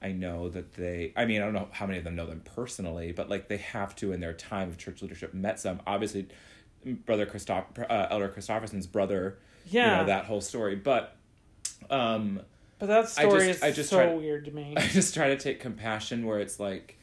I 0.01 0.12
know 0.12 0.49
that 0.49 0.73
they. 0.73 1.13
I 1.15 1.25
mean, 1.25 1.41
I 1.41 1.45
don't 1.45 1.53
know 1.53 1.67
how 1.71 1.86
many 1.86 1.97
of 1.97 2.03
them 2.03 2.15
know 2.15 2.25
them 2.25 2.41
personally, 2.56 3.12
but 3.12 3.29
like 3.29 3.47
they 3.47 3.58
have 3.58 3.95
to 3.97 4.12
in 4.12 4.19
their 4.19 4.34
time 4.34 4.69
of 4.69 4.77
church 4.77 5.01
leadership 5.01 5.34
met 5.34 5.60
some. 5.60 5.82
Obviously, 5.88 6.27
brother 6.86 7.25
Christoph, 7.25 7.65
uh, 7.77 8.08
Elder 8.10 8.29
Christofferson's 8.29 8.88
brother. 8.88 9.38
Yeah. 9.65 9.91
You 9.91 9.97
know 10.01 10.06
that 10.08 10.25
whole 10.25 10.41
story, 10.41 10.75
but 10.75 11.15
um, 11.89 12.41
But 12.79 12.88
that 12.88 13.03
I 13.03 13.08
story 13.08 13.47
just- 13.47 13.58
is 13.60 13.63
I 13.63 13.71
just 13.71 13.89
so 13.89 13.97
try- 13.97 14.13
weird 14.13 14.45
to 14.45 14.51
me. 14.51 14.73
I 14.77 14.88
just 14.88 15.13
try 15.13 15.29
to 15.29 15.38
take 15.38 15.60
compassion 15.62 16.25
where 16.25 16.39
it's 16.39 16.60
like 16.60 16.97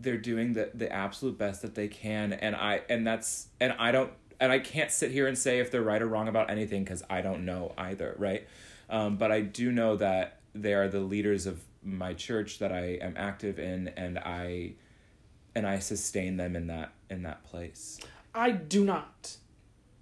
they're 0.00 0.16
doing 0.18 0.52
the 0.52 0.70
the 0.74 0.90
absolute 0.92 1.38
best 1.38 1.62
that 1.62 1.74
they 1.74 1.88
can, 1.88 2.32
and 2.32 2.54
I 2.56 2.82
and 2.88 3.06
that's 3.06 3.48
and 3.60 3.72
I 3.78 3.92
don't 3.92 4.10
and 4.40 4.52
I 4.52 4.58
can't 4.58 4.90
sit 4.90 5.10
here 5.10 5.26
and 5.26 5.36
say 5.36 5.58
if 5.58 5.70
they're 5.70 5.82
right 5.82 6.00
or 6.00 6.06
wrong 6.06 6.28
about 6.28 6.50
anything 6.50 6.84
because 6.84 7.02
I 7.10 7.22
don't 7.22 7.44
know 7.44 7.72
either, 7.76 8.14
right? 8.18 8.46
Um, 8.88 9.16
but 9.16 9.32
I 9.32 9.40
do 9.40 9.72
know 9.72 9.96
that 9.96 10.40
they 10.54 10.74
are 10.74 10.88
the 10.88 11.00
leaders 11.00 11.46
of 11.46 11.60
my 11.82 12.14
church 12.14 12.58
that 12.58 12.72
I 12.72 12.98
am 13.00 13.14
active 13.16 13.58
in, 13.58 13.88
and 13.88 14.18
I 14.18 14.72
and 15.54 15.66
I 15.66 15.78
sustain 15.78 16.36
them 16.36 16.56
in 16.56 16.68
that 16.68 16.92
in 17.10 17.22
that 17.22 17.44
place. 17.44 17.98
I 18.34 18.52
do 18.52 18.84
not 18.84 19.36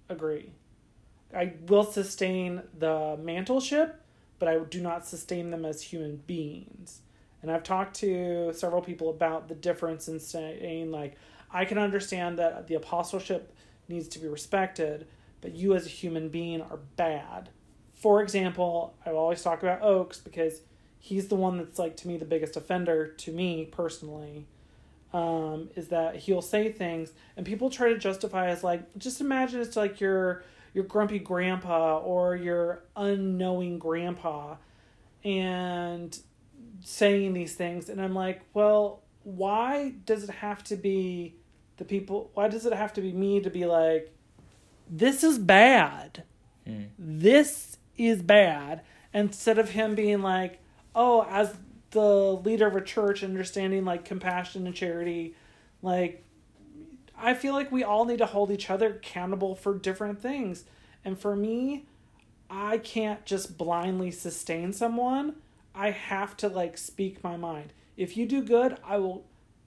agree. 0.09 0.51
I 1.35 1.53
will 1.67 1.83
sustain 1.83 2.61
the 2.77 3.17
mantleship, 3.21 3.95
but 4.39 4.47
I 4.47 4.59
do 4.59 4.81
not 4.81 5.05
sustain 5.05 5.51
them 5.51 5.65
as 5.65 5.81
human 5.81 6.17
beings. 6.27 7.01
And 7.41 7.51
I've 7.51 7.63
talked 7.63 7.95
to 7.97 8.53
several 8.53 8.81
people 8.81 9.09
about 9.09 9.47
the 9.47 9.55
difference 9.55 10.07
in 10.07 10.19
saying, 10.19 10.91
like, 10.91 11.15
I 11.51 11.65
can 11.65 11.77
understand 11.77 12.39
that 12.39 12.67
the 12.67 12.75
apostleship 12.75 13.53
needs 13.89 14.07
to 14.09 14.19
be 14.19 14.27
respected, 14.27 15.07
but 15.41 15.53
you 15.53 15.75
as 15.75 15.85
a 15.85 15.89
human 15.89 16.29
being 16.29 16.61
are 16.61 16.79
bad. 16.95 17.49
For 17.93 18.21
example, 18.21 18.95
I 19.05 19.11
always 19.11 19.41
talk 19.41 19.63
about 19.63 19.81
Oaks 19.81 20.19
because 20.19 20.61
he's 20.99 21.27
the 21.27 21.35
one 21.35 21.57
that's, 21.57 21.79
like, 21.79 21.97
to 21.97 22.07
me, 22.07 22.17
the 22.17 22.25
biggest 22.25 22.55
offender 22.55 23.07
to 23.07 23.31
me 23.31 23.65
personally 23.65 24.47
um, 25.13 25.69
is 25.75 25.87
that 25.89 26.15
he'll 26.15 26.41
say 26.41 26.71
things 26.71 27.11
and 27.35 27.45
people 27.45 27.69
try 27.69 27.89
to 27.89 27.97
justify 27.97 28.49
as 28.49 28.63
like 28.63 28.81
just 28.97 29.21
imagine 29.21 29.61
it's 29.61 29.75
like 29.75 30.01
your 30.01 30.43
your 30.73 30.83
grumpy 30.83 31.19
grandpa 31.19 31.97
or 31.99 32.35
your 32.35 32.83
unknowing 32.95 33.79
grandpa 33.79 34.55
and 35.23 36.19
saying 36.83 37.33
these 37.33 37.55
things 37.55 37.89
and 37.89 38.01
I'm 38.01 38.13
like, 38.13 38.41
well, 38.53 39.01
why 39.23 39.93
does 40.05 40.25
it 40.25 40.29
have 40.29 40.63
to 40.65 40.75
be 40.75 41.35
the 41.77 41.85
people 41.85 42.31
why 42.33 42.47
does 42.47 42.65
it 42.65 42.73
have 42.73 42.93
to 42.93 43.01
be 43.01 43.11
me 43.11 43.39
to 43.39 43.49
be 43.49 43.65
like 43.65 44.13
this 44.89 45.23
is 45.23 45.37
bad. 45.37 46.23
Hmm. 46.65 46.83
This 46.97 47.77
is 47.97 48.21
bad 48.21 48.81
instead 49.13 49.57
of 49.57 49.71
him 49.71 49.95
being 49.95 50.21
like, 50.21 50.59
"Oh, 50.95 51.25
as 51.29 51.55
the 51.91 52.35
leader 52.35 52.67
of 52.67 52.75
a 52.75 52.81
church 52.81 53.23
understanding 53.23 53.85
like 53.85 54.05
compassion 54.05 54.65
and 54.65 54.75
charity, 54.75 55.35
like 55.81 56.23
I 57.17 57.33
feel 57.33 57.53
like 57.53 57.71
we 57.71 57.83
all 57.83 58.05
need 58.05 58.19
to 58.19 58.25
hold 58.25 58.51
each 58.51 58.69
other 58.69 58.87
accountable 58.91 59.55
for 59.55 59.77
different 59.77 60.21
things. 60.21 60.65
And 61.03 61.17
for 61.17 61.35
me, 61.35 61.85
I 62.49 62.77
can't 62.77 63.25
just 63.25 63.57
blindly 63.57 64.11
sustain 64.11 64.71
someone. 64.71 65.35
I 65.73 65.91
have 65.91 66.37
to 66.37 66.47
like 66.47 66.77
speak 66.77 67.23
my 67.23 67.37
mind. 67.37 67.73
If 67.95 68.15
you 68.15 68.25
do 68.25 68.43
good, 68.43 68.77
I 68.83 68.97
will 68.97 69.25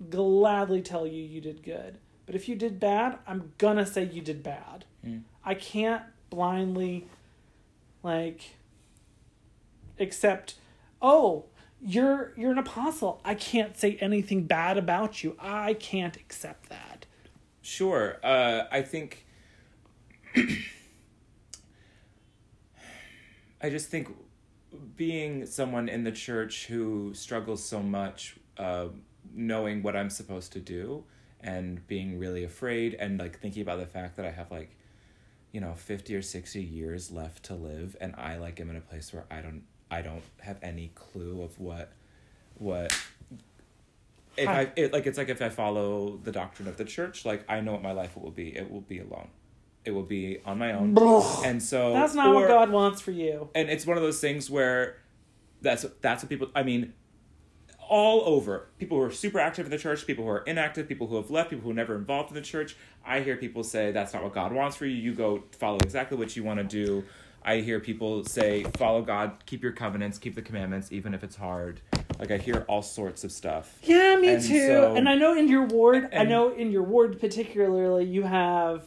gladly 0.08 0.82
tell 0.82 1.06
you 1.06 1.22
you 1.22 1.40
did 1.40 1.62
good. 1.62 1.98
But 2.26 2.34
if 2.34 2.48
you 2.48 2.54
did 2.54 2.78
bad, 2.80 3.18
I'm 3.26 3.52
gonna 3.58 3.86
say 3.86 4.04
you 4.04 4.22
did 4.22 4.42
bad. 4.42 4.84
I 5.44 5.54
can't 5.54 6.02
blindly 6.30 7.08
like 8.02 8.56
accept 9.98 10.54
oh 11.02 11.44
you're 11.82 12.32
you're 12.36 12.52
an 12.52 12.56
apostle 12.56 13.20
i 13.24 13.34
can't 13.34 13.76
say 13.76 13.96
anything 14.00 14.44
bad 14.44 14.78
about 14.78 15.24
you 15.24 15.36
i 15.40 15.74
can't 15.74 16.16
accept 16.16 16.68
that 16.68 17.04
Sure. 17.62 18.18
Uh, 18.22 18.64
I 18.70 18.82
think. 18.82 19.26
I 23.62 23.68
just 23.68 23.90
think 23.90 24.08
being 24.96 25.44
someone 25.44 25.88
in 25.88 26.02
the 26.04 26.12
church 26.12 26.66
who 26.66 27.12
struggles 27.12 27.62
so 27.62 27.80
much, 27.82 28.36
uh, 28.56 28.86
knowing 29.34 29.82
what 29.82 29.96
I'm 29.96 30.10
supposed 30.10 30.52
to 30.52 30.60
do 30.60 31.04
and 31.40 31.86
being 31.86 32.18
really 32.18 32.44
afraid 32.44 32.94
and 32.94 33.18
like 33.18 33.38
thinking 33.40 33.62
about 33.62 33.78
the 33.78 33.86
fact 33.86 34.16
that 34.16 34.26
I 34.26 34.30
have 34.30 34.50
like, 34.50 34.76
you 35.52 35.60
know, 35.60 35.74
50 35.74 36.14
or 36.14 36.22
60 36.22 36.62
years 36.62 37.10
left 37.10 37.44
to 37.44 37.54
live 37.54 37.96
and 38.00 38.14
I 38.16 38.36
like 38.36 38.60
am 38.60 38.70
in 38.70 38.76
a 38.76 38.80
place 38.80 39.12
where 39.12 39.24
I 39.30 39.40
don't 39.40 39.62
I 39.90 40.02
don't 40.02 40.22
have 40.40 40.58
any 40.62 40.92
clue 40.94 41.42
of 41.42 41.58
what 41.58 41.92
what 42.58 42.92
if 44.36 44.46
Hi. 44.46 44.60
I 44.60 44.72
it, 44.76 44.92
like 44.92 45.06
it's 45.06 45.18
like 45.18 45.28
if 45.28 45.42
I 45.42 45.48
follow 45.48 46.18
the 46.22 46.30
doctrine 46.32 46.68
of 46.68 46.76
the 46.76 46.84
church, 46.84 47.24
like 47.24 47.44
I 47.48 47.60
know 47.60 47.72
what 47.72 47.82
my 47.82 47.92
life 47.92 48.16
will 48.16 48.30
be. 48.30 48.56
It 48.56 48.70
will 48.70 48.80
be 48.82 49.00
alone. 49.00 49.28
It 49.84 49.90
will 49.92 50.04
be 50.04 50.38
on 50.44 50.58
my 50.58 50.72
own. 50.72 50.94
and 51.44 51.62
so 51.62 51.92
that's 51.94 52.14
not 52.14 52.28
or- 52.28 52.34
what 52.34 52.48
god 52.48 52.70
wants 52.70 53.00
for 53.00 53.12
you 53.12 53.48
and 53.54 53.70
it's 53.70 53.86
one 53.86 53.96
of 53.96 54.02
those 54.02 54.20
things 54.20 54.50
where 54.50 54.98
that's 55.62 55.84
that's 56.02 56.22
what 56.22 56.28
people 56.28 56.48
I 56.54 56.62
mean 56.62 56.92
all 57.90 58.22
over. 58.24 58.68
People 58.78 58.96
who 58.98 59.02
are 59.04 59.10
super 59.10 59.40
active 59.40 59.66
in 59.66 59.70
the 59.70 59.76
church 59.78 60.06
people 60.06 60.24
who 60.24 60.30
are 60.30 60.42
inactive 60.44 60.86
people 60.88 61.08
who 61.08 61.16
have 61.16 61.28
left 61.28 61.50
people 61.50 61.64
who 61.64 61.70
are 61.72 61.74
never 61.74 61.96
involved 61.96 62.30
in 62.30 62.36
the 62.36 62.40
church. 62.40 62.76
I 63.04 63.20
hear 63.20 63.36
people 63.36 63.64
say 63.64 63.90
that's 63.90 64.14
not 64.14 64.22
what 64.22 64.32
god 64.32 64.52
wants 64.52 64.76
for 64.76 64.86
you. 64.86 64.94
You 64.94 65.12
go 65.12 65.42
follow 65.58 65.78
exactly 65.78 66.16
what 66.16 66.36
you 66.36 66.44
want 66.44 66.58
to 66.58 66.64
do. 66.64 67.04
I 67.42 67.56
hear 67.60 67.80
people 67.80 68.24
say 68.24 68.62
follow 68.76 69.02
god 69.02 69.44
keep 69.46 69.62
your 69.62 69.72
covenants 69.72 70.18
keep 70.18 70.34
the 70.34 70.42
commandments 70.42 70.92
even 70.92 71.14
if 71.14 71.24
it's 71.24 71.36
hard. 71.36 71.80
Like 72.18 72.30
i 72.30 72.36
hear 72.36 72.64
all 72.68 72.82
sorts 72.82 73.24
of 73.24 73.32
stuff. 73.32 73.78
Yeah 73.82 74.16
me 74.16 74.34
And 74.34 74.42
too. 74.42 74.66
so- 74.68 74.94
and 74.94 75.08
i 75.08 75.14
know 75.16 75.34
in 75.36 75.48
your 75.48 75.64
ward 75.64 76.10
i 76.14 76.22
know 76.24 76.52
in 76.52 76.70
your 76.70 76.82
ward 76.84 77.18
particularly 77.18 78.04
you 78.04 78.22
have 78.22 78.86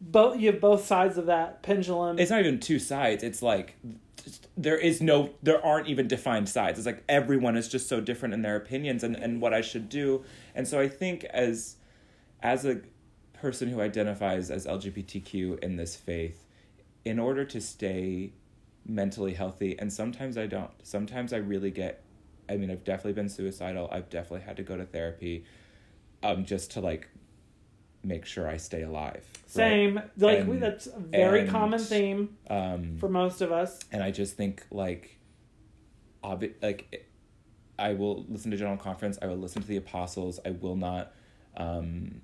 both 0.00 0.40
you 0.40 0.50
have 0.50 0.60
both 0.60 0.86
sides 0.86 1.18
of 1.18 1.26
that 1.26 1.62
pendulum. 1.62 2.18
it's 2.18 2.30
not 2.30 2.40
even 2.40 2.58
two 2.58 2.78
sides. 2.78 3.22
It's 3.22 3.42
like 3.42 3.76
there 4.56 4.76
is 4.76 5.00
no 5.00 5.30
there 5.42 5.64
aren't 5.64 5.88
even 5.88 6.08
defined 6.08 6.48
sides. 6.48 6.78
It's 6.78 6.86
like 6.86 7.04
everyone 7.08 7.56
is 7.56 7.68
just 7.68 7.88
so 7.88 8.00
different 8.00 8.34
in 8.34 8.42
their 8.42 8.56
opinions 8.56 9.04
and, 9.04 9.16
and 9.16 9.40
what 9.40 9.54
i 9.54 9.60
should 9.60 9.88
do. 9.88 10.24
And 10.54 10.66
so 10.66 10.80
i 10.80 10.88
think 10.88 11.24
as 11.24 11.76
as 12.42 12.64
a 12.64 12.80
person 13.32 13.68
who 13.68 13.80
identifies 13.80 14.50
as 14.50 14.66
lgbtq 14.66 15.58
in 15.60 15.76
this 15.76 15.94
faith 15.94 16.44
in 17.04 17.18
order 17.18 17.44
to 17.44 17.60
stay 17.60 18.32
mentally 18.84 19.34
healthy 19.34 19.78
and 19.78 19.92
sometimes 19.92 20.36
i 20.36 20.46
don't 20.46 20.70
sometimes 20.82 21.32
i 21.32 21.36
really 21.36 21.70
get 21.70 22.02
i 22.48 22.56
mean 22.56 22.70
i've 22.70 22.82
definitely 22.84 23.12
been 23.12 23.28
suicidal. 23.28 23.88
I've 23.92 24.10
definitely 24.10 24.44
had 24.44 24.56
to 24.56 24.62
go 24.62 24.76
to 24.76 24.84
therapy 24.84 25.44
um 26.22 26.44
just 26.44 26.72
to 26.72 26.80
like 26.80 27.08
make 28.04 28.24
sure 28.24 28.48
i 28.48 28.56
stay 28.56 28.82
alive 28.82 29.24
right? 29.32 29.42
Same. 29.46 30.00
Like 30.18 30.46
we, 30.46 30.58
that's 30.58 30.86
a 30.86 30.98
very 31.00 31.40
and- 31.40 31.50
common 31.50 31.78
theme 31.80 32.36
um 32.48 32.96
for 32.98 33.08
most 33.08 33.40
of 33.40 33.50
us. 33.50 33.78
and 33.90 34.02
I 34.02 34.10
just 34.10 34.36
think 34.36 34.64
like, 34.70 35.18
obvi- 36.22 36.54
like, 36.62 37.06
I 37.78 37.94
will 37.94 38.24
listen 38.28 38.50
to 38.50 38.56
General 38.56 38.76
Conference. 38.76 39.18
I 39.22 39.26
will 39.26 39.36
listen 39.36 39.62
to 39.62 39.68
the 39.68 39.76
Apostles. 39.76 40.38
I 40.44 40.50
will 40.50 40.76
not, 40.76 41.12
um, 41.56 42.20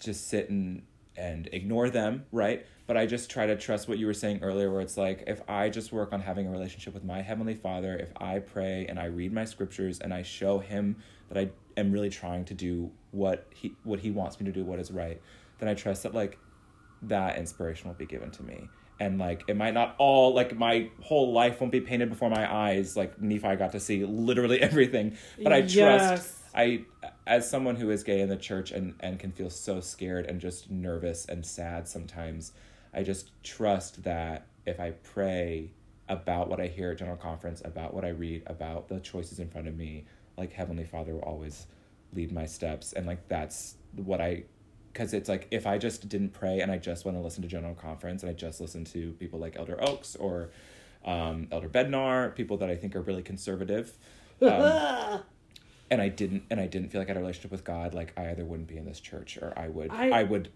just 0.00 0.28
sit 0.28 0.50
and 0.50 0.82
and 1.16 1.48
ignore 1.52 1.90
them, 1.90 2.26
right? 2.30 2.64
But 2.86 2.96
I 2.96 3.06
just 3.06 3.28
try 3.30 3.46
to 3.46 3.56
trust 3.56 3.88
what 3.88 3.98
you 3.98 4.06
were 4.06 4.14
saying 4.14 4.40
earlier, 4.42 4.70
where 4.70 4.80
it's 4.80 4.96
like 4.96 5.24
if 5.26 5.40
I 5.48 5.68
just 5.68 5.90
work 5.92 6.12
on 6.12 6.20
having 6.20 6.46
a 6.46 6.50
relationship 6.50 6.94
with 6.94 7.02
my 7.04 7.22
heavenly 7.22 7.54
Father, 7.54 7.96
if 7.96 8.12
I 8.20 8.38
pray 8.38 8.86
and 8.88 8.98
I 9.00 9.06
read 9.06 9.32
my 9.32 9.44
scriptures 9.44 9.98
and 9.98 10.14
I 10.14 10.22
show 10.22 10.58
Him 10.60 10.96
that 11.28 11.38
I 11.38 11.50
am 11.78 11.92
really 11.92 12.10
trying 12.10 12.44
to 12.46 12.54
do 12.54 12.90
what 13.10 13.46
He 13.54 13.74
what 13.84 14.00
He 14.00 14.10
wants 14.10 14.38
me 14.40 14.46
to 14.46 14.52
do, 14.52 14.64
what 14.64 14.78
is 14.78 14.90
right, 14.90 15.20
then 15.58 15.68
I 15.68 15.74
trust 15.74 16.02
that 16.02 16.14
like 16.14 16.38
that 17.02 17.38
inspiration 17.38 17.88
will 17.88 17.94
be 17.94 18.06
given 18.06 18.30
to 18.32 18.42
me. 18.42 18.68
And 19.00 19.18
like 19.18 19.44
it 19.46 19.56
might 19.56 19.74
not 19.74 19.94
all 19.98 20.34
like 20.34 20.56
my 20.56 20.90
whole 21.00 21.32
life 21.32 21.60
won't 21.60 21.72
be 21.72 21.80
painted 21.80 22.08
before 22.10 22.30
my 22.30 22.52
eyes. 22.52 22.96
Like 22.96 23.20
Nephi 23.20 23.56
got 23.56 23.72
to 23.72 23.80
see 23.80 24.04
literally 24.04 24.60
everything. 24.62 25.16
But 25.42 25.52
I 25.52 25.62
trust 25.62 26.38
I 26.54 26.84
as 27.26 27.48
someone 27.48 27.76
who 27.76 27.90
is 27.90 28.02
gay 28.02 28.20
in 28.20 28.28
the 28.28 28.36
church 28.36 28.72
and, 28.72 28.94
and 29.00 29.18
can 29.18 29.30
feel 29.30 29.50
so 29.50 29.80
scared 29.80 30.26
and 30.26 30.40
just 30.40 30.70
nervous 30.70 31.26
and 31.26 31.44
sad 31.44 31.86
sometimes, 31.86 32.52
I 32.92 33.02
just 33.02 33.30
trust 33.44 34.02
that 34.04 34.46
if 34.66 34.80
I 34.80 34.90
pray 34.90 35.70
about 36.08 36.48
what 36.48 36.60
I 36.60 36.66
hear 36.66 36.92
at 36.92 36.98
General 36.98 37.16
Conference, 37.16 37.62
about 37.64 37.94
what 37.94 38.04
I 38.04 38.08
read, 38.08 38.42
about 38.46 38.88
the 38.88 38.98
choices 39.00 39.38
in 39.38 39.48
front 39.48 39.68
of 39.68 39.76
me, 39.76 40.06
like 40.38 40.52
Heavenly 40.52 40.84
Father 40.84 41.14
will 41.14 41.22
always 41.22 41.66
lead 42.14 42.32
my 42.32 42.46
steps. 42.46 42.92
And 42.92 43.06
like 43.06 43.28
that's 43.28 43.76
what 43.96 44.20
I 44.20 44.44
because 44.92 45.14
it's 45.14 45.28
like 45.28 45.46
if 45.50 45.66
I 45.66 45.78
just 45.78 46.08
didn't 46.08 46.30
pray 46.30 46.60
and 46.60 46.72
I 46.72 46.78
just 46.78 47.04
want 47.04 47.16
to 47.16 47.20
listen 47.20 47.42
to 47.42 47.48
General 47.48 47.74
Conference 47.74 48.22
and 48.22 48.30
I 48.30 48.32
just 48.32 48.60
listen 48.60 48.84
to 48.86 49.12
people 49.12 49.38
like 49.38 49.56
Elder 49.56 49.76
Oaks 49.82 50.16
or 50.16 50.50
um, 51.04 51.46
Elder 51.52 51.68
Bednar, 51.68 52.34
people 52.34 52.56
that 52.58 52.68
I 52.68 52.74
think 52.76 52.96
are 52.96 53.00
really 53.00 53.22
conservative, 53.22 53.96
um, 54.42 55.20
and 55.90 56.02
I 56.02 56.08
didn't 56.08 56.44
and 56.50 56.60
I 56.60 56.66
didn't 56.66 56.88
feel 56.90 57.00
like 57.00 57.08
I 57.08 57.10
had 57.10 57.16
a 57.18 57.20
relationship 57.20 57.52
with 57.52 57.64
God, 57.64 57.94
like 57.94 58.12
I 58.16 58.30
either 58.30 58.44
wouldn't 58.44 58.68
be 58.68 58.76
in 58.76 58.84
this 58.84 59.00
church 59.00 59.38
or 59.38 59.52
I 59.56 59.68
would 59.68 59.90
I- 59.90 60.10
I, 60.10 60.22
would 60.24 60.50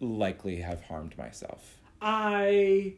likely 0.00 0.60
have 0.60 0.82
harmed 0.82 1.16
myself. 1.16 1.78
I 2.00 2.94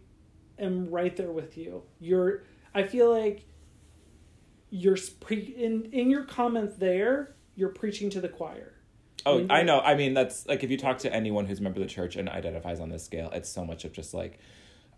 am 0.58 0.88
right 0.88 1.14
there 1.16 1.32
with 1.32 1.58
you. 1.58 1.82
You're. 2.00 2.44
I 2.74 2.84
feel 2.84 3.10
like 3.10 3.44
you're 4.72 4.96
pre- 5.20 5.54
in 5.56 5.84
in 5.92 6.10
your 6.10 6.24
comments 6.24 6.76
there. 6.76 7.36
You're 7.54 7.68
preaching 7.68 8.08
to 8.10 8.20
the 8.20 8.28
choir. 8.28 8.72
Oh, 9.26 9.46
I 9.50 9.62
know. 9.62 9.78
I 9.80 9.94
mean, 9.94 10.14
that's 10.14 10.46
like 10.46 10.64
if 10.64 10.70
you 10.70 10.78
talk 10.78 10.98
to 10.98 11.14
anyone 11.14 11.46
who's 11.46 11.60
a 11.60 11.62
member 11.62 11.78
of 11.80 11.86
the 11.86 11.92
church 11.92 12.16
and 12.16 12.28
identifies 12.28 12.80
on 12.80 12.88
this 12.88 13.04
scale, 13.04 13.30
it's 13.32 13.48
so 13.48 13.64
much 13.64 13.84
of 13.84 13.92
just 13.92 14.14
like 14.14 14.40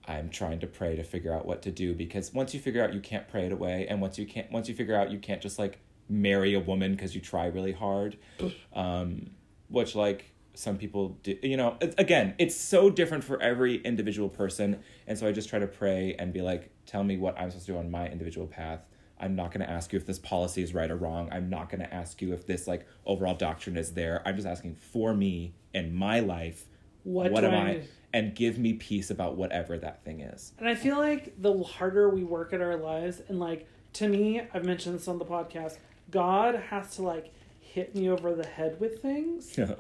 I'm 0.07 0.31
trying 0.31 0.61
to 0.61 0.69
pray 0.69 0.95
to 0.95 1.03
figure 1.03 1.35
out 1.35 1.45
what 1.45 1.63
to 1.63 1.73
do 1.73 1.93
because 1.93 2.33
once 2.33 2.55
you 2.55 2.61
figure 2.61 2.83
out 2.83 2.95
you 2.95 3.01
can't 3.01 3.27
pray 3.27 3.47
it 3.47 3.53
away, 3.53 3.87
and 3.89 4.01
once 4.01 4.17
you 4.17 4.27
can't, 4.27 4.51
once 4.53 4.69
you 4.69 4.77
figure 4.77 4.95
out 4.95 5.11
you 5.11 5.19
can't 5.19 5.43
just 5.43 5.59
like 5.59 5.81
marry 6.09 6.55
a 6.55 6.61
woman 6.61 6.93
because 6.93 7.15
you 7.15 7.21
try 7.21 7.47
really 7.47 7.73
hard, 7.73 8.17
um, 8.75 9.31
which 9.69 9.97
like 9.97 10.31
some 10.55 10.79
people 10.79 11.19
do, 11.25 11.37
you 11.43 11.57
know. 11.57 11.77
It's, 11.81 11.97
again, 11.99 12.35
it's 12.39 12.55
so 12.55 12.91
different 12.91 13.25
for 13.25 13.43
every 13.43 13.79
individual 13.83 14.29
person, 14.29 14.81
and 15.09 15.19
so 15.19 15.27
I 15.27 15.33
just 15.33 15.49
try 15.49 15.59
to 15.59 15.67
pray 15.67 16.15
and 16.17 16.33
be 16.33 16.43
like, 16.43 16.71
tell 16.87 17.03
me 17.03 17.17
what 17.17 17.37
I'm 17.37 17.51
supposed 17.51 17.67
to 17.67 17.73
do 17.73 17.79
on 17.79 17.91
my 17.91 18.09
individual 18.09 18.47
path. 18.47 18.81
I'm 19.21 19.37
not 19.37 19.53
going 19.53 19.65
to 19.65 19.71
ask 19.71 19.93
you 19.93 19.99
if 19.99 20.07
this 20.07 20.19
policy 20.19 20.63
is 20.63 20.75
right 20.75 20.91
or 20.91 20.97
wrong. 20.97 21.29
I'm 21.33 21.49
not 21.49 21.71
going 21.71 21.81
to 21.81 21.93
ask 21.93 22.21
you 22.21 22.33
if 22.33 22.47
this 22.47 22.67
like 22.67 22.87
overall 23.07 23.35
doctrine 23.35 23.77
is 23.77 23.93
there. 23.93 24.23
I'm 24.27 24.37
just 24.37 24.47
asking 24.47 24.75
for 24.75 25.15
me 25.15 25.55
and 25.73 25.95
my 25.95 26.21
life. 26.21 26.67
What 27.05 27.31
What, 27.33 27.45
am 27.45 27.55
I 27.55 27.71
I? 27.71 27.83
And 28.13 28.35
give 28.35 28.59
me 28.59 28.75
peace 28.75 29.11
about 29.11 29.37
whatever 29.37 29.77
that 29.79 30.05
thing 30.05 30.21
is. 30.21 30.53
And 30.59 30.69
I 30.69 30.75
feel 30.75 30.99
like 30.99 31.41
the 31.41 31.63
harder 31.63 32.09
we 32.09 32.23
work 32.25 32.53
at 32.53 32.61
our 32.61 32.77
lives, 32.77 33.21
and 33.29 33.41
like 33.41 33.67
to 33.95 34.09
me, 34.09 34.43
I've 34.53 34.65
mentioned 34.65 34.97
this 34.97 35.09
on 35.09 35.19
the 35.19 35.25
podcast. 35.25 35.79
God 36.11 36.55
has 36.71 36.95
to 36.97 37.03
like 37.03 37.33
hit 37.61 37.95
me 37.95 38.09
over 38.09 38.35
the 38.35 38.47
head 38.47 38.79
with 38.81 39.01
things. 39.03 39.57
Yeah. 39.59 39.75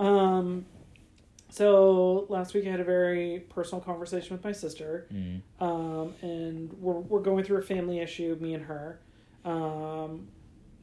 Um, 0.00 0.66
so 1.50 2.26
last 2.28 2.54
week 2.54 2.66
I 2.66 2.70
had 2.70 2.80
a 2.80 2.84
very 2.84 3.40
personal 3.48 3.80
conversation 3.82 4.34
with 4.36 4.44
my 4.44 4.52
sister, 4.52 5.06
Mm. 5.12 5.40
um, 5.60 6.14
and 6.22 6.72
we're 6.74 6.98
we're 7.00 7.20
going 7.22 7.44
through 7.44 7.58
a 7.58 7.62
family 7.62 8.00
issue, 8.00 8.36
me 8.40 8.54
and 8.54 8.64
her, 8.64 9.00
um, 9.44 10.28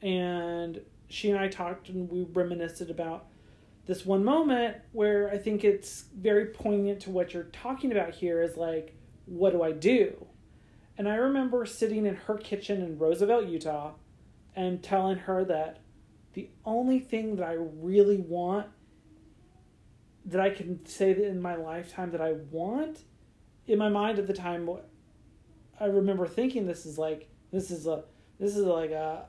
and 0.02 0.80
she 1.08 1.30
and 1.30 1.38
I 1.38 1.48
talked 1.48 1.88
and 1.88 2.10
we 2.10 2.24
reminisced 2.24 2.90
about 2.90 3.26
this 3.86 4.04
one 4.04 4.24
moment 4.24 4.76
where 4.92 5.30
I 5.30 5.38
think 5.38 5.62
it's 5.62 6.06
very 6.16 6.46
poignant 6.46 7.00
to 7.02 7.10
what 7.10 7.32
you're 7.32 7.44
talking 7.44 7.92
about 7.92 8.12
here 8.14 8.42
is 8.42 8.56
like, 8.56 8.96
what 9.26 9.52
do 9.52 9.62
I 9.62 9.70
do? 9.70 10.26
And 10.98 11.08
I 11.08 11.14
remember 11.16 11.64
sitting 11.66 12.06
in 12.06 12.16
her 12.16 12.36
kitchen 12.36 12.82
in 12.82 12.98
Roosevelt, 12.98 13.46
Utah, 13.46 13.92
and 14.56 14.82
telling 14.82 15.18
her 15.18 15.44
that 15.44 15.78
the 16.32 16.48
only 16.64 16.98
thing 16.98 17.36
that 17.36 17.46
I 17.46 17.52
really 17.52 18.16
want 18.16 18.66
that 20.26 20.40
I 20.40 20.50
can 20.50 20.84
say 20.84 21.12
that 21.12 21.24
in 21.24 21.40
my 21.40 21.54
lifetime 21.54 22.10
that 22.10 22.20
I 22.20 22.32
want 22.50 23.04
in 23.66 23.78
my 23.78 23.88
mind 23.88 24.18
at 24.18 24.26
the 24.26 24.32
time 24.32 24.68
I 25.80 25.84
remember 25.86 26.26
thinking 26.26 26.66
this 26.66 26.84
is 26.84 26.98
like 26.98 27.28
this 27.52 27.70
is 27.70 27.86
a 27.86 28.04
this 28.38 28.56
is 28.56 28.64
like 28.64 28.90
a 28.90 29.26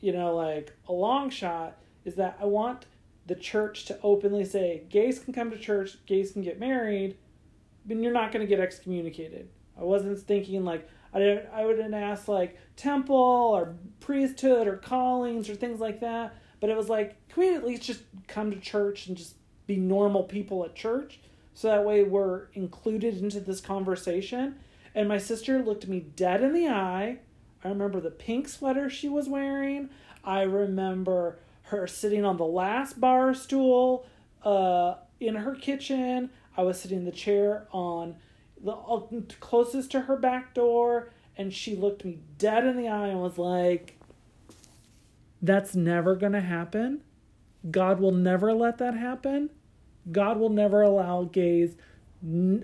you 0.00 0.12
know 0.12 0.34
like 0.34 0.72
a 0.88 0.92
long 0.92 1.30
shot 1.30 1.78
is 2.04 2.16
that 2.16 2.38
I 2.40 2.44
want 2.44 2.86
the 3.26 3.34
church 3.36 3.84
to 3.86 3.98
openly 4.02 4.44
say 4.44 4.82
gays 4.88 5.20
can 5.20 5.32
come 5.32 5.50
to 5.50 5.58
church, 5.58 6.04
gays 6.06 6.32
can 6.32 6.42
get 6.42 6.58
married, 6.58 7.16
but 7.86 7.96
you're 7.96 8.12
not 8.12 8.32
going 8.32 8.44
to 8.44 8.50
get 8.50 8.58
excommunicated. 8.58 9.48
I 9.78 9.84
wasn't 9.84 10.18
thinking 10.18 10.64
like 10.64 10.88
I 11.14 11.20
didn't 11.20 11.48
I 11.52 11.64
wouldn't 11.64 11.94
ask 11.94 12.26
like 12.26 12.58
temple 12.76 13.16
or 13.16 13.76
priesthood 14.00 14.66
or 14.66 14.76
callings 14.76 15.48
or 15.48 15.54
things 15.54 15.78
like 15.78 16.00
that, 16.00 16.34
but 16.60 16.68
it 16.68 16.76
was 16.76 16.88
like 16.88 17.28
can 17.28 17.42
we 17.42 17.54
at 17.54 17.64
least 17.64 17.82
just 17.82 18.02
come 18.26 18.50
to 18.50 18.58
church 18.58 19.06
and 19.06 19.16
just 19.16 19.36
be 19.66 19.76
normal 19.76 20.24
people 20.24 20.64
at 20.64 20.74
church 20.74 21.20
so 21.54 21.68
that 21.68 21.84
way 21.84 22.02
we're 22.02 22.46
included 22.54 23.18
into 23.18 23.40
this 23.40 23.60
conversation. 23.60 24.56
And 24.94 25.08
my 25.08 25.18
sister 25.18 25.60
looked 25.60 25.86
me 25.86 26.00
dead 26.00 26.42
in 26.42 26.52
the 26.52 26.68
eye. 26.68 27.18
I 27.64 27.68
remember 27.68 28.00
the 28.00 28.10
pink 28.10 28.48
sweater 28.48 28.90
she 28.90 29.08
was 29.08 29.28
wearing. 29.28 29.90
I 30.24 30.42
remember 30.42 31.38
her 31.64 31.86
sitting 31.86 32.24
on 32.24 32.36
the 32.36 32.44
last 32.44 33.00
bar 33.00 33.34
stool 33.34 34.06
uh, 34.44 34.94
in 35.20 35.36
her 35.36 35.54
kitchen. 35.54 36.30
I 36.56 36.62
was 36.62 36.80
sitting 36.80 36.98
in 36.98 37.04
the 37.04 37.12
chair 37.12 37.66
on 37.72 38.16
the 38.62 38.72
uh, 38.72 39.00
closest 39.40 39.90
to 39.92 40.02
her 40.02 40.16
back 40.16 40.54
door, 40.54 41.10
and 41.36 41.52
she 41.52 41.74
looked 41.74 42.04
me 42.04 42.20
dead 42.38 42.64
in 42.66 42.76
the 42.76 42.88
eye 42.88 43.08
and 43.08 43.20
was 43.20 43.38
like, 43.38 43.98
That's 45.40 45.74
never 45.74 46.16
to 46.16 46.40
happen. 46.40 47.02
God 47.70 48.00
will 48.00 48.12
never 48.12 48.52
let 48.52 48.78
that 48.78 48.94
happen. 48.94 49.50
God 50.10 50.38
will 50.38 50.48
never 50.48 50.82
allow 50.82 51.24
gays, 51.24 51.76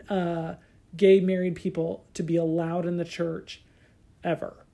uh, 0.08 0.54
gay 0.96 1.20
married 1.20 1.54
people 1.54 2.04
to 2.14 2.22
be 2.22 2.36
allowed 2.36 2.86
in 2.86 2.96
the 2.96 3.04
church 3.04 3.62
ever. 4.24 4.66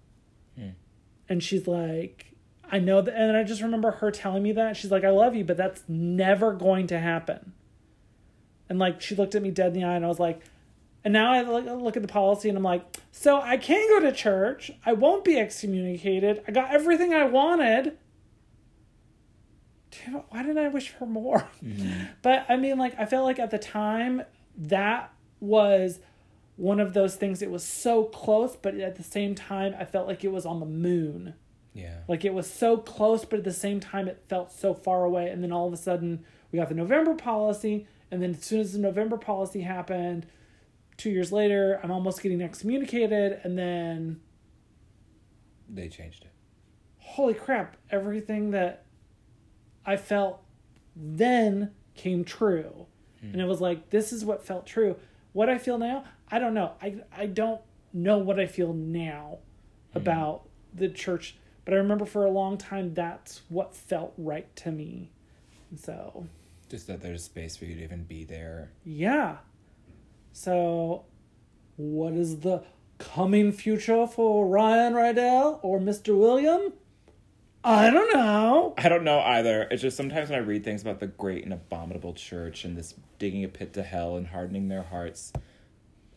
And 1.28 1.42
she's 1.42 1.66
like, 1.66 2.32
I 2.70 2.78
know 2.78 3.02
that. 3.02 3.14
And 3.14 3.36
I 3.36 3.44
just 3.44 3.62
remember 3.62 3.90
her 3.92 4.10
telling 4.10 4.42
me 4.42 4.52
that. 4.52 4.76
She's 4.76 4.90
like, 4.90 5.04
I 5.04 5.10
love 5.10 5.34
you, 5.34 5.44
but 5.44 5.56
that's 5.56 5.82
never 5.88 6.52
going 6.52 6.86
to 6.88 6.98
happen. 6.98 7.52
And 8.68 8.78
like, 8.78 9.00
she 9.00 9.14
looked 9.14 9.34
at 9.34 9.42
me 9.42 9.50
dead 9.50 9.68
in 9.68 9.72
the 9.74 9.84
eye, 9.84 9.94
and 9.94 10.04
I 10.04 10.08
was 10.08 10.18
like, 10.18 10.40
and 11.04 11.12
now 11.12 11.32
I 11.32 11.42
look, 11.42 11.66
look 11.66 11.96
at 11.96 12.02
the 12.02 12.08
policy 12.08 12.48
and 12.48 12.56
I'm 12.56 12.64
like, 12.64 12.82
so 13.12 13.38
I 13.40 13.58
can 13.58 13.86
go 13.90 14.00
to 14.00 14.12
church. 14.12 14.70
I 14.86 14.94
won't 14.94 15.22
be 15.22 15.38
excommunicated. 15.38 16.42
I 16.48 16.52
got 16.52 16.72
everything 16.72 17.12
I 17.12 17.26
wanted. 17.26 17.98
Why 20.28 20.42
didn't 20.42 20.58
I 20.58 20.68
wish 20.68 20.88
for 20.90 21.06
more? 21.06 21.48
Mm-hmm. 21.64 22.04
But 22.22 22.46
I 22.48 22.56
mean, 22.56 22.78
like, 22.78 22.98
I 22.98 23.06
felt 23.06 23.24
like 23.24 23.38
at 23.38 23.50
the 23.50 23.58
time 23.58 24.22
that 24.56 25.12
was 25.40 26.00
one 26.56 26.78
of 26.80 26.94
those 26.94 27.16
things. 27.16 27.42
It 27.42 27.50
was 27.50 27.64
so 27.64 28.04
close, 28.04 28.54
but 28.56 28.74
at 28.76 28.96
the 28.96 29.02
same 29.02 29.34
time, 29.34 29.74
I 29.78 29.84
felt 29.84 30.06
like 30.06 30.22
it 30.24 30.30
was 30.32 30.46
on 30.46 30.60
the 30.60 30.66
moon. 30.66 31.34
Yeah. 31.72 31.96
Like 32.06 32.24
it 32.24 32.32
was 32.32 32.48
so 32.48 32.76
close, 32.76 33.24
but 33.24 33.40
at 33.40 33.44
the 33.44 33.52
same 33.52 33.80
time, 33.80 34.06
it 34.06 34.22
felt 34.28 34.52
so 34.52 34.72
far 34.74 35.02
away. 35.04 35.28
And 35.30 35.42
then 35.42 35.50
all 35.50 35.66
of 35.66 35.72
a 35.72 35.76
sudden, 35.76 36.24
we 36.52 36.58
got 36.60 36.68
the 36.68 36.74
November 36.76 37.14
policy, 37.14 37.86
And 38.12 38.22
then 38.22 38.30
as 38.30 38.44
soon 38.44 38.60
as 38.60 38.72
the 38.72 38.78
November 38.78 39.16
policy 39.16 39.62
happened, 39.62 40.26
two 40.96 41.10
years 41.10 41.32
later, 41.32 41.80
I'm 41.82 41.90
almost 41.90 42.22
getting 42.22 42.40
excommunicated. 42.40 43.40
And 43.42 43.58
then, 43.58 44.20
They 45.68 45.88
changed 45.88 46.24
it. 46.24 46.30
holy 46.98 47.34
crap, 47.34 47.76
everything 47.90 48.52
that 48.52 48.83
I 49.86 49.96
felt 49.96 50.42
then 50.96 51.72
came 51.94 52.24
true. 52.24 52.86
Hmm. 53.20 53.32
And 53.32 53.40
it 53.40 53.46
was 53.46 53.60
like, 53.60 53.90
this 53.90 54.12
is 54.12 54.24
what 54.24 54.44
felt 54.44 54.66
true. 54.66 54.96
What 55.32 55.48
I 55.48 55.58
feel 55.58 55.78
now, 55.78 56.04
I 56.30 56.38
don't 56.38 56.54
know. 56.54 56.72
I, 56.80 56.96
I 57.16 57.26
don't 57.26 57.60
know 57.92 58.18
what 58.18 58.38
I 58.38 58.46
feel 58.46 58.72
now 58.72 59.38
hmm. 59.92 59.98
about 59.98 60.48
the 60.72 60.88
church. 60.88 61.36
But 61.64 61.74
I 61.74 61.78
remember 61.78 62.04
for 62.04 62.24
a 62.24 62.30
long 62.30 62.58
time, 62.58 62.94
that's 62.94 63.42
what 63.48 63.74
felt 63.74 64.12
right 64.18 64.54
to 64.56 64.70
me. 64.70 65.10
And 65.70 65.80
so, 65.80 66.26
Just 66.68 66.86
that 66.88 67.00
there's 67.00 67.24
space 67.24 67.56
for 67.56 67.64
you 67.64 67.74
to 67.76 67.82
even 67.82 68.04
be 68.04 68.24
there. 68.24 68.70
yeah. 68.84 69.38
So, 70.36 71.04
what 71.76 72.12
is 72.14 72.40
the 72.40 72.64
coming 72.98 73.52
future 73.52 74.06
for 74.06 74.48
Ryan 74.48 74.94
Riedel 74.94 75.60
or 75.62 75.78
Mr. 75.78 76.18
William? 76.18 76.72
I 77.64 77.88
don't 77.88 78.12
know. 78.12 78.74
I 78.76 78.90
don't 78.90 79.04
know 79.04 79.20
either. 79.20 79.62
It's 79.70 79.80
just 79.80 79.96
sometimes 79.96 80.28
when 80.28 80.38
I 80.38 80.42
read 80.42 80.64
things 80.64 80.82
about 80.82 81.00
the 81.00 81.06
great 81.06 81.44
and 81.44 81.52
abominable 81.52 82.12
church 82.12 82.64
and 82.64 82.76
this 82.76 82.94
digging 83.18 83.42
a 83.42 83.48
pit 83.48 83.72
to 83.74 83.82
hell 83.82 84.16
and 84.16 84.26
hardening 84.26 84.68
their 84.68 84.82
hearts, 84.82 85.32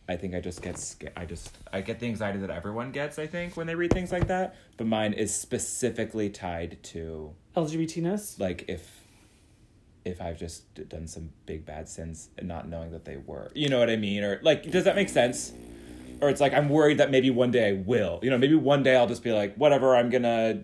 I 0.06 0.16
think 0.16 0.34
I 0.34 0.40
just 0.40 0.60
get 0.60 0.78
scared. 0.78 1.14
I 1.16 1.24
just 1.24 1.56
I 1.72 1.80
get 1.80 2.00
the 2.00 2.06
anxiety 2.06 2.38
that 2.40 2.50
everyone 2.50 2.92
gets. 2.92 3.18
I 3.18 3.26
think 3.26 3.56
when 3.56 3.66
they 3.66 3.74
read 3.74 3.92
things 3.94 4.12
like 4.12 4.28
that, 4.28 4.56
but 4.76 4.86
mine 4.86 5.14
is 5.14 5.34
specifically 5.34 6.28
tied 6.28 6.82
to 6.84 7.34
LGBTness. 7.56 8.38
like 8.38 8.66
if 8.68 9.04
if 10.04 10.20
I've 10.20 10.38
just 10.38 10.88
done 10.88 11.06
some 11.06 11.30
big 11.46 11.64
bad 11.64 11.88
sins 11.88 12.28
and 12.36 12.46
not 12.46 12.68
knowing 12.68 12.92
that 12.92 13.04
they 13.06 13.16
were. 13.16 13.50
You 13.54 13.68
know 13.70 13.78
what 13.78 13.90
I 13.90 13.96
mean? 13.96 14.22
Or 14.22 14.38
like, 14.42 14.70
does 14.70 14.84
that 14.84 14.96
make 14.96 15.08
sense? 15.08 15.52
Or 16.20 16.28
it's 16.28 16.40
like 16.40 16.52
I'm 16.52 16.68
worried 16.68 16.98
that 16.98 17.10
maybe 17.10 17.30
one 17.30 17.50
day 17.50 17.70
I 17.70 17.72
will. 17.72 18.20
You 18.22 18.30
know, 18.30 18.38
maybe 18.38 18.54
one 18.54 18.82
day 18.82 18.96
I'll 18.96 19.06
just 19.06 19.22
be 19.22 19.32
like, 19.32 19.54
whatever. 19.56 19.96
I'm 19.96 20.10
gonna 20.10 20.62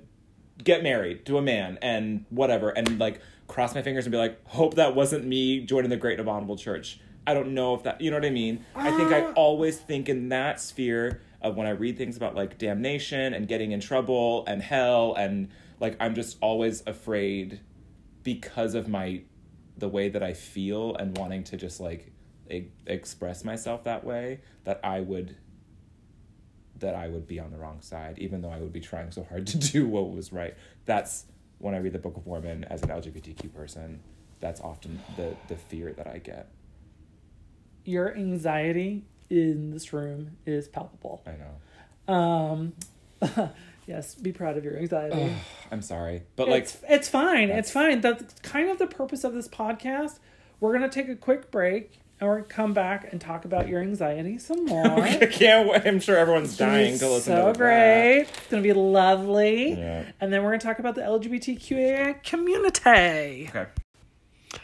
get 0.63 0.83
married 0.83 1.27
to 1.27 1.39
a 1.39 1.43
man 1.43 1.79
and 1.83 2.25
whatever, 2.31 2.71
and 2.71 2.99
like 2.99 3.21
cross 3.47 3.75
my 3.75 3.83
fingers 3.83 4.07
and 4.07 4.13
be 4.13 4.19
like, 4.19 4.39
hope 4.49 4.75
that 4.75 4.95
wasn't 4.95 5.25
me 5.25 5.61
joining 5.61 5.91
the 5.91 5.97
Great 5.97 6.13
and 6.19 6.21
Abominable 6.21 6.57
Church. 6.57 7.01
I 7.27 7.35
don't 7.35 7.55
know 7.55 7.75
if 7.75 7.83
that. 7.85 8.01
You 8.01 8.11
know 8.11 8.17
what 8.19 8.27
I 8.27 8.31
mean? 8.31 8.65
I 8.75 8.91
think 8.97 9.11
I 9.13 9.23
Uh. 9.23 9.33
always 9.33 9.79
think 9.79 10.09
in 10.09 10.29
that 10.29 10.61
sphere 10.61 11.21
of 11.41 11.57
when 11.57 11.67
I 11.67 11.71
read 11.71 11.97
things 11.99 12.17
about 12.17 12.35
like 12.35 12.59
damnation 12.59 13.35
and 13.35 13.47
getting 13.49 13.73
in 13.73 13.81
trouble 13.81 14.45
and 14.47 14.63
hell 14.63 15.15
and 15.15 15.49
like 15.81 15.97
I'm 16.01 16.15
just 16.15 16.39
always 16.41 16.83
afraid 16.87 17.61
because 18.23 18.75
of 18.75 18.89
my 18.89 19.23
the 19.77 19.89
way 19.89 20.09
that 20.09 20.23
I 20.23 20.33
feel 20.35 20.95
and 20.97 21.17
wanting 21.19 21.45
to 21.45 21.57
just 21.57 21.81
like 21.81 22.13
e- 22.51 22.69
express 22.87 23.45
myself 23.45 23.85
that 23.85 24.05
way 24.05 24.41
that 24.65 24.81
I 24.85 25.01
would 25.01 25.37
that 26.85 26.95
I 26.95 27.09
would 27.09 27.27
be 27.27 27.41
on 27.41 27.51
the 27.51 27.57
wrong 27.57 27.81
side 27.81 28.19
even 28.19 28.43
though 28.43 28.51
I 28.51 28.59
would 28.59 28.73
be 28.73 28.81
trying 28.81 29.11
so 29.11 29.25
hard 29.25 29.47
to 29.49 29.59
do 29.59 29.87
what 29.89 30.13
was 30.13 30.33
right. 30.33 30.55
That's 30.85 31.25
when 31.59 31.75
I 31.75 31.79
read 31.79 31.93
the 31.93 31.99
Book 31.99 32.17
of 32.17 32.27
Mormon 32.27 32.65
as 32.65 32.83
an 32.83 32.91
LGBTQ 32.91 33.53
person. 33.55 34.01
That's 34.41 34.61
often 34.61 35.01
the 35.17 35.35
the 35.49 35.57
fear 35.57 35.93
that 35.95 36.07
I 36.07 36.19
get. 36.19 36.49
Your 37.85 38.15
anxiety 38.15 39.05
in 39.31 39.71
this 39.71 39.93
room 39.93 40.37
is 40.47 40.69
palpable. 40.69 41.23
I 41.27 41.33
know. 41.37 42.15
Um, 42.15 42.73
yes, 43.87 44.15
be 44.15 44.33
proud 44.33 44.59
of 44.59 44.65
your 44.65 44.77
anxiety. 44.77 45.35
I'm 45.71 45.83
sorry, 45.83 46.23
but 46.37 46.49
like 46.49 46.65
it's, 46.65 46.79
it's 46.89 47.09
fine. 47.09 47.49
It's 47.49 47.71
fine. 47.71 48.03
That's 48.03 48.35
kind 48.41 48.69
of 48.69 48.79
the 48.79 48.87
purpose 48.87 49.25
of 49.25 49.33
this 49.33 49.49
podcast. 49.49 50.19
We're 50.61 50.73
gonna 50.75 50.91
take 50.91 51.09
a 51.09 51.17
quick 51.17 51.51
break 51.51 52.01
and 52.21 52.29
we're 52.29 52.37
gonna 52.37 52.49
come 52.49 52.73
back 52.73 53.09
and 53.13 53.21
talk 53.21 53.45
about 53.45 53.69
your 53.69 53.81
anxiety 53.81 54.39
some 54.39 54.65
more. 54.67 54.87
I 55.03 55.27
can't. 55.27 55.69
wait. 55.69 55.83
I'm 55.87 56.01
sure 56.01 56.17
everyone's 56.17 56.51
It's 56.51 56.59
gonna 56.59 56.73
be 56.73 56.79
dying 56.85 56.99
to 56.99 57.09
listen 57.09 57.37
so 57.37 57.53
to 57.53 57.59
great. 57.59 58.21
It's 58.23 58.47
gonna 58.51 58.63
be 58.63 58.73
lovely. 58.73 59.73
Yeah. 59.73 60.05
And 60.21 60.33
then 60.33 60.43
we're 60.43 60.51
gonna 60.51 60.61
talk 60.61 60.79
about 60.79 60.95
the 60.95 61.03
LGBTQA 61.03 62.23
community. 62.23 63.49
Okay. 63.49 63.67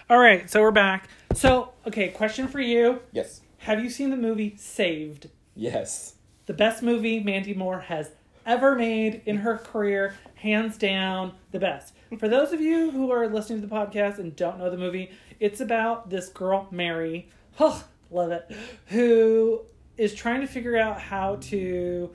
All 0.08 0.18
right, 0.18 0.48
so 0.50 0.60
we're 0.60 0.70
back. 0.70 1.08
So, 1.34 1.72
okay, 1.86 2.08
question 2.08 2.48
for 2.48 2.60
you: 2.60 3.00
Yes. 3.12 3.40
Have 3.58 3.82
you 3.82 3.90
seen 3.90 4.10
the 4.10 4.16
movie 4.16 4.54
Saved? 4.56 5.28
Yes. 5.54 6.14
the 6.46 6.52
best 6.54 6.82
movie 6.82 7.20
Mandy 7.20 7.52
Moore 7.54 7.80
has 7.80 8.10
ever 8.46 8.74
made 8.74 9.20
in 9.26 9.38
her 9.38 9.58
career, 9.58 10.14
hands 10.36 10.78
down, 10.78 11.32
the 11.52 11.58
best. 11.58 11.92
For 12.18 12.28
those 12.28 12.52
of 12.52 12.60
you 12.60 12.90
who 12.90 13.10
are 13.12 13.28
listening 13.28 13.60
to 13.60 13.66
the 13.66 13.74
podcast 13.74 14.18
and 14.18 14.34
don't 14.34 14.58
know 14.58 14.70
the 14.70 14.76
movie, 14.78 15.10
it's 15.38 15.60
about 15.60 16.08
this 16.10 16.28
girl, 16.28 16.66
Mary, 16.70 17.28
oh, 17.60 17.84
love 18.10 18.32
it, 18.32 18.50
who 18.86 19.62
is 19.96 20.14
trying 20.14 20.40
to 20.40 20.46
figure 20.46 20.76
out 20.76 21.00
how 21.00 21.36
to 21.36 22.10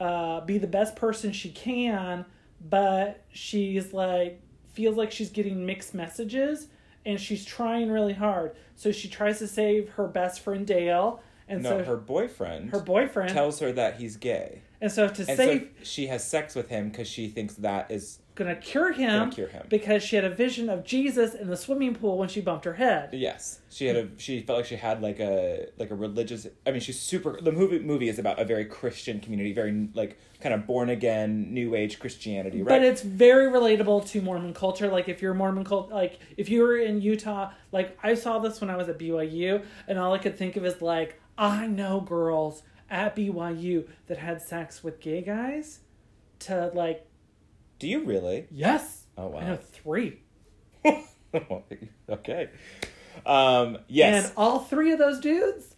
uh, 0.00 0.40
be 0.42 0.58
the 0.58 0.66
best 0.66 0.96
person 0.96 1.32
she 1.32 1.50
can, 1.50 2.24
but 2.68 3.24
she's 3.32 3.92
like, 3.92 4.40
feels 4.72 4.96
like 4.96 5.10
she's 5.12 5.30
getting 5.30 5.64
mixed 5.64 5.94
messages 5.94 6.68
and 7.06 7.20
she's 7.20 7.44
trying 7.44 7.90
really 7.90 8.12
hard. 8.12 8.54
So 8.76 8.92
she 8.92 9.08
tries 9.08 9.38
to 9.38 9.46
save 9.48 9.88
her 9.90 10.06
best 10.06 10.40
friend 10.40 10.66
Dale. 10.66 11.22
And 11.48 11.62
No, 11.62 11.78
so 11.78 11.84
her 11.84 11.96
boyfriend. 11.96 12.70
her 12.70 12.80
boyfriend 12.80 13.30
tells 13.32 13.58
her 13.60 13.72
that 13.72 13.96
he's 13.96 14.16
gay. 14.16 14.60
and 14.82 14.92
so 14.92 15.08
to 15.08 15.24
And 15.28 15.36
save 15.36 15.60
so 15.78 15.84
she 15.84 16.06
has 16.08 16.22
sex 16.22 16.54
with 16.54 16.68
him 16.68 16.90
because 16.90 17.08
she 17.08 17.28
thinks 17.28 17.54
that 17.54 17.90
is 17.90 18.18
gonna 18.38 18.56
cure 18.56 18.92
him, 18.92 19.30
cure 19.30 19.48
him. 19.48 19.66
because 19.68 20.02
she 20.02 20.16
had 20.16 20.24
a 20.24 20.30
vision 20.30 20.70
of 20.70 20.84
Jesus 20.84 21.34
in 21.34 21.48
the 21.48 21.56
swimming 21.56 21.94
pool 21.94 22.16
when 22.16 22.28
she 22.28 22.40
bumped 22.40 22.64
her 22.64 22.74
head. 22.74 23.10
yes. 23.12 23.60
She 23.70 23.86
had 23.86 23.96
a 23.96 24.08
she 24.16 24.40
felt 24.40 24.60
like 24.60 24.66
she 24.66 24.76
had 24.76 25.02
like 25.02 25.20
a 25.20 25.68
like 25.76 25.90
a 25.90 25.94
religious. 25.94 26.46
I 26.66 26.70
mean, 26.70 26.80
she's 26.80 26.98
super. 26.98 27.38
The 27.40 27.52
movie 27.52 27.80
movie 27.80 28.08
is 28.08 28.18
about 28.18 28.38
a 28.38 28.44
very 28.44 28.64
Christian 28.64 29.20
community, 29.20 29.52
very 29.52 29.88
like 29.92 30.18
kind 30.40 30.54
of 30.54 30.66
born 30.66 30.88
again, 30.88 31.52
new 31.52 31.74
age 31.74 31.98
Christianity, 31.98 32.62
right? 32.62 32.68
But 32.68 32.82
it's 32.82 33.02
very 33.02 33.50
relatable 33.50 34.08
to 34.10 34.22
Mormon 34.22 34.54
culture. 34.54 34.88
Like 34.88 35.08
if 35.08 35.20
you're 35.20 35.34
Mormon 35.34 35.64
cult, 35.64 35.90
like 35.90 36.18
if 36.36 36.48
you 36.48 36.62
were 36.62 36.78
in 36.78 37.00
Utah, 37.02 37.50
like 37.72 37.98
I 38.02 38.14
saw 38.14 38.38
this 38.38 38.60
when 38.60 38.70
I 38.70 38.76
was 38.76 38.88
at 38.88 38.98
BYU, 38.98 39.62
and 39.86 39.98
all 39.98 40.14
I 40.14 40.18
could 40.18 40.38
think 40.38 40.56
of 40.56 40.64
is 40.64 40.80
like 40.80 41.20
I 41.36 41.66
know 41.66 42.00
girls 42.00 42.62
at 42.88 43.14
BYU 43.16 43.86
that 44.06 44.18
had 44.18 44.40
sex 44.40 44.82
with 44.82 45.00
gay 45.00 45.20
guys. 45.22 45.80
To 46.40 46.70
like 46.72 47.04
Do 47.78 47.86
you 47.88 48.04
really? 48.04 48.46
yes, 48.50 49.04
Oh, 49.16 49.28
wow. 49.28 49.40
I 49.52 49.56
three, 49.56 50.20
okay. 52.08 52.48
Um. 53.26 53.78
Yes. 53.88 54.26
and 54.26 54.32
all 54.36 54.60
three 54.60 54.92
of 54.92 54.98
those 54.98 55.18
dudes, 55.20 55.74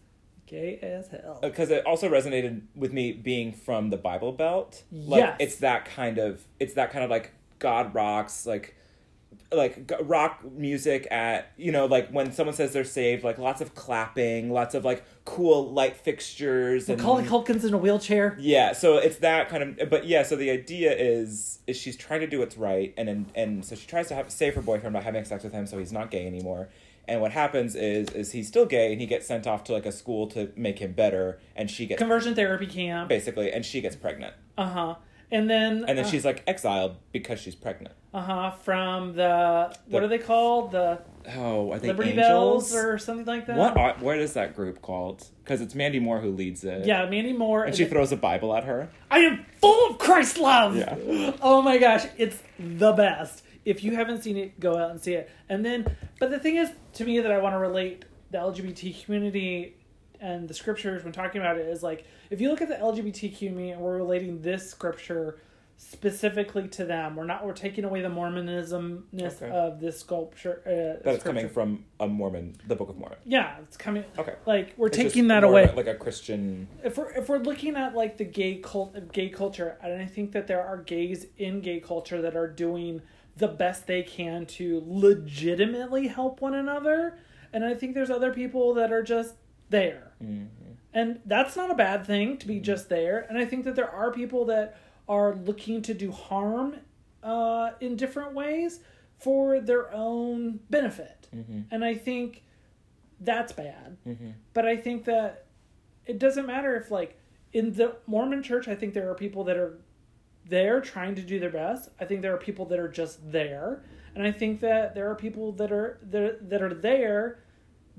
gay 0.46 0.78
as 0.82 1.08
hell. 1.08 1.38
because 1.42 1.70
it 1.70 1.86
also 1.86 2.08
resonated 2.08 2.62
with 2.74 2.92
me 2.92 3.12
being 3.12 3.52
from 3.52 3.90
the 3.90 3.96
Bible 3.96 4.32
Belt. 4.32 4.82
Like 4.92 5.20
Yes. 5.20 5.36
it's 5.40 5.56
that 5.56 5.84
kind 5.86 6.18
of 6.18 6.44
it's 6.58 6.74
that 6.74 6.90
kind 6.90 7.02
of 7.04 7.10
like 7.10 7.32
God 7.58 7.94
rocks 7.94 8.46
like 8.46 8.76
like 9.52 9.90
rock 10.02 10.44
music 10.52 11.08
at 11.10 11.52
you 11.56 11.72
know 11.72 11.86
like 11.86 12.08
when 12.10 12.32
someone 12.32 12.54
says 12.54 12.72
they're 12.72 12.84
saved 12.84 13.24
like 13.24 13.36
lots 13.38 13.60
of 13.60 13.74
clapping 13.74 14.50
lots 14.52 14.74
of 14.74 14.84
like 14.84 15.04
cool 15.24 15.72
light 15.72 15.96
fixtures 15.96 16.88
and 16.88 16.98
Macaulay 16.98 17.24
Culkin's 17.24 17.64
in 17.64 17.74
a 17.74 17.78
wheelchair. 17.78 18.36
yeah 18.38 18.72
so 18.72 18.98
it's 18.98 19.16
that 19.18 19.48
kind 19.48 19.80
of 19.80 19.90
but 19.90 20.06
yeah 20.06 20.22
so 20.22 20.36
the 20.36 20.50
idea 20.50 20.92
is 20.96 21.58
is 21.66 21.76
she's 21.76 21.96
trying 21.96 22.20
to 22.20 22.26
do 22.28 22.38
what's 22.38 22.56
right 22.56 22.94
and 22.96 23.08
and, 23.08 23.26
and 23.34 23.64
so 23.64 23.74
she 23.74 23.86
tries 23.86 24.06
to 24.08 24.14
have 24.14 24.30
save 24.30 24.54
her 24.54 24.62
boyfriend 24.62 24.92
by 24.92 25.00
having 25.00 25.24
sex 25.24 25.42
with 25.42 25.52
him 25.52 25.66
so 25.66 25.78
he's 25.78 25.92
not 25.92 26.10
gay 26.10 26.26
anymore 26.26 26.68
and 27.08 27.20
what 27.20 27.32
happens 27.32 27.74
is 27.74 28.08
is 28.10 28.30
he's 28.32 28.46
still 28.46 28.66
gay 28.66 28.92
and 28.92 29.00
he 29.00 29.06
gets 29.06 29.26
sent 29.26 29.46
off 29.48 29.64
to 29.64 29.72
like 29.72 29.86
a 29.86 29.92
school 29.92 30.28
to 30.28 30.50
make 30.54 30.78
him 30.78 30.92
better 30.92 31.40
and 31.56 31.70
she 31.70 31.86
gets 31.86 31.98
Conversion 31.98 32.34
therapy 32.36 32.66
camp. 32.66 33.08
basically 33.08 33.50
and 33.50 33.64
she 33.64 33.80
gets 33.80 33.96
pregnant 33.96 34.34
Uh 34.58 34.68
huh. 34.68 34.94
And 35.32 35.48
then 35.48 35.84
and 35.86 35.96
then 35.98 36.04
uh, 36.04 36.08
she's 36.08 36.24
like 36.24 36.42
exiled 36.46 36.96
because 37.12 37.40
she's 37.40 37.54
pregnant 37.54 37.94
uh 38.12 38.20
huh 38.20 38.50
from 38.50 39.14
the 39.14 39.72
what 39.86 40.02
are 40.02 40.08
they 40.08 40.18
called 40.18 40.72
the 40.72 41.00
oh 41.36 41.70
i 41.70 41.78
think 41.78 41.92
Liberty 41.96 42.10
angels 42.10 42.72
Bells 42.72 42.74
or 42.74 42.98
something 42.98 43.24
like 43.26 43.46
that. 43.46 43.56
what 43.56 43.76
are, 43.76 43.94
what 44.00 44.18
is 44.18 44.32
that 44.32 44.56
group 44.56 44.82
called 44.82 45.24
because 45.44 45.60
it's 45.60 45.76
mandy 45.76 46.00
moore 46.00 46.18
who 46.18 46.32
leads 46.32 46.64
it 46.64 46.84
Yeah, 46.86 47.08
Mandy 47.08 47.32
Moore. 47.32 47.62
and 47.62 47.76
she 47.76 47.84
throws 47.84 48.10
a 48.10 48.16
bible 48.16 48.52
at 48.56 48.64
her 48.64 48.88
I 49.12 49.20
am 49.20 49.46
full 49.60 49.90
of 49.90 49.98
Christ 49.98 50.38
love. 50.38 50.76
Yeah. 50.76 50.96
Oh 51.42 51.62
my 51.62 51.78
gosh, 51.78 52.06
it's 52.16 52.38
the 52.58 52.92
best. 52.92 53.44
If 53.64 53.84
you 53.84 53.94
haven't 53.94 54.22
seen 54.22 54.36
it, 54.36 54.58
go 54.58 54.76
out 54.76 54.90
and 54.92 55.00
see 55.00 55.14
it. 55.14 55.30
And 55.48 55.64
then, 55.64 55.96
but 56.18 56.30
the 56.30 56.38
thing 56.38 56.56
is, 56.56 56.70
to 56.94 57.04
me, 57.04 57.20
that 57.20 57.30
I 57.30 57.38
want 57.38 57.54
to 57.54 57.58
relate 57.58 58.04
the 58.30 58.38
LGBT 58.38 59.04
community 59.04 59.76
and 60.20 60.48
the 60.48 60.54
scriptures 60.54 61.02
when 61.04 61.12
talking 61.12 61.40
about 61.40 61.56
it 61.58 61.66
is 61.66 61.82
like, 61.82 62.04
if 62.30 62.40
you 62.40 62.50
look 62.50 62.60
at 62.60 62.68
the 62.68 62.74
LGBT 62.76 63.36
community 63.38 63.70
and 63.70 63.80
we're 63.80 63.96
relating 63.96 64.42
this 64.42 64.68
scripture 64.70 65.38
specifically 65.76 66.68
to 66.68 66.84
them, 66.84 67.16
we're 67.16 67.24
not 67.24 67.44
we're 67.46 67.54
taking 67.54 67.84
away 67.84 68.02
the 68.02 68.08
Mormonismness 68.08 69.36
Okay. 69.42 69.48
of 69.50 69.80
this 69.80 69.98
sculpture. 70.00 70.60
Uh, 70.66 71.02
that 71.04 71.14
it's 71.14 71.24
coming 71.24 71.48
from 71.48 71.84
a 71.98 72.06
mormon 72.06 72.54
the 72.68 72.76
book 72.76 72.90
of 72.90 72.98
mormon 72.98 73.16
Yeah, 73.24 73.56
it's 73.62 73.78
coming. 73.78 74.04
okay 74.18 74.34
Like 74.46 74.74
we're 74.76 74.88
It's 74.88 74.96
taking 74.98 75.28
that 75.28 75.42
away. 75.42 75.72
like 75.74 75.86
a 75.86 75.94
christian 75.94 76.68
if 76.84 76.98
we're 76.98 77.10
if 77.12 77.28
we're 77.30 77.38
looking 77.38 77.76
at 77.76 77.94
like 77.94 78.18
the 78.18 78.24
gay 78.26 78.56
cult 78.56 78.94
of 78.94 79.10
gay 79.10 79.30
culture 79.30 79.78
and 79.82 80.00
i 80.02 80.04
think 80.04 80.32
that 80.32 80.46
there 80.46 80.62
are 80.62 80.76
gays 80.76 81.26
in 81.38 81.60
gay 81.62 81.80
culture 81.80 82.20
that 82.20 82.36
are 82.36 82.46
doing 82.48 83.00
the 83.38 83.48
best 83.48 83.86
they 83.86 84.02
can 84.02 84.44
to 84.44 84.82
legitimately 84.86 86.08
help 86.08 86.42
one 86.42 86.52
another 86.54 87.18
and 87.52 87.64
I 87.64 87.74
think 87.74 87.94
there's 87.94 88.10
other 88.10 88.32
people 88.32 88.74
that 88.74 88.92
are 88.92 89.02
just 89.02 89.34
there. 89.70 90.09
Mhm. 90.22 90.48
And 90.92 91.20
that's 91.24 91.56
not 91.56 91.70
a 91.70 91.74
bad 91.74 92.04
thing 92.06 92.36
to 92.38 92.46
be 92.46 92.60
just 92.60 92.88
there. 92.88 93.20
And 93.28 93.38
I 93.38 93.44
think 93.44 93.64
that 93.64 93.76
there 93.76 93.88
are 93.90 94.10
people 94.12 94.44
that 94.46 94.76
are 95.08 95.34
looking 95.34 95.82
to 95.82 95.94
do 95.94 96.10
harm 96.10 96.76
uh, 97.22 97.72
in 97.80 97.96
different 97.96 98.32
ways 98.34 98.80
for 99.18 99.60
their 99.60 99.92
own 99.92 100.58
benefit. 100.70 101.28
Mhm. 101.34 101.64
And 101.70 101.84
I 101.84 101.94
think 101.94 102.42
that's 103.20 103.52
bad. 103.52 103.98
Mhm. 104.06 104.32
But 104.54 104.64
I 104.66 104.76
think 104.76 105.04
that 105.04 105.44
it 106.06 106.18
doesn't 106.18 106.46
matter 106.46 106.74
if, 106.76 106.90
like, 106.90 107.18
in 107.52 107.72
the 107.74 107.96
Mormon 108.06 108.42
church, 108.42 108.68
I 108.68 108.74
think 108.74 108.94
there 108.94 109.10
are 109.10 109.14
people 109.14 109.44
that 109.44 109.56
are 109.58 109.78
there 110.48 110.80
trying 110.80 111.14
to 111.16 111.22
do 111.22 111.38
their 111.38 111.50
best. 111.50 111.90
I 112.00 112.04
think 112.06 112.22
there 112.22 112.32
are 112.34 112.38
people 112.38 112.64
that 112.66 112.78
are 112.78 112.88
just 112.88 113.30
there. 113.30 113.82
And 114.14 114.26
I 114.26 114.32
think 114.32 114.60
that 114.60 114.94
there 114.94 115.10
are 115.10 115.14
people 115.14 115.52
that 115.52 115.70
are 115.70 115.98
that, 116.10 116.48
that 116.48 116.62
are 116.62 116.72
there 116.74 117.40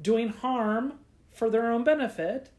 doing 0.01 0.29
harm 0.29 0.99
for 1.41 1.49
their 1.49 1.71
own 1.71 1.83
benefit 1.83 2.51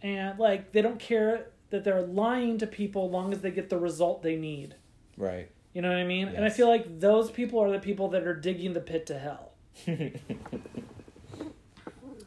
and 0.00 0.38
like 0.38 0.72
they 0.72 0.80
don't 0.80 0.98
care 0.98 1.48
that 1.68 1.84
they're 1.84 2.00
lying 2.00 2.56
to 2.56 2.66
people 2.66 3.04
as 3.04 3.12
long 3.12 3.30
as 3.30 3.42
they 3.42 3.50
get 3.50 3.68
the 3.68 3.76
result 3.76 4.22
they 4.22 4.36
need. 4.36 4.74
Right. 5.18 5.50
You 5.74 5.82
know 5.82 5.90
what 5.90 5.98
I 5.98 6.04
mean? 6.04 6.28
And 6.28 6.42
I 6.42 6.48
feel 6.48 6.66
like 6.66 6.98
those 6.98 7.30
people 7.30 7.62
are 7.62 7.70
the 7.70 7.78
people 7.78 8.08
that 8.08 8.26
are 8.26 8.32
digging 8.34 8.72
the 8.72 8.80
pit 8.80 9.04
to 9.08 9.18
hell. 9.18 9.52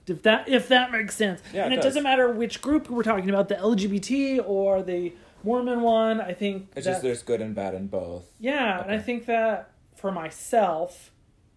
if 0.07 0.21
that 0.21 0.47
if 0.47 0.67
that 0.67 0.91
makes 0.91 1.15
sense. 1.15 1.41
Yeah, 1.51 1.63
and 1.63 1.73
it 1.73 1.77
it, 1.77 1.81
does. 1.81 1.85
doesn't 1.85 2.03
matter 2.03 2.31
which 2.31 2.61
group 2.61 2.87
we're 2.87 3.01
talking 3.01 3.27
about, 3.27 3.49
the 3.49 3.55
LGBT 3.55 4.43
or 4.47 4.83
the 4.83 5.13
Mormon 5.43 5.81
one. 5.81 6.21
I 6.21 6.33
think 6.33 6.67
It's 6.75 6.85
that, 6.85 6.91
just 6.91 7.01
there's 7.01 7.23
good 7.23 7.41
and 7.41 7.55
bad 7.55 7.73
in 7.73 7.87
both. 7.87 8.25
yeah, 8.39 8.83
and 8.83 8.91
I 8.91 8.99
think 8.99 9.25
that 9.25 9.71
for 9.95 10.11
myself 10.11 11.09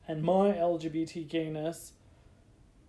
and 0.08 0.22
my 0.22 0.52
LGBT 0.52 1.28
gayness, 1.28 1.92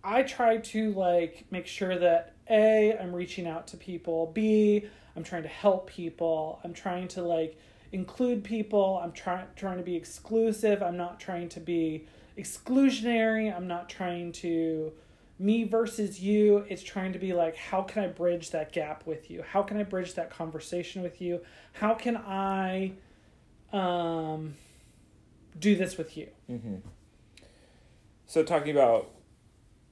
I 0.04 0.22
try 0.22 0.58
to 0.58 0.92
like 0.92 1.46
make 1.50 1.66
sure 1.66 1.98
that 1.98 2.34
A, 2.50 2.96
I'm 3.00 3.14
reaching 3.14 3.46
out 3.46 3.66
to 3.68 3.76
people, 3.76 4.30
B, 4.34 4.86
I'm 5.16 5.24
trying 5.24 5.42
to 5.44 5.48
help 5.48 5.88
people, 5.88 6.60
I'm 6.62 6.74
trying 6.74 7.08
to 7.08 7.22
like 7.22 7.58
include 7.92 8.44
people, 8.44 9.00
I'm 9.02 9.12
trying 9.12 9.46
trying 9.56 9.78
to 9.78 9.82
be 9.82 9.96
exclusive, 9.96 10.82
I'm 10.82 10.96
not 10.96 11.18
trying 11.18 11.48
to 11.50 11.60
be 11.60 12.06
exclusionary, 12.36 13.54
I'm 13.54 13.66
not 13.66 13.88
trying 13.88 14.32
to 14.32 14.92
me 15.38 15.64
versus 15.64 16.20
you. 16.20 16.64
It's 16.68 16.82
trying 16.82 17.12
to 17.14 17.18
be 17.18 17.32
like 17.32 17.56
how 17.56 17.82
can 17.82 18.04
i 18.04 18.06
bridge 18.06 18.50
that 18.50 18.72
gap 18.72 19.06
with 19.06 19.30
you? 19.30 19.42
How 19.42 19.62
can 19.62 19.78
i 19.78 19.82
bridge 19.82 20.14
that 20.14 20.30
conversation 20.30 21.02
with 21.02 21.20
you? 21.22 21.40
How 21.72 21.94
can 21.94 22.16
i 22.18 22.92
um 23.72 24.54
do 25.58 25.76
this 25.76 25.96
with 25.96 26.16
you? 26.16 26.28
Hmm 26.46 26.76
So 28.26 28.42
talking 28.42 28.70
about 28.70 29.13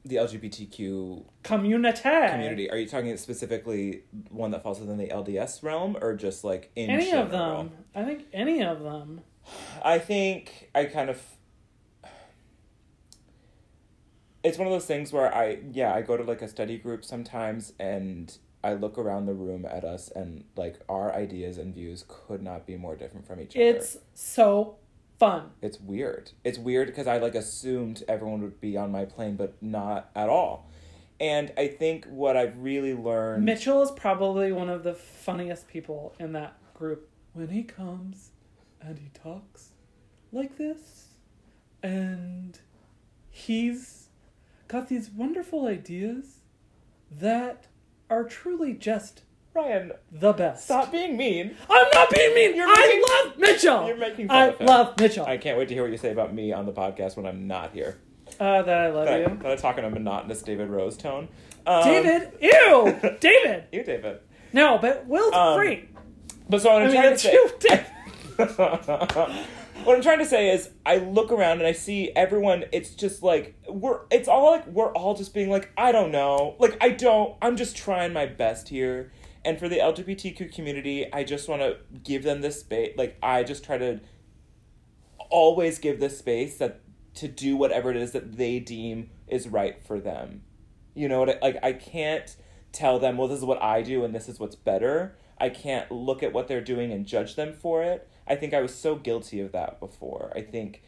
the 0.05 0.17
LGBTQ 0.17 1.25
community 1.43 2.01
community, 2.03 2.71
are 2.71 2.77
you 2.77 2.87
talking 2.87 3.17
specifically 3.17 4.03
one 4.31 4.51
that 4.51 4.63
falls 4.63 4.81
within 4.81 4.99
the 4.99 5.09
LDS 5.09 5.63
realm, 5.63 5.97
or 6.01 6.15
just 6.17 6.43
like 6.45 6.71
in 6.75 6.91
any 6.91 7.05
general? 7.07 7.25
of 7.25 7.31
them 7.31 7.71
i 7.95 8.03
think 8.05 8.25
any 8.33 8.63
of 8.63 8.83
them 8.83 9.21
I 9.83 9.99
think 9.99 10.71
I 10.75 10.85
kind 10.85 11.11
of. 11.11 11.21
It's 14.45 14.59
one 14.59 14.67
of 14.67 14.73
those 14.73 14.87
things 14.87 15.13
where 15.13 15.33
I 15.35 15.59
yeah 15.73 15.95
I 15.95 16.03
go 16.03 16.17
to 16.17 16.25
like 16.25 16.43
a 16.43 16.49
study 16.49 16.79
group 16.79 17.05
sometimes 17.05 17.73
and 17.79 18.37
I 18.65 18.75
look 18.75 18.99
around 18.99 19.27
the 19.27 19.35
room 19.35 19.65
at 19.65 19.85
us 19.85 20.09
and 20.15 20.45
like 20.57 20.81
our 20.89 21.15
ideas 21.15 21.59
and 21.59 21.75
views 21.75 22.05
could 22.09 22.43
not 22.43 22.67
be 22.67 22.77
more 22.77 22.97
different 22.97 23.27
from 23.27 23.41
each 23.41 23.57
other. 23.57 23.65
it's 23.65 23.99
so 24.15 24.77
fun 25.23 25.51
it's 25.61 25.79
weird. 25.79 26.33
It's 26.43 26.59
weird 26.59 26.89
because 26.89 27.07
I 27.07 27.19
like 27.19 27.37
assumed 27.37 28.03
everyone 28.09 28.43
would 28.43 28.61
be 28.61 28.77
on 28.77 28.91
my 28.91 29.05
plane, 29.05 29.37
but 29.37 29.55
not 29.63 30.11
at 30.17 30.29
all. 30.29 30.69
And 31.21 31.53
I 31.57 31.69
think 31.69 32.07
what 32.07 32.37
I've 32.37 32.59
really 32.59 32.93
learned. 32.93 33.45
mitchell 33.45 33.81
is 33.83 33.93
probably 33.93 34.51
one 34.51 34.69
of 34.69 34.83
the 34.83 34.95
funniest 34.95 35.69
people 35.69 36.17
in 36.19 36.33
that 36.33 36.57
group 36.75 37.09
when 37.35 37.51
he 37.51 37.63
comes 37.63 38.31
and 38.81 38.99
he 38.99 39.11
talks 39.15 39.69
like 40.33 40.59
this 40.59 41.11
and 41.85 42.59
he's 43.31 44.09
got 44.67 44.89
these 44.89 45.09
wonderful 45.09 45.69
ideas 45.69 46.41
that 47.13 47.67
are 48.11 48.25
truly 48.25 48.73
just 48.73 49.23
Ryan, 49.55 49.93
the 50.11 50.33
best. 50.33 50.65
stop 50.65 50.91
being 50.91 51.17
mean. 51.17 51.55
I'm 51.69 51.87
not 51.93 52.11
being 52.11 52.35
mean. 52.35 52.57
You're 52.57 52.67
making- 52.67 53.03
I 53.05 53.23
love 53.27 53.39
Mitchell. 53.39 53.87
You're 53.87 53.97
making 53.99 54.29
fun 54.29 54.37
I 54.37 54.47
of 54.47 54.59
him. 54.59 54.67
love 54.67 54.99
Mitchell. 54.99 55.27
I 55.27 55.37
can't 55.37 55.59
wait 55.59 55.69
to 55.69 55.75
hear 55.75 55.83
what 55.83 55.93
you 55.93 55.99
say 55.99 56.11
about 56.11 56.33
me 56.35 56.53
on 56.53 56.65
the 56.65 56.73
podcast 56.73 57.17
when 57.17 57.27
I'm 57.27 57.47
not 57.47 57.73
here. 57.73 57.99
uh, 58.41 58.63
that 58.63 58.79
I 58.79 58.89
love 58.89 59.05
That 59.07 59.15
I, 59.15 59.19
you, 59.19 59.39
that 59.43 59.53
I 59.53 59.57
talk 59.57 59.77
in 59.77 59.85
a 59.85 59.91
monotonous 59.91 60.41
David 60.43 60.71
Rose 60.71 60.97
tone. 60.97 61.29
Um, 61.67 61.85
David. 61.85 62.33
Ew, 62.41 62.99
David. 63.21 63.65
You, 63.73 63.85
David. 63.85 64.21
No, 64.55 64.79
but 64.79 65.07
Will's 65.07 65.35
Um, 65.35 65.59
great. 65.59 65.89
But 66.49 66.63
so 66.63 66.73
what 66.73 66.83
I 66.83 66.87
I'm 66.87 66.93
mean, 66.93 67.01
trying 67.03 67.05
to 67.05 67.11
that's 67.11 67.23
say. 67.23 67.33
you, 67.33 67.51
David. 67.61 69.47
what 69.85 69.97
I'm 69.97 70.03
trying 70.03 70.19
to 70.19 70.27
say 70.27 70.51
is, 70.51 70.71
I 70.87 70.97
look 70.97 71.31
around 71.31 71.59
and 71.59 71.67
I 71.67 71.73
see 71.73 72.11
everyone. 72.17 72.65
It's 72.73 72.91
just 72.95 73.23
like 73.23 73.55
we're. 73.69 74.01
It's 74.11 74.29
all 74.29 74.51
like 74.51 74.67
we're 74.67 74.93
all 74.93 75.15
just 75.15 75.35
being 75.35 75.51
like, 75.51 75.71
I 75.77 75.93
don't 75.93 76.11
know. 76.11 76.57
Like 76.59 76.77
I 76.81 76.89
don't. 76.91 77.37
I'm 77.43 77.57
just 77.57 77.77
trying 77.77 78.13
my 78.13 78.27
best 78.27 78.69
here. 78.71 79.13
And 79.45 79.59
for 79.59 79.69
the 79.69 79.79
LGBTQ 79.79 80.55
community, 80.55 81.13
I 81.13 81.25
just 81.25 81.49
want 81.49 81.63
to 81.63 81.79
give 82.03 82.23
them 82.23 82.41
this 82.41 82.61
space. 82.61 82.95
Like 82.97 83.17
I 83.23 83.43
just 83.43 83.65
try 83.65 83.79
to 83.79 84.01
always 85.31 85.79
give 85.79 85.99
this 85.99 86.19
space 86.19 86.59
that 86.59 86.81
to 87.15 87.29
do 87.29 87.57
whatever 87.57 87.91
it 87.91 87.97
is 87.97 88.13
that 88.13 88.37
they 88.37 88.59
deem 88.59 89.11
is 89.27 89.49
right 89.49 89.83
for 89.83 89.99
them. 90.01 90.43
You 90.95 91.09
know 91.09 91.21
what? 91.21 91.31
I, 91.31 91.39
like 91.41 91.59
I 91.63 91.73
can't 91.73 92.35
tell 92.71 92.99
them, 92.99 93.17
well, 93.17 93.29
this 93.29 93.39
is 93.39 93.45
what 93.45 93.63
I 93.63 93.83
do 93.83 94.05
and 94.05 94.15
this 94.15 94.29
is 94.29 94.39
what's 94.39 94.57
better. 94.57 95.17
I 95.39 95.49
can't 95.49 95.91
look 95.91 96.23
at 96.23 96.33
what 96.33 96.49
they're 96.49 96.61
doing 96.61 96.93
and 96.93 97.05
judge 97.05 97.35
them 97.35 97.53
for 97.53 97.83
it. 97.83 98.09
I 98.27 98.37
think 98.37 98.55
I 98.55 98.61
was 98.61 98.75
so 98.75 98.95
guilty 98.95 99.41
of 99.41 99.53
that 99.53 99.81
before. 99.81 100.33
I 100.37 100.43
think, 100.43 100.83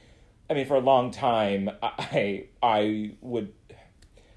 I 0.48 0.55
mean, 0.55 0.66
for 0.66 0.76
a 0.76 0.80
long 0.80 1.11
time, 1.11 1.70
I 1.82 2.46
I 2.62 3.16
would. 3.20 3.52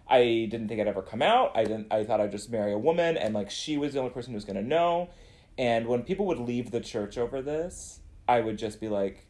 I 0.10 0.48
didn't 0.50 0.68
think 0.68 0.80
I'd 0.80 0.88
ever 0.88 1.02
come 1.02 1.22
out. 1.22 1.52
I 1.56 1.64
didn't. 1.64 1.88
I 1.92 2.04
thought 2.04 2.22
I'd 2.22 2.32
just 2.32 2.50
marry 2.50 2.72
a 2.74 2.78
woman, 2.78 3.18
and 3.18 3.34
like 3.34 3.50
she 3.50 3.78
was 3.78 3.94
the 3.94 4.00
only 4.00 4.12
person 4.12 4.32
who 4.32 4.36
was 4.36 4.46
gonna 4.46 4.62
know. 4.62 5.10
And 5.58 5.88
when 5.88 6.04
people 6.04 6.26
would 6.28 6.40
leave 6.40 6.72
the 6.72 6.80
church 6.80 7.18
over 7.18 7.42
this, 7.42 8.00
I 8.28 8.42
would 8.42 8.58
just 8.58 8.80
be 8.80 8.90
like, 8.90 9.26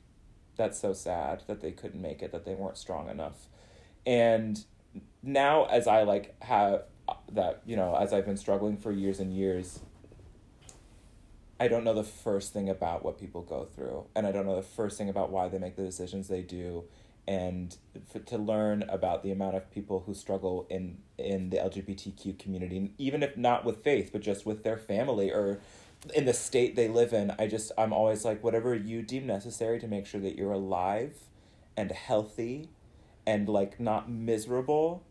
"That's 0.56 0.80
so 0.80 0.94
sad 0.94 1.44
that 1.48 1.62
they 1.62 1.72
couldn't 1.72 2.02
make 2.02 2.22
it. 2.22 2.32
That 2.32 2.46
they 2.46 2.54
weren't 2.54 2.78
strong 2.78 3.10
enough." 3.10 3.48
And 4.06 4.64
now, 5.24 5.66
as 5.66 5.88
I 5.88 6.04
like 6.04 6.42
have 6.44 6.84
that, 7.32 7.62
you 7.66 7.76
know, 7.76 7.96
as 7.96 8.14
I've 8.14 8.26
been 8.26 8.38
struggling 8.38 8.78
for 8.78 8.92
years 8.92 9.20
and 9.20 9.34
years, 9.34 9.80
I 11.60 11.68
don't 11.68 11.84
know 11.84 11.94
the 11.94 12.04
first 12.04 12.54
thing 12.54 12.70
about 12.70 13.04
what 13.04 13.18
people 13.18 13.42
go 13.42 13.66
through, 13.66 14.06
and 14.16 14.28
I 14.28 14.32
don't 14.32 14.46
know 14.46 14.56
the 14.56 14.62
first 14.62 14.98
thing 14.98 15.10
about 15.10 15.32
why 15.32 15.48
they 15.48 15.58
make 15.58 15.76
the 15.76 15.84
decisions 15.84 16.28
they 16.28 16.44
do, 16.44 16.84
and 17.28 17.76
for, 18.10 18.20
to 18.20 18.38
learn 18.38 18.84
about 18.88 19.22
the 19.22 19.32
amount 19.32 19.56
of 19.56 19.70
people 19.72 20.04
who 20.06 20.14
struggle 20.14 20.66
in 20.70 21.00
in 21.18 21.50
the 21.50 21.58
LGBTQ 21.58 22.40
community, 22.40 22.92
even 22.98 23.24
if 23.24 23.36
not 23.36 23.66
with 23.66 23.84
faith, 23.84 24.12
but 24.12 24.22
just 24.22 24.46
with 24.46 24.64
their 24.64 24.78
family 24.78 25.32
or 25.32 25.60
in 26.16 26.26
the 26.26 26.34
state 26.34 26.76
they 26.76 26.88
live 26.88 27.12
in. 27.14 27.34
I 27.38 27.48
just 27.48 27.72
I'm 27.78 27.92
always 27.92 28.24
like 28.24 28.44
whatever 28.44 28.74
you 28.76 29.02
deem 29.02 29.28
necessary 29.28 29.80
to 29.80 29.88
make 29.88 30.06
sure 30.06 30.22
that 30.22 30.36
you're 30.38 30.52
alive 30.52 31.16
and 31.76 31.92
healthy 31.92 32.70
and 33.26 33.50
like 33.50 33.80
not 33.80 34.10
miserable. 34.10 35.04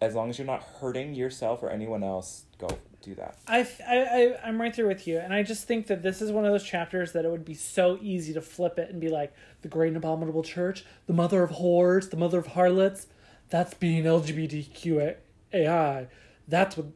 As 0.00 0.14
long 0.14 0.30
as 0.30 0.38
you're 0.38 0.46
not 0.46 0.62
hurting 0.80 1.14
yourself 1.14 1.62
or 1.62 1.68
anyone 1.68 2.02
else, 2.02 2.46
go 2.58 2.68
do 3.02 3.14
that. 3.14 3.38
I, 3.46 3.60
I, 3.86 3.98
I, 3.98 4.40
I'm 4.44 4.60
right 4.60 4.74
there 4.74 4.86
with 4.86 5.06
you. 5.06 5.18
And 5.18 5.32
I 5.32 5.42
just 5.42 5.66
think 5.66 5.86
that 5.88 6.02
this 6.02 6.20
is 6.20 6.30
one 6.30 6.44
of 6.44 6.52
those 6.52 6.64
chapters 6.64 7.12
that 7.12 7.24
it 7.24 7.30
would 7.30 7.44
be 7.44 7.54
so 7.54 7.98
easy 8.00 8.32
to 8.34 8.40
flip 8.40 8.78
it 8.78 8.90
and 8.90 9.00
be 9.00 9.08
like, 9.08 9.32
the 9.62 9.68
great 9.68 9.88
and 9.88 9.96
abominable 9.96 10.42
church, 10.42 10.84
the 11.06 11.12
mother 11.12 11.42
of 11.42 11.50
whores, 11.50 12.10
the 12.10 12.16
mother 12.16 12.38
of 12.38 12.48
harlots, 12.48 13.06
that's 13.48 13.74
being 13.74 14.04
LGBTQAI. 14.04 16.08
That's 16.48 16.76
what, 16.76 16.86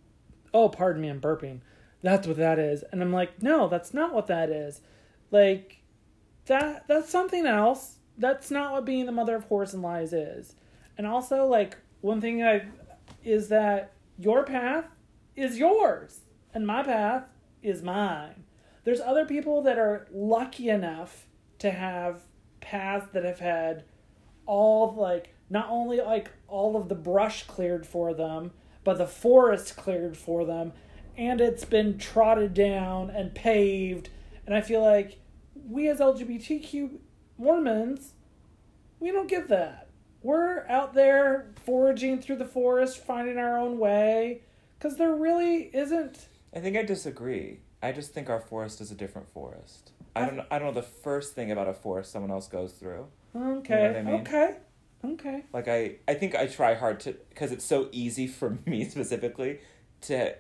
oh, 0.53 0.69
pardon 0.69 1.03
me, 1.03 1.09
I'm 1.09 1.21
burping. 1.21 1.61
That's 2.03 2.27
what 2.27 2.37
that 2.37 2.59
is. 2.59 2.85
And 2.93 3.03
I'm 3.03 3.13
like, 3.13 3.43
no, 3.43 3.69
that's 3.69 3.95
not 3.95 4.15
what 4.15 4.27
that 4.29 4.51
is. 4.51 4.81
Like, 5.31 5.81
that 6.47 6.87
that's 6.87 7.11
something 7.11 7.47
else. 7.47 7.97
That's 8.19 8.51
not 8.51 8.73
what 8.73 8.85
being 8.85 9.07
the 9.07 9.13
mother 9.13 9.35
of 9.35 9.49
whores 9.49 9.73
and 9.73 9.83
lies 9.83 10.13
is. 10.13 10.55
And 10.97 11.07
also, 11.07 11.47
like, 11.47 11.77
one 12.03 12.21
thing 12.21 12.45
I 12.45 12.67
is 13.25 13.49
that 13.49 13.93
your 14.19 14.45
path 14.45 14.85
is 15.37 15.59
yours 15.59 16.21
and 16.53 16.67
my 16.67 16.83
path 16.83 17.25
is 17.63 17.83
mine. 17.83 18.45
There's 18.85 19.01
other 19.01 19.25
people 19.25 19.63
that 19.63 19.79
are 19.79 20.07
lucky 20.13 20.69
enough 20.69 21.27
to 21.59 21.71
have 21.71 22.23
paths 22.61 23.07
that 23.13 23.25
have 23.25 23.41
had 23.41 23.85
all 24.47 24.95
like 24.95 25.35
not 25.51 25.69
only 25.71 26.01
like 26.01 26.31
all 26.49 26.77
of 26.77 26.89
the 26.89 26.95
brush 26.95 27.47
cleared 27.47 27.87
for 27.87 28.15
them, 28.15 28.53
but 28.83 28.99
the 28.99 29.07
forest 29.07 29.77
cleared 29.77 30.17
for 30.17 30.45
them 30.45 30.73
and 31.17 31.41
it's 31.41 31.65
been 31.65 31.97
trotted 31.97 32.55
down 32.55 33.11
and 33.11 33.35
paved 33.35 34.11
and 34.47 34.55
I 34.55 34.61
feel 34.61 34.83
like 34.83 35.19
we 35.69 35.89
as 35.89 36.01
LGBTQ 36.01 36.99
Mormons 37.39 38.13
we 39.01 39.11
don't 39.11 39.29
get 39.29 39.49
that. 39.49 39.89
we're 40.23 40.67
out 40.69 40.95
there 40.95 41.51
foraging 41.65 42.21
through 42.21 42.37
the 42.37 42.47
forest, 42.47 43.05
finding 43.05 43.37
our 43.37 43.59
own 43.59 43.79
way, 43.79 44.41
because 44.79 44.97
there 44.97 45.15
really 45.15 45.71
isn't. 45.75 46.29
I 46.55 46.61
think 46.61 46.77
I 46.77 46.83
disagree. 46.83 47.61
I 47.83 47.93
just 47.93 48.13
think 48.15 48.31
our 48.31 48.41
forest 48.41 48.81
is 48.81 48.91
a 48.91 48.95
different 48.95 49.29
forest. 49.29 49.91
I 50.17 50.25
don't. 50.27 50.37
know- 50.37 50.47
I 50.51 50.59
don't 50.59 50.69
know 50.75 50.81
the 50.81 50.87
first 50.87 51.35
thing 51.35 51.51
about 51.51 51.69
a 51.69 51.75
forest 51.75 52.13
someone 52.13 52.31
else 52.31 52.47
goes 52.49 52.73
through. 52.73 53.07
Okay, 53.37 53.89
what 53.89 53.97
I 53.97 54.03
mean? 54.03 54.21
okay, 54.21 54.57
okay. 55.05 55.45
Like 55.53 55.67
I, 55.69 55.97
I 56.07 56.15
think 56.15 56.35
I 56.37 56.47
try 56.47 56.75
hard 56.75 57.01
to 57.01 57.13
because 57.31 57.51
it's 57.53 57.65
so 57.65 57.89
easy 57.93 58.27
for 58.29 58.59
me 58.67 58.85
specifically 58.89 59.59
to, 60.03 60.35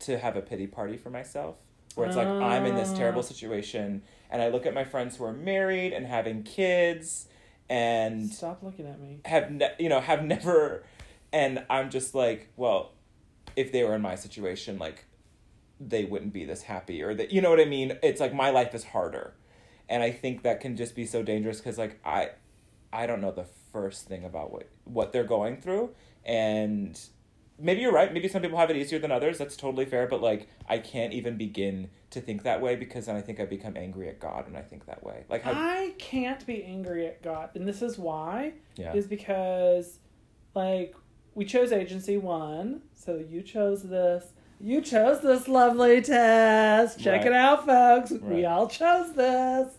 to 0.00 0.18
have 0.18 0.36
a 0.36 0.40
pity 0.42 0.66
party 0.66 0.96
for 0.96 1.10
myself. 1.10 1.56
Where 1.94 2.06
it's 2.06 2.16
like 2.16 2.26
I'm 2.26 2.64
in 2.66 2.74
this 2.74 2.92
terrible 2.92 3.20
Ah. 3.20 3.22
situation, 3.22 4.02
and 4.30 4.40
I 4.42 4.48
look 4.48 4.66
at 4.66 4.74
my 4.74 4.84
friends 4.84 5.16
who 5.16 5.24
are 5.24 5.32
married 5.32 5.92
and 5.94 6.06
having 6.06 6.42
kids, 6.42 7.26
and 7.70 8.30
Stop 8.30 8.62
looking 8.62 8.86
at 8.86 8.98
me. 9.00 9.20
have 9.24 9.50
ne- 9.50 9.74
you 9.78 9.88
know 9.88 10.00
have 10.00 10.22
never 10.24 10.84
and 11.32 11.64
i'm 11.68 11.90
just 11.90 12.14
like 12.14 12.48
well 12.56 12.92
if 13.56 13.72
they 13.72 13.82
were 13.82 13.94
in 13.94 14.02
my 14.02 14.14
situation 14.14 14.78
like 14.78 15.04
they 15.80 16.04
wouldn't 16.04 16.32
be 16.32 16.44
this 16.44 16.62
happy 16.62 17.02
or 17.02 17.14
that 17.14 17.32
you 17.32 17.40
know 17.40 17.50
what 17.50 17.60
i 17.60 17.64
mean? 17.64 17.98
It's 18.02 18.20
like 18.20 18.32
my 18.34 18.50
life 18.50 18.74
is 18.74 18.84
harder. 18.84 19.34
And 19.88 20.02
i 20.02 20.10
think 20.10 20.42
that 20.42 20.60
can 20.60 20.76
just 20.76 20.94
be 20.94 21.06
so 21.06 21.22
dangerous 21.22 21.58
because 21.58 21.78
like 21.78 21.98
i 22.04 22.30
i 22.92 23.06
don't 23.06 23.20
know 23.20 23.32
the 23.32 23.46
first 23.72 24.06
thing 24.06 24.24
about 24.24 24.50
what 24.52 24.68
what 24.84 25.12
they're 25.12 25.24
going 25.24 25.56
through. 25.60 25.90
And 26.24 26.98
maybe 27.58 27.80
you're 27.80 27.92
right. 27.92 28.12
Maybe 28.12 28.28
some 28.28 28.42
people 28.42 28.58
have 28.58 28.70
it 28.70 28.76
easier 28.76 28.98
than 28.98 29.12
others. 29.12 29.38
That's 29.38 29.56
totally 29.56 29.84
fair. 29.84 30.06
But 30.06 30.22
like 30.22 30.48
i 30.68 30.78
can't 30.78 31.12
even 31.12 31.36
begin 31.36 31.90
to 32.10 32.20
think 32.20 32.42
that 32.44 32.60
way 32.60 32.76
because 32.76 33.06
then 33.06 33.16
i 33.16 33.20
think 33.20 33.40
i 33.40 33.44
become 33.44 33.76
angry 33.76 34.08
at 34.08 34.18
god 34.20 34.46
when 34.46 34.56
i 34.56 34.62
think 34.62 34.86
that 34.86 35.02
way. 35.04 35.24
Like 35.28 35.42
how 35.42 35.52
I 35.52 35.94
can't 35.98 36.44
be 36.46 36.64
angry 36.64 37.06
at 37.06 37.22
God, 37.22 37.50
and 37.54 37.66
this 37.68 37.82
is 37.82 37.98
why. 37.98 38.54
yeah. 38.76 38.94
Is 38.94 39.06
because, 39.06 39.98
like, 40.54 40.94
we 41.36 41.44
chose 41.44 41.70
agency 41.70 42.16
one, 42.16 42.80
so 42.94 43.16
you 43.16 43.42
chose 43.42 43.84
this. 43.84 44.32
You 44.58 44.80
chose 44.80 45.20
this 45.20 45.46
lovely 45.48 46.00
test. 46.00 46.98
Check 46.98 47.18
Right. 47.20 47.26
it 47.26 47.32
out, 47.34 47.66
folks. 47.66 48.10
Right. 48.10 48.22
We 48.22 48.44
all 48.46 48.66
chose 48.68 49.12
this. 49.12 49.74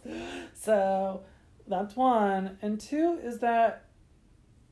So 0.53 1.21
that's 1.67 1.95
one. 1.95 2.57
And 2.61 2.79
two 2.79 3.19
is 3.23 3.39
that 3.39 3.85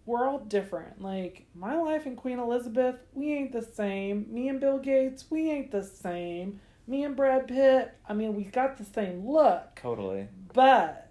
we're 0.05 0.27
all 0.27 0.37
different. 0.39 1.01
Like, 1.01 1.47
my 1.55 1.75
life 1.75 2.05
and 2.05 2.15
Queen 2.15 2.37
Elizabeth, 2.37 2.97
we 3.13 3.33
ain't 3.33 3.51
the 3.51 3.63
same. 3.63 4.27
Me 4.29 4.47
and 4.47 4.59
Bill 4.59 4.77
Gates, 4.77 5.25
we 5.31 5.49
ain't 5.49 5.71
the 5.71 5.81
same. 5.83 6.61
Me 6.85 7.03
and 7.03 7.15
Brad 7.15 7.47
Pitt, 7.47 7.97
I 8.07 8.13
mean, 8.13 8.35
we 8.35 8.43
got 8.43 8.77
the 8.77 8.85
same 8.85 9.27
look, 9.27 9.75
totally 9.75 10.27
but, 10.53 11.09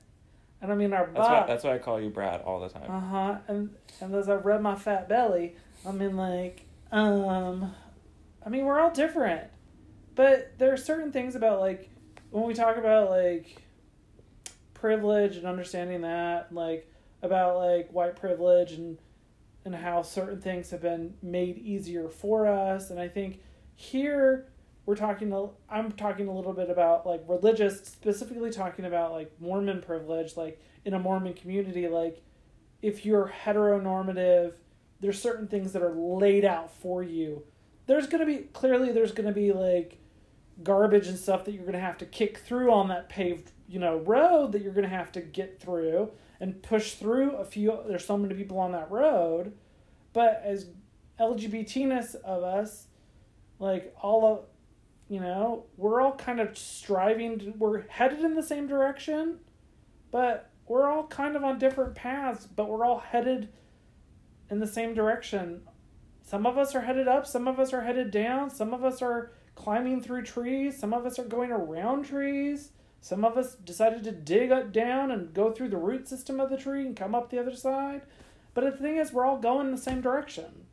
and 0.62 0.70
I 0.72 0.77
mean, 0.77 0.93
our 0.95 1.07
that's 1.07 1.18
why 1.29 1.45
that's 1.47 1.64
why 1.64 1.75
i 1.75 1.79
call 1.79 2.01
you 2.01 2.09
brad 2.09 2.41
all 2.43 2.61
the 2.61 2.68
time 2.70 2.89
Uh 2.89 3.01
huh. 3.01 3.39
And 3.49 3.70
and 4.01 4.14
as 4.14 4.29
I 4.29 4.37
rub 4.37 4.62
my 4.62 4.77
fat 4.77 5.09
belly, 5.09 5.57
I 5.87 5.93
mean 5.93 6.16
like, 6.16 6.66
um, 6.93 7.74
I 8.45 8.49
mean 8.49 8.64
we're 8.64 8.80
all 8.80 8.91
different, 8.91 9.45
but 10.14 10.59
there 10.59 10.72
are 10.72 10.76
certain 10.76 11.12
things 11.12 11.35
about 11.35 11.61
like 11.61 11.91
when 12.30 12.45
we 12.45 12.55
talk 12.55 12.76
about 12.76 13.11
like 13.11 13.62
privilege 14.72 15.37
and 15.37 15.47
understanding 15.47 16.03
that, 16.03 16.53
like 16.53 16.91
about 17.22 17.57
like 17.57 17.91
white 17.91 18.16
privilege 18.16 18.72
and 18.72 18.99
and 19.64 19.74
how 19.74 20.03
certain 20.03 20.41
things 20.41 20.70
have 20.70 20.82
been 20.82 21.14
made 21.22 21.59
easier 21.59 22.09
for 22.09 22.47
us, 22.47 22.91
and 22.91 23.01
I 23.01 23.09
think 23.09 23.41
here 23.76 24.47
we're 24.87 24.97
talking 24.97 25.32
i'm 25.70 25.93
talking 25.93 26.28
a 26.28 26.32
little 26.32 26.53
bit 26.53 26.70
about 26.70 27.07
like 27.07 27.22
religious 27.26 27.80
specifically 27.82 28.51
talking 28.51 28.85
about 28.85 29.12
like 29.12 29.30
Mormon 29.41 29.80
privilege 29.80 30.37
like 30.37 30.61
in 30.85 30.95
a 30.95 30.99
Mormon 30.99 31.35
community 31.35 31.89
like 31.89 32.22
if 32.82 33.05
you're 33.07 33.32
heteronormative 33.45 34.53
there's 35.05 35.21
certain 35.21 35.47
things 35.47 35.73
that 35.75 35.83
are 35.83 35.95
laid 35.95 36.47
out 36.47 36.71
for 36.71 37.03
you. 37.03 37.43
There's 37.85 38.07
going 38.07 38.21
to 38.21 38.27
be 38.27 38.45
clearly 38.55 38.91
there's 38.91 39.13
going 39.13 39.27
to 39.27 39.35
be 39.35 39.53
like 39.53 39.99
garbage 40.63 41.09
and 41.09 41.19
stuff 41.19 41.45
that 41.45 41.53
you're 41.53 41.65
going 41.65 41.75
to 41.75 41.79
have 41.79 41.99
to 41.99 42.07
kick 42.07 42.39
through 42.39 42.73
on 42.73 42.89
that 42.89 43.11
paved 43.11 43.51
you 43.69 43.79
know 43.79 43.99
road 43.99 44.53
that 44.53 44.63
you're 44.63 44.73
going 44.73 44.89
to 44.89 44.97
have 44.97 45.13
to 45.13 45.21
get 45.21 45.61
through 45.61 46.11
and 46.41 46.63
push 46.63 46.95
through 46.95 47.33
a 47.33 47.45
few 47.45 47.79
there's 47.87 48.07
so 48.07 48.17
many 48.17 48.35
people 48.35 48.59
on 48.59 48.73
that 48.73 48.91
road. 48.91 49.53
But 50.15 50.41
as 50.43 50.69
lgbtness 51.21 52.15
of 52.15 52.43
us 52.43 52.87
like 53.59 53.95
all 54.01 54.25
of 54.25 54.47
you 55.11 55.21
know 55.21 55.67
we're 55.77 56.01
all 56.01 56.15
kind 56.17 56.41
of 56.41 56.57
striving 56.57 57.39
to, 57.41 57.51
we're 57.59 57.87
headed 57.89 58.21
in 58.21 58.37
the 58.37 58.43
same 58.43 58.67
direction 58.67 59.39
but 60.11 60.51
we're 60.67 60.89
all 60.89 61.07
kind 61.09 61.37
of 61.37 61.45
on 61.45 61.59
different 61.59 61.95
paths 61.95 62.47
but 62.47 62.71
we're 62.71 62.87
all 62.87 63.01
headed 63.01 63.51
in 64.51 64.61
the 64.61 64.67
same 64.67 64.95
direction. 64.95 65.63
Some 66.23 66.47
of 66.47 66.57
us 66.57 66.75
are 66.75 66.83
headed 66.83 67.09
up 67.09 67.27
some 67.27 67.47
of 67.47 67.61
us 67.61 67.73
are 67.73 67.83
headed 67.83 68.11
down 68.11 68.49
some 68.51 68.73
of 68.73 68.83
us 68.83 69.03
are 69.03 69.33
climbing 69.55 70.03
through 70.03 70.23
trees 70.23 70.79
some 70.79 70.95
of 70.95 71.05
us 71.05 71.19
are 71.19 71.25
going 71.25 71.53
around 71.53 72.07
trees 72.07 72.71
some 73.05 73.23
of 73.23 73.37
us 73.37 73.55
decided 73.57 74.03
to 74.05 74.13
dig 74.13 74.51
up 74.51 74.73
down 74.73 75.11
and 75.11 75.35
go 75.35 75.53
through 75.53 75.69
the 75.69 75.77
root 75.77 76.09
system 76.09 76.41
of 76.41 76.49
the 76.49 76.57
tree 76.57 76.87
and 76.87 76.97
come 76.97 77.15
up 77.15 77.29
the 77.29 77.39
other 77.39 77.55
side. 77.55 78.01
But 78.55 78.65
the 78.65 78.71
thing 78.71 78.97
is 78.97 79.13
we're 79.13 79.27
all 79.27 79.37
going 79.37 79.67
in 79.67 79.73
the 79.73 79.79
same 79.79 80.01
direction. 80.01 80.65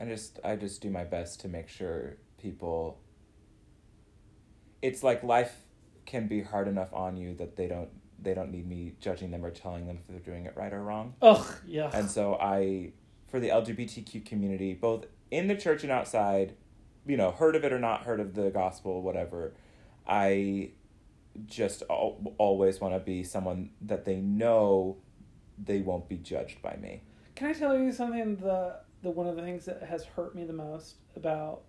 I 0.00 0.04
just 0.04 0.38
I 0.44 0.54
just 0.54 0.80
do 0.80 0.90
my 0.90 1.02
best 1.02 1.40
to 1.40 1.48
make 1.48 1.68
sure 1.68 2.18
people 2.40 3.00
it's 4.80 5.02
like 5.02 5.24
life 5.24 5.56
can 6.06 6.28
be 6.28 6.40
hard 6.40 6.68
enough 6.68 6.94
on 6.94 7.16
you 7.16 7.34
that 7.34 7.56
they 7.56 7.66
don't 7.66 7.90
they 8.20 8.34
don't 8.34 8.50
need 8.50 8.66
me 8.68 8.94
judging 9.00 9.30
them 9.30 9.44
or 9.44 9.50
telling 9.50 9.86
them 9.86 9.98
if 9.98 10.06
they're 10.08 10.18
doing 10.34 10.46
it 10.46 10.54
right 10.56 10.72
or 10.72 10.82
wrong. 10.82 11.14
ugh 11.22 11.46
yeah 11.66 11.90
And 11.94 12.10
so 12.10 12.34
I 12.40 12.92
for 13.28 13.38
the 13.40 13.48
LGBTQ 13.50 14.24
community, 14.24 14.72
both 14.74 15.04
in 15.30 15.48
the 15.48 15.54
church 15.54 15.82
and 15.82 15.92
outside, 15.92 16.54
you 17.06 17.16
know, 17.16 17.30
heard 17.30 17.54
of 17.54 17.64
it 17.64 17.72
or 17.72 17.78
not 17.78 18.02
heard 18.04 18.20
of 18.20 18.34
the 18.34 18.48
gospel, 18.50 19.02
whatever, 19.02 19.52
I 20.06 20.70
just 21.46 21.82
al- 21.90 22.34
always 22.38 22.80
want 22.80 22.94
to 22.94 23.00
be 23.00 23.22
someone 23.22 23.70
that 23.82 24.04
they 24.06 24.16
know 24.16 24.96
they 25.62 25.80
won't 25.80 26.08
be 26.08 26.16
judged 26.16 26.62
by 26.62 26.76
me. 26.80 27.02
Can 27.34 27.48
I 27.48 27.52
tell 27.52 27.78
you 27.78 27.92
something? 27.92 28.36
The 28.36 28.80
the 29.02 29.10
one 29.10 29.26
of 29.28 29.36
the 29.36 29.42
things 29.42 29.64
that 29.66 29.82
has 29.82 30.04
hurt 30.04 30.34
me 30.34 30.44
the 30.44 30.52
most 30.52 30.96
about 31.14 31.60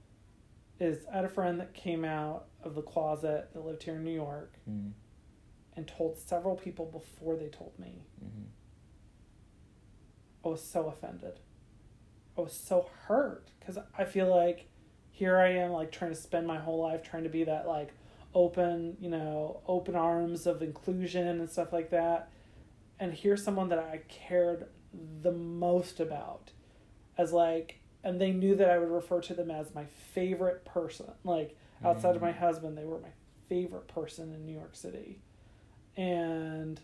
is 0.79 1.05
I 1.11 1.17
had 1.17 1.25
a 1.25 1.29
friend 1.29 1.59
that 1.59 1.73
came 1.73 2.05
out 2.05 2.45
of 2.63 2.73
the 2.73 2.81
closet 2.81 3.49
that 3.53 3.65
lived 3.65 3.83
here 3.83 3.95
in 3.95 4.03
New 4.03 4.13
York 4.13 4.53
Mm-hmm. 4.69 4.89
And 5.79 5.87
told 5.87 6.17
several 6.17 6.55
people 6.57 6.85
before 6.85 7.37
they 7.37 7.47
told 7.47 7.71
me. 7.79 8.03
Mm-hmm. 8.23 8.43
I 10.45 10.49
was 10.49 10.61
so 10.61 10.87
offended. 10.87 11.39
I 12.37 12.41
was 12.41 12.53
so 12.53 12.89
hurt 13.07 13.47
because 13.59 13.77
I 13.97 14.03
feel 14.03 14.27
like 14.27 14.67
here 15.09 15.37
I 15.37 15.51
am 15.53 15.71
like 15.71 15.91
trying 15.91 16.11
to 16.11 16.17
spend 16.17 16.45
my 16.45 16.57
whole 16.57 16.81
life 16.81 17.01
trying 17.01 17.23
to 17.23 17.29
be 17.29 17.45
that 17.45 17.65
like 17.65 17.93
open, 18.35 18.97
you 18.99 19.09
know, 19.09 19.61
open 19.67 19.95
arms 19.95 20.45
of 20.45 20.61
inclusion 20.61 21.39
and 21.39 21.49
stuff 21.49 21.71
like 21.71 21.91
that. 21.91 22.29
And 22.99 23.13
here's 23.13 23.41
someone 23.41 23.69
that 23.69 23.79
I 23.79 24.01
cared 24.09 24.67
the 25.21 25.31
most 25.31 26.01
about 26.01 26.51
as 27.17 27.31
like 27.31 27.79
and 28.03 28.19
they 28.19 28.31
knew 28.31 28.55
that 28.55 28.69
I 28.69 28.79
would 28.79 28.91
refer 28.91 29.21
to 29.21 29.33
them 29.33 29.49
as 29.49 29.73
my 29.73 29.85
favorite 29.85 30.65
person. 30.65 31.11
Like 31.23 31.57
outside 31.85 32.17
of 32.17 32.21
my 32.21 32.31
husband, 32.31 32.77
they 32.77 32.85
were 32.85 32.99
my 32.99 33.11
favorite 33.47 33.87
person 33.87 34.33
in 34.33 34.45
New 34.45 34.53
York 34.53 34.75
City. 34.75 35.19
And 35.99 36.79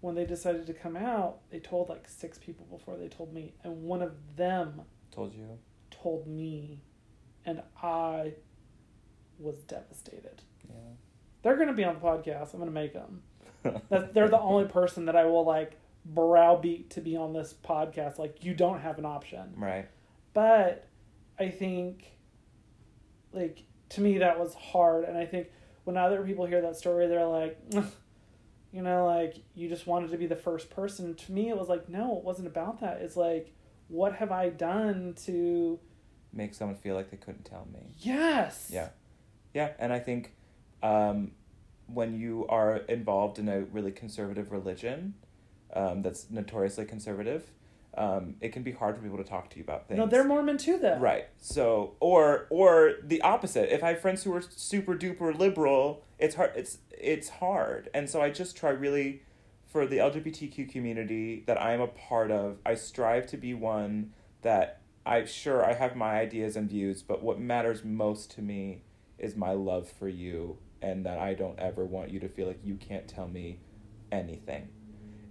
when 0.00 0.14
they 0.14 0.24
decided 0.24 0.66
to 0.66 0.74
come 0.74 0.96
out, 0.96 1.38
they 1.50 1.60
told 1.60 1.88
like 1.88 2.08
six 2.08 2.36
people 2.38 2.66
before 2.70 2.96
they 2.96 3.08
told 3.08 3.32
me, 3.32 3.54
and 3.62 3.82
one 3.82 4.02
of 4.02 4.12
them 4.36 4.82
Told 5.12 5.32
you. 5.34 5.58
told 5.90 6.26
me, 6.26 6.80
and 7.44 7.62
I 7.82 8.34
was 9.38 9.56
devastated. 9.58 10.42
Yeah. 10.68 10.74
They're 11.42 11.56
going 11.56 11.68
to 11.68 11.74
be 11.74 11.84
on 11.84 11.94
the 11.94 12.00
podcast. 12.00 12.52
I'm 12.54 12.60
going 12.60 12.66
to 12.66 12.74
make 12.74 12.92
them. 12.92 13.22
That 13.90 14.14
they're 14.14 14.28
the 14.28 14.40
only 14.40 14.66
person 14.68 15.04
that 15.06 15.16
I 15.16 15.24
will 15.26 15.44
like 15.44 15.76
browbeat 16.04 16.90
to 16.90 17.00
be 17.02 17.14
on 17.16 17.32
this 17.34 17.54
podcast. 17.62 18.18
Like 18.18 18.42
you 18.44 18.54
don't 18.54 18.80
have 18.80 18.98
an 18.98 19.04
option. 19.04 19.52
right. 19.56 19.86
But 20.32 20.86
I 21.38 21.48
think, 21.50 22.04
like, 23.32 23.64
to 23.90 24.00
me, 24.00 24.18
that 24.18 24.38
was 24.40 24.54
hard. 24.54 25.04
And 25.04 25.18
I 25.18 25.26
think 25.26 25.48
when 25.84 25.96
other 25.96 26.22
people 26.22 26.46
hear 26.46 26.62
that 26.62 26.76
story, 26.76 27.06
they're 27.08 27.26
like, 27.26 27.58
you 28.72 28.82
know, 28.82 29.06
like, 29.06 29.36
you 29.54 29.68
just 29.68 29.86
wanted 29.86 30.10
to 30.10 30.16
be 30.16 30.26
the 30.26 30.36
first 30.36 30.70
person. 30.70 31.14
To 31.14 31.32
me, 31.32 31.48
it 31.48 31.58
was 31.58 31.68
like, 31.68 31.88
no, 31.88 32.16
it 32.16 32.24
wasn't 32.24 32.48
about 32.48 32.80
that. 32.80 33.00
It's 33.00 33.16
like, 33.16 33.52
what 33.88 34.14
have 34.14 34.30
I 34.30 34.50
done 34.50 35.14
to. 35.26 35.78
Make 36.32 36.54
someone 36.54 36.76
feel 36.76 36.94
like 36.94 37.10
they 37.10 37.16
couldn't 37.16 37.44
tell 37.44 37.66
me. 37.72 37.80
Yes. 37.98 38.68
Yeah. 38.72 38.90
Yeah, 39.52 39.70
and 39.80 39.92
I 39.92 39.98
think 39.98 40.36
um, 40.82 41.32
when 41.86 42.14
you 42.14 42.46
are 42.48 42.76
involved 42.76 43.38
in 43.38 43.48
a 43.48 43.62
really 43.62 43.90
conservative 43.90 44.52
religion 44.52 45.14
um, 45.74 46.02
that's 46.02 46.30
notoriously 46.30 46.84
conservative, 46.84 47.50
um, 47.96 48.36
it 48.40 48.52
can 48.52 48.62
be 48.62 48.70
hard 48.70 48.96
for 48.96 49.02
people 49.02 49.18
to 49.18 49.24
talk 49.24 49.50
to 49.50 49.56
you 49.56 49.64
about 49.64 49.88
things. 49.88 49.98
No, 49.98 50.06
they're 50.06 50.22
Mormon 50.24 50.56
too, 50.56 50.78
though. 50.78 50.98
Right. 50.98 51.26
So, 51.38 51.96
or 51.98 52.46
or 52.50 52.94
the 53.02 53.20
opposite. 53.22 53.74
If 53.74 53.82
I 53.82 53.88
have 53.88 54.00
friends 54.00 54.22
who 54.22 54.32
are 54.34 54.42
super 54.42 54.94
duper 54.94 55.36
liberal, 55.36 56.04
it's 56.20 56.34
hard. 56.34 56.52
It's 56.54 56.78
it's 56.90 57.28
hard, 57.28 57.88
and 57.94 58.08
so 58.08 58.20
I 58.20 58.30
just 58.30 58.56
try 58.56 58.70
really 58.70 59.22
for 59.70 59.86
the 59.86 59.98
LGBTQ 59.98 60.70
community 60.70 61.44
that 61.46 61.60
I 61.60 61.72
am 61.72 61.80
a 61.80 61.86
part 61.86 62.30
of, 62.32 62.58
I 62.66 62.74
strive 62.74 63.26
to 63.28 63.36
be 63.36 63.54
one 63.54 64.12
that 64.42 64.80
I 65.06 65.24
sure 65.24 65.64
I 65.64 65.74
have 65.74 65.94
my 65.94 66.18
ideas 66.18 66.56
and 66.56 66.68
views, 66.68 67.02
but 67.02 67.22
what 67.22 67.38
matters 67.38 67.84
most 67.84 68.32
to 68.32 68.42
me 68.42 68.82
is 69.16 69.36
my 69.36 69.52
love 69.52 69.88
for 69.88 70.08
you 70.08 70.58
and 70.82 71.06
that 71.06 71.18
I 71.18 71.34
don't 71.34 71.58
ever 71.58 71.84
want 71.84 72.10
you 72.10 72.18
to 72.20 72.28
feel 72.28 72.48
like 72.48 72.60
you 72.64 72.74
can't 72.74 73.06
tell 73.06 73.28
me 73.28 73.60
anything. 74.10 74.68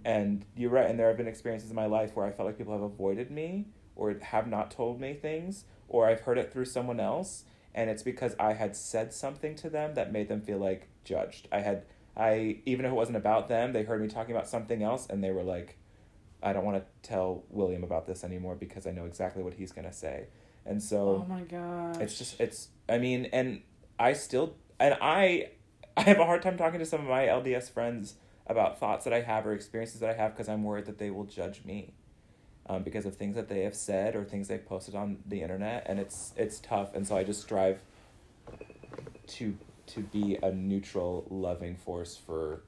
And 0.04 0.46
you're 0.56 0.70
right, 0.70 0.88
and 0.88 0.98
there 0.98 1.08
have 1.08 1.18
been 1.18 1.28
experiences 1.28 1.68
in 1.68 1.76
my 1.76 1.86
life 1.86 2.16
where 2.16 2.24
I 2.24 2.30
felt 2.30 2.46
like 2.46 2.56
people 2.56 2.72
have 2.72 2.82
avoided 2.82 3.30
me 3.30 3.66
or 3.94 4.16
have 4.22 4.46
not 4.46 4.70
told 4.70 5.00
me 5.00 5.12
things, 5.12 5.64
or 5.88 6.08
I've 6.08 6.20
heard 6.20 6.38
it 6.38 6.50
through 6.50 6.64
someone 6.64 7.00
else, 7.00 7.44
and 7.74 7.88
it's 7.90 8.02
because 8.02 8.34
I 8.38 8.52
had 8.54 8.74
said 8.76 9.12
something 9.12 9.54
to 9.56 9.70
them 9.70 9.94
that 9.94 10.12
made 10.12 10.28
them 10.28 10.40
feel 10.40 10.58
like 10.58 10.88
judged. 11.04 11.48
I 11.52 11.60
had 11.60 11.84
I 12.16 12.58
even 12.66 12.84
if 12.84 12.92
it 12.92 12.94
wasn't 12.94 13.16
about 13.16 13.48
them, 13.48 13.72
they 13.72 13.84
heard 13.84 14.00
me 14.02 14.08
talking 14.08 14.34
about 14.34 14.48
something 14.48 14.82
else 14.82 15.06
and 15.08 15.22
they 15.22 15.30
were 15.30 15.42
like, 15.44 15.78
I 16.42 16.52
don't 16.52 16.64
want 16.64 16.78
to 16.78 17.08
tell 17.08 17.44
William 17.50 17.84
about 17.84 18.06
this 18.06 18.24
anymore 18.24 18.54
because 18.56 18.86
I 18.86 18.90
know 18.90 19.04
exactly 19.04 19.42
what 19.42 19.54
he's 19.54 19.72
gonna 19.72 19.92
say. 19.92 20.26
And 20.66 20.82
so 20.82 21.24
Oh 21.24 21.26
my 21.28 21.42
god. 21.42 22.00
it's 22.02 22.18
just 22.18 22.40
it's 22.40 22.68
I 22.88 22.98
mean, 22.98 23.26
and 23.32 23.62
I 23.98 24.12
still 24.14 24.56
and 24.78 24.96
I 25.00 25.50
I 25.96 26.02
have 26.02 26.18
a 26.18 26.24
hard 26.24 26.42
time 26.42 26.56
talking 26.56 26.78
to 26.80 26.86
some 26.86 27.00
of 27.00 27.06
my 27.06 27.26
LDS 27.26 27.70
friends 27.70 28.14
about 28.46 28.80
thoughts 28.80 29.04
that 29.04 29.12
I 29.12 29.20
have 29.20 29.46
or 29.46 29.52
experiences 29.52 30.00
that 30.00 30.10
I 30.10 30.14
have 30.14 30.32
because 30.32 30.48
I'm 30.48 30.64
worried 30.64 30.86
that 30.86 30.98
they 30.98 31.10
will 31.10 31.24
judge 31.24 31.64
me. 31.64 31.94
Um, 32.70 32.84
because 32.84 33.04
of 33.04 33.16
things 33.16 33.34
that 33.34 33.48
they 33.48 33.62
have 33.64 33.74
said 33.74 34.14
or 34.14 34.24
things 34.24 34.46
they've 34.46 34.64
posted 34.64 34.94
on 34.94 35.18
the 35.26 35.42
internet 35.42 35.82
and 35.86 35.98
it's 35.98 36.32
it's 36.36 36.60
tough 36.60 36.94
and 36.94 37.04
so 37.04 37.16
I 37.16 37.24
just 37.24 37.42
strive 37.42 37.80
to 39.26 39.56
to 39.88 40.00
be 40.00 40.38
a 40.40 40.52
neutral 40.52 41.26
loving 41.30 41.74
force 41.74 42.16
for 42.16 42.62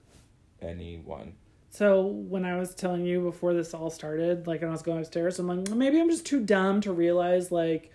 anyone. 0.60 1.34
So 1.70 2.02
when 2.02 2.44
I 2.44 2.58
was 2.58 2.74
telling 2.74 3.06
you 3.06 3.20
before 3.20 3.54
this 3.54 3.74
all 3.74 3.90
started, 3.90 4.48
like 4.48 4.60
when 4.60 4.70
I 4.70 4.72
was 4.72 4.82
going 4.82 4.98
upstairs, 4.98 5.38
I'm 5.38 5.46
like, 5.46 5.70
maybe 5.70 6.00
I'm 6.00 6.10
just 6.10 6.26
too 6.26 6.40
dumb 6.40 6.80
to 6.80 6.92
realize 6.92 7.52
like, 7.52 7.92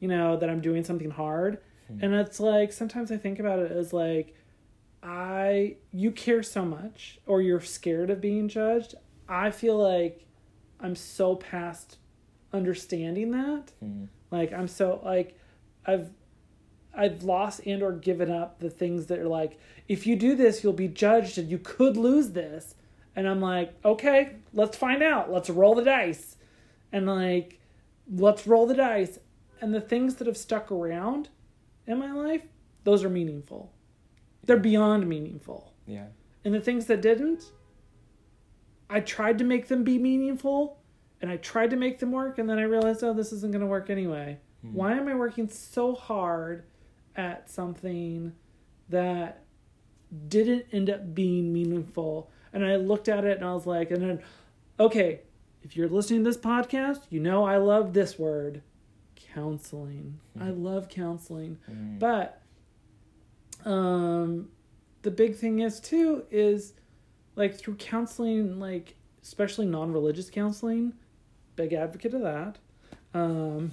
you 0.00 0.08
know, 0.08 0.36
that 0.36 0.50
I'm 0.50 0.60
doing 0.60 0.82
something 0.82 1.10
hard. 1.10 1.58
And 2.00 2.14
it's 2.14 2.40
like 2.40 2.72
sometimes 2.72 3.12
I 3.12 3.16
think 3.16 3.38
about 3.38 3.60
it 3.60 3.70
as 3.70 3.92
like 3.92 4.34
I 5.04 5.76
you 5.92 6.10
care 6.10 6.42
so 6.42 6.64
much 6.64 7.20
or 7.26 7.42
you're 7.42 7.60
scared 7.60 8.10
of 8.10 8.20
being 8.20 8.48
judged. 8.48 8.96
I 9.28 9.52
feel 9.52 9.78
like 9.78 10.26
I'm 10.80 10.94
so 10.96 11.36
past 11.36 11.98
understanding 12.52 13.30
that. 13.32 13.72
Mhm. 13.82 14.08
Like 14.30 14.52
I'm 14.52 14.68
so 14.68 15.00
like 15.04 15.38
I've 15.86 16.10
I've 16.96 17.22
lost 17.24 17.60
and 17.66 17.82
or 17.82 17.92
given 17.92 18.30
up 18.30 18.60
the 18.60 18.70
things 18.70 19.06
that 19.06 19.18
are 19.18 19.28
like 19.28 19.58
if 19.88 20.06
you 20.06 20.14
do 20.16 20.34
this 20.36 20.62
you'll 20.62 20.72
be 20.72 20.88
judged 20.88 21.38
and 21.38 21.50
you 21.50 21.58
could 21.58 21.96
lose 21.96 22.30
this. 22.30 22.74
And 23.16 23.28
I'm 23.28 23.40
like, 23.40 23.72
okay, 23.84 24.36
let's 24.52 24.76
find 24.76 25.00
out. 25.02 25.30
Let's 25.30 25.48
roll 25.48 25.74
the 25.76 25.84
dice. 25.84 26.36
And 26.92 27.06
like 27.06 27.58
let's 28.12 28.46
roll 28.46 28.66
the 28.66 28.74
dice. 28.74 29.18
And 29.60 29.72
the 29.74 29.80
things 29.80 30.16
that 30.16 30.26
have 30.26 30.36
stuck 30.36 30.70
around 30.70 31.28
in 31.86 31.98
my 31.98 32.12
life, 32.12 32.42
those 32.84 33.02
are 33.04 33.08
meaningful. 33.08 33.72
They're 34.44 34.56
beyond 34.58 35.08
meaningful. 35.08 35.72
Yeah. 35.86 36.06
And 36.44 36.52
the 36.54 36.60
things 36.60 36.86
that 36.86 37.00
didn't, 37.00 37.50
I 38.88 39.00
tried 39.00 39.38
to 39.38 39.44
make 39.44 39.68
them 39.68 39.84
be 39.84 39.98
meaningful 39.98 40.78
and 41.20 41.30
I 41.30 41.36
tried 41.38 41.70
to 41.70 41.76
make 41.76 41.98
them 41.98 42.12
work 42.12 42.38
and 42.38 42.48
then 42.48 42.58
I 42.58 42.62
realized, 42.64 43.02
oh, 43.02 43.12
this 43.12 43.32
isn't 43.32 43.52
going 43.52 43.60
to 43.60 43.66
work 43.66 43.90
anyway. 43.90 44.38
Why 44.72 44.92
am 44.92 45.08
I 45.08 45.14
working 45.14 45.48
so 45.48 45.94
hard 45.94 46.64
at 47.16 47.50
something 47.50 48.32
that 48.88 49.42
didn't 50.28 50.66
end 50.72 50.88
up 50.88 51.14
being 51.14 51.52
meaningful? 51.52 52.30
And 52.52 52.64
I 52.64 52.76
looked 52.76 53.08
at 53.08 53.24
it 53.24 53.36
and 53.36 53.46
I 53.46 53.52
was 53.52 53.66
like, 53.66 53.90
and 53.90 54.02
then, 54.02 54.22
okay, 54.80 55.20
if 55.62 55.76
you're 55.76 55.88
listening 55.88 56.24
to 56.24 56.30
this 56.30 56.38
podcast, 56.38 57.00
you 57.10 57.20
know 57.20 57.44
I 57.44 57.58
love 57.58 57.92
this 57.92 58.18
word 58.18 58.62
counseling. 59.16 60.20
I 60.40 60.50
love 60.50 60.88
counseling. 60.88 61.58
Mm. 61.70 61.98
But 61.98 62.40
um 63.64 64.48
the 65.02 65.10
big 65.10 65.36
thing 65.36 65.60
is 65.60 65.80
too 65.80 66.24
is 66.30 66.72
like 67.36 67.54
through 67.54 67.74
counseling 67.76 68.58
like 68.60 68.94
especially 69.22 69.66
non-religious 69.66 70.30
counseling 70.30 70.92
big 71.56 71.72
advocate 71.72 72.14
of 72.14 72.22
that 72.22 72.58
um 73.14 73.70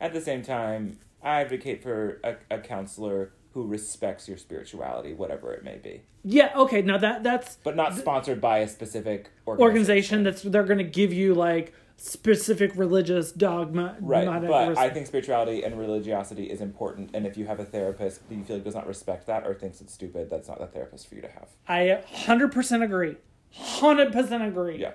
At 0.00 0.12
the 0.14 0.20
same 0.20 0.42
time, 0.42 0.98
I 1.22 1.42
advocate 1.42 1.82
for 1.82 2.20
a, 2.24 2.36
a 2.50 2.58
counselor 2.58 3.32
who 3.52 3.66
respects 3.66 4.26
your 4.28 4.38
spirituality, 4.38 5.12
whatever 5.12 5.52
it 5.52 5.62
may 5.64 5.76
be, 5.76 6.02
yeah 6.24 6.50
okay 6.56 6.82
now 6.82 6.98
that 6.98 7.22
that's 7.22 7.56
but 7.64 7.74
not 7.76 7.94
sponsored 7.96 8.40
by 8.40 8.58
a 8.58 8.68
specific 8.68 9.30
organization. 9.46 9.62
organization 9.68 10.22
that's 10.22 10.42
they're 10.42 10.64
going 10.64 10.78
to 10.78 10.84
give 10.84 11.12
you 11.12 11.34
like 11.34 11.72
specific 12.02 12.72
religious 12.76 13.30
dogma 13.30 13.94
Right, 14.00 14.24
but 14.26 14.78
I 14.78 14.88
think 14.88 15.06
spirituality 15.06 15.62
and 15.62 15.78
religiosity 15.78 16.44
is 16.50 16.62
important, 16.62 17.10
and 17.12 17.26
if 17.26 17.36
you 17.36 17.44
have 17.46 17.60
a 17.60 17.64
therapist 17.64 18.26
that 18.28 18.34
you 18.34 18.42
feel 18.42 18.56
like 18.56 18.64
does 18.64 18.74
not 18.74 18.86
respect 18.86 19.26
that 19.26 19.46
or 19.46 19.52
thinks 19.54 19.82
it's 19.82 19.92
stupid, 19.92 20.30
that's 20.30 20.48
not 20.48 20.58
the 20.58 20.66
therapist 20.66 21.08
for 21.08 21.14
you 21.16 21.20
to 21.20 21.28
have. 21.28 21.48
I 21.68 22.02
100% 22.24 22.82
agree 22.82 23.16
100% 23.54 24.48
agree 24.48 24.78
Yeah, 24.80 24.92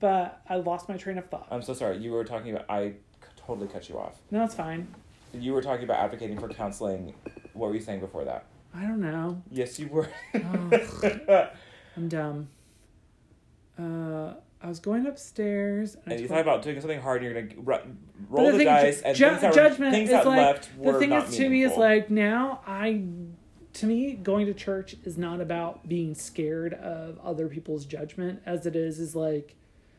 but 0.00 0.40
i 0.48 0.54
lost 0.56 0.88
my 0.88 0.96
train 0.96 1.18
of 1.18 1.28
thought 1.28 1.46
I'm 1.50 1.60
so 1.62 1.74
sorry. 1.74 1.98
You 1.98 2.12
were 2.12 2.24
talking 2.24 2.52
about. 2.52 2.64
I 2.70 2.94
totally 3.36 3.68
cut 3.68 3.88
you 3.88 3.98
off. 3.98 4.16
no 4.30 4.44
it's 4.44 4.54
fine 4.54 4.88
You 5.34 5.52
were 5.52 5.60
talking 5.62 5.84
about 5.84 5.98
advocating 5.98 6.38
for 6.38 6.48
counseling. 6.48 7.14
What 7.52 7.68
were 7.68 7.74
you 7.74 7.80
saying 7.82 8.00
before 8.00 8.24
that? 8.24 8.46
i 8.74 8.82
don't 8.82 9.00
know 9.00 9.42
Yes, 9.50 9.78
you 9.78 9.88
were. 9.88 10.08
i'm 11.96 12.08
dumb 12.08 12.48
uh 13.78 14.34
I 14.60 14.68
was 14.68 14.80
going 14.80 15.06
upstairs 15.06 15.94
and, 16.04 16.12
and 16.12 16.20
you 16.20 16.28
thought 16.28 16.40
about 16.40 16.62
doing 16.62 16.80
something 16.80 17.00
hard, 17.00 17.22
and 17.22 17.32
you're 17.32 17.42
gonna 17.42 17.62
ru- 17.62 17.96
roll 18.28 18.52
the, 18.52 18.58
thing- 18.58 18.66
dice, 18.66 19.00
and 19.02 19.16
ju- 19.16 19.28
things 19.28 19.40
that, 19.42 19.54
judgment 19.54 19.92
were, 19.92 19.96
things 19.96 20.08
is 20.08 20.14
that 20.14 20.26
like 20.26 20.36
left 20.36 20.70
were 20.76 20.92
the 20.94 20.98
thing 20.98 21.10
not 21.10 21.28
is 21.28 21.36
to 21.36 21.48
me 21.48 21.62
is 21.62 21.76
like 21.76 22.10
now 22.10 22.60
I 22.66 23.04
to 23.74 23.86
me 23.86 24.14
going 24.14 24.46
to 24.46 24.54
church 24.54 24.96
is 25.04 25.16
not 25.16 25.40
about 25.40 25.88
being 25.88 26.14
scared 26.14 26.74
of 26.74 27.18
other 27.22 27.46
people's 27.48 27.84
judgment 27.86 28.42
as 28.44 28.66
it 28.66 28.74
is 28.74 28.98
is 28.98 29.14
like 29.14 29.54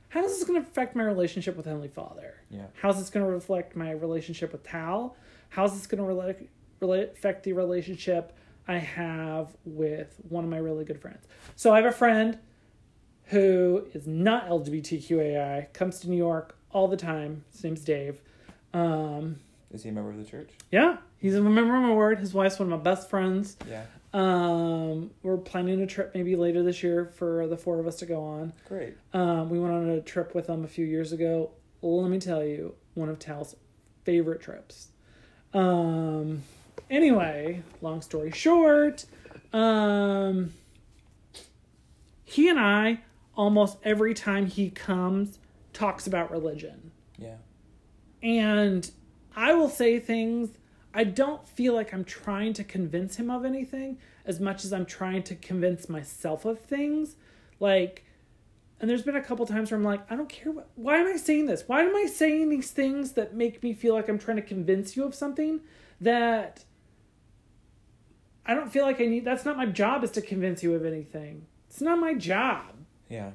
how 0.09 0.25
is 0.25 0.37
this 0.37 0.43
going 0.43 0.61
to 0.61 0.67
affect 0.67 0.95
my 0.95 1.03
relationship 1.03 1.55
with 1.55 1.67
Heavenly 1.67 1.87
Father? 1.87 2.33
Yeah. 2.49 2.65
How's 2.81 2.97
this 2.97 3.11
going 3.11 3.23
to 3.25 3.31
reflect 3.31 3.75
my 3.75 3.91
relationship 3.91 4.51
with 4.51 4.63
Tal? 4.63 5.15
How's 5.49 5.73
this 5.73 5.85
going 5.85 5.99
to 6.01 6.07
relate, 6.07 6.49
relate 6.79 7.11
affect 7.13 7.43
the 7.43 7.53
relationship 7.53 8.33
I 8.67 8.79
have 8.79 9.55
with 9.65 10.15
one 10.27 10.43
of 10.43 10.49
my 10.49 10.57
really 10.57 10.83
good 10.83 10.99
friends? 10.99 11.27
So 11.55 11.71
I 11.71 11.75
have 11.77 11.85
a 11.85 11.91
friend 11.91 12.39
who 13.29 13.85
is 13.93 14.07
not 14.07 14.47
LGBTQAI, 14.49 15.71
comes 15.73 15.99
to 15.99 16.09
New 16.09 16.17
York 16.17 16.55
all 16.71 16.87
the 16.87 16.97
time. 16.97 17.43
His 17.51 17.63
name's 17.63 17.81
Dave. 17.81 18.19
Um, 18.73 19.37
Is 19.71 19.83
he 19.83 19.89
a 19.89 19.91
member 19.91 20.11
of 20.11 20.17
the 20.17 20.23
church? 20.23 20.49
yeah, 20.71 20.97
he's 21.17 21.35
a 21.35 21.41
member 21.41 21.75
of 21.75 21.81
my 21.81 21.91
ward. 21.91 22.19
His 22.19 22.33
wife's 22.33 22.59
one 22.59 22.71
of 22.71 22.79
my 22.79 22.83
best 22.83 23.09
friends. 23.09 23.57
Yeah. 23.67 23.83
Um, 24.13 25.11
we're 25.21 25.37
planning 25.37 25.81
a 25.81 25.87
trip 25.87 26.11
maybe 26.15 26.35
later 26.35 26.63
this 26.63 26.81
year 26.81 27.05
for 27.05 27.45
the 27.47 27.57
four 27.57 27.79
of 27.79 27.85
us 27.85 27.97
to 27.97 28.07
go 28.07 28.23
on. 28.23 28.53
Great. 28.67 28.95
Um, 29.13 29.49
we 29.51 29.59
went 29.59 29.73
on 29.73 29.89
a 29.89 30.01
trip 30.01 30.33
with 30.33 30.47
them 30.47 30.63
a 30.63 30.67
few 30.67 30.85
years 30.85 31.11
ago. 31.11 31.51
Let 31.83 32.09
me 32.09 32.19
tell 32.19 32.43
you, 32.43 32.73
one 32.95 33.09
of 33.09 33.19
Tal's 33.19 33.55
favorite 34.03 34.41
trips. 34.41 34.87
Um, 35.53 36.41
anyway, 36.89 37.61
long 37.81 38.01
story 38.01 38.31
short, 38.31 39.05
um, 39.53 40.53
he 42.25 42.49
and 42.49 42.59
I 42.59 43.01
almost 43.39 43.77
every 43.85 44.13
time 44.13 44.47
he 44.47 44.69
comes 44.69 45.39
talks 45.71 46.05
about 46.05 46.29
religion. 46.29 46.91
Yeah. 47.17 47.37
And 48.21 48.91
I 49.33 49.53
will 49.53 49.69
say 49.69 49.97
things. 49.97 50.49
I 50.93 51.05
don't 51.05 51.47
feel 51.47 51.73
like 51.73 51.93
I'm 51.93 52.03
trying 52.03 52.51
to 52.55 52.65
convince 52.65 53.15
him 53.15 53.31
of 53.31 53.45
anything 53.45 53.97
as 54.25 54.41
much 54.41 54.65
as 54.65 54.73
I'm 54.73 54.85
trying 54.85 55.23
to 55.23 55.35
convince 55.35 55.87
myself 55.87 56.43
of 56.43 56.59
things. 56.59 57.15
Like, 57.61 58.03
and 58.81 58.89
there's 58.89 59.03
been 59.03 59.15
a 59.15 59.23
couple 59.23 59.45
times 59.45 59.71
where 59.71 59.77
I'm 59.77 59.85
like, 59.85 60.01
I 60.11 60.17
don't 60.17 60.27
care. 60.27 60.51
What, 60.51 60.69
why 60.75 60.97
am 60.97 61.07
I 61.07 61.15
saying 61.15 61.45
this? 61.45 61.63
Why 61.65 61.83
am 61.83 61.95
I 61.95 62.07
saying 62.07 62.49
these 62.49 62.71
things 62.71 63.13
that 63.13 63.35
make 63.35 63.63
me 63.63 63.71
feel 63.71 63.93
like 63.93 64.09
I'm 64.09 64.19
trying 64.19 64.37
to 64.37 64.43
convince 64.43 64.97
you 64.97 65.05
of 65.05 65.15
something 65.15 65.61
that 66.01 66.65
I 68.45 68.53
don't 68.53 68.69
feel 68.69 68.83
like 68.83 68.99
I 68.99 69.05
need? 69.05 69.23
That's 69.23 69.45
not 69.45 69.55
my 69.55 69.65
job, 69.65 70.03
is 70.03 70.11
to 70.11 70.21
convince 70.21 70.61
you 70.61 70.73
of 70.73 70.85
anything. 70.85 71.45
It's 71.69 71.79
not 71.79 71.99
my 71.99 72.15
job. 72.15 72.78
Yeah. 73.09 73.31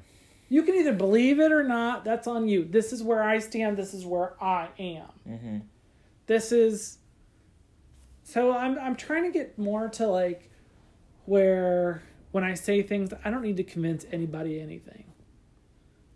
You 0.49 0.63
can 0.63 0.75
either 0.75 0.93
believe 0.93 1.39
it 1.39 1.51
or 1.51 1.63
not. 1.63 2.03
That's 2.05 2.27
on 2.27 2.47
you. 2.47 2.65
This 2.65 2.93
is 2.93 3.01
where 3.03 3.23
I 3.23 3.39
stand. 3.39 3.77
This 3.77 3.93
is 3.93 4.05
where 4.05 4.41
I 4.41 4.69
am. 4.79 5.07
Mm-hmm. 5.27 5.57
This 6.27 6.51
is. 6.51 6.99
So 8.23 8.55
I'm 8.55 8.77
I'm 8.79 8.95
trying 8.95 9.23
to 9.23 9.31
get 9.31 9.57
more 9.57 9.89
to 9.89 10.07
like 10.07 10.49
where 11.25 12.03
when 12.31 12.43
I 12.43 12.53
say 12.53 12.81
things, 12.81 13.11
I 13.23 13.29
don't 13.31 13.41
need 13.41 13.57
to 13.57 13.63
convince 13.63 14.05
anybody 14.11 14.59
anything. 14.59 15.05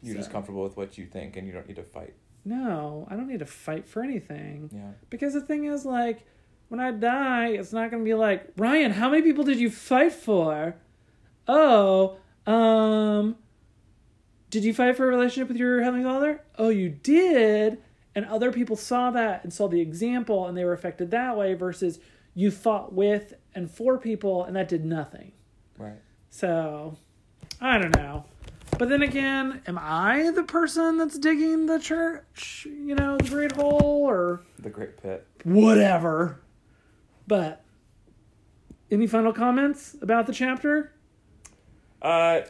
You're 0.01 0.15
just 0.15 0.31
comfortable 0.31 0.63
with 0.63 0.77
what 0.77 0.97
you 0.97 1.05
think, 1.05 1.35
and 1.35 1.45
you 1.45 1.53
don't 1.53 1.67
need 1.67 1.75
to 1.75 1.83
fight. 1.83 2.13
No, 2.45 3.07
I 3.09 3.15
don't 3.15 3.27
need 3.27 3.39
to 3.39 3.45
fight 3.45 3.87
for 3.87 4.01
anything. 4.01 4.69
Yeah. 4.73 4.91
Because 5.09 5.33
the 5.33 5.41
thing 5.41 5.65
is, 5.65 5.85
like, 5.85 6.25
when 6.69 6.79
I 6.79 6.91
die, 6.91 7.49
it's 7.49 7.73
not 7.73 7.91
going 7.91 8.03
to 8.03 8.05
be 8.07 8.13
like, 8.13 8.47
Ryan, 8.57 8.91
how 8.91 9.09
many 9.09 9.23
people 9.23 9.43
did 9.43 9.59
you 9.59 9.69
fight 9.69 10.13
for? 10.13 10.75
Oh, 11.47 12.17
Um, 12.47 13.35
did 14.49 14.63
you 14.63 14.73
fight 14.73 14.97
for 14.97 15.05
a 15.05 15.07
relationship 15.07 15.47
with 15.47 15.57
your 15.57 15.83
heavenly 15.83 16.05
father? 16.05 16.41
Oh, 16.57 16.69
you 16.69 16.89
did, 16.89 17.77
and 18.15 18.25
other 18.25 18.51
people 18.51 18.75
saw 18.75 19.11
that 19.11 19.43
and 19.43 19.53
saw 19.53 19.67
the 19.67 19.81
example, 19.81 20.47
and 20.47 20.57
they 20.57 20.63
were 20.65 20.73
affected 20.73 21.11
that 21.11 21.37
way. 21.37 21.53
Versus 21.53 21.99
you 22.33 22.51
fought 22.51 22.93
with 22.93 23.33
and 23.55 23.69
for 23.69 23.97
people, 23.97 24.43
and 24.43 24.55
that 24.55 24.67
did 24.69 24.85
nothing. 24.85 25.31
Right. 25.77 25.99
So, 26.29 26.97
I 27.61 27.77
don't 27.77 27.95
know. 27.95 28.25
But 28.77 28.89
then 28.89 29.01
again, 29.01 29.61
am 29.67 29.77
I 29.77 30.31
the 30.31 30.43
person 30.43 30.97
that's 30.97 31.17
digging 31.17 31.65
the 31.65 31.79
church? 31.79 32.65
You 32.69 32.95
know, 32.95 33.17
the 33.17 33.29
great 33.29 33.51
hole 33.51 34.05
or 34.07 34.41
The 34.59 34.69
Great 34.69 35.01
Pit. 35.01 35.27
whatever. 35.43 36.39
But 37.27 37.63
any 38.89 39.05
final 39.05 39.33
comments 39.33 39.95
about 40.01 40.27
the 40.27 40.33
chapter? 40.33 40.93
Uh, 42.01 42.41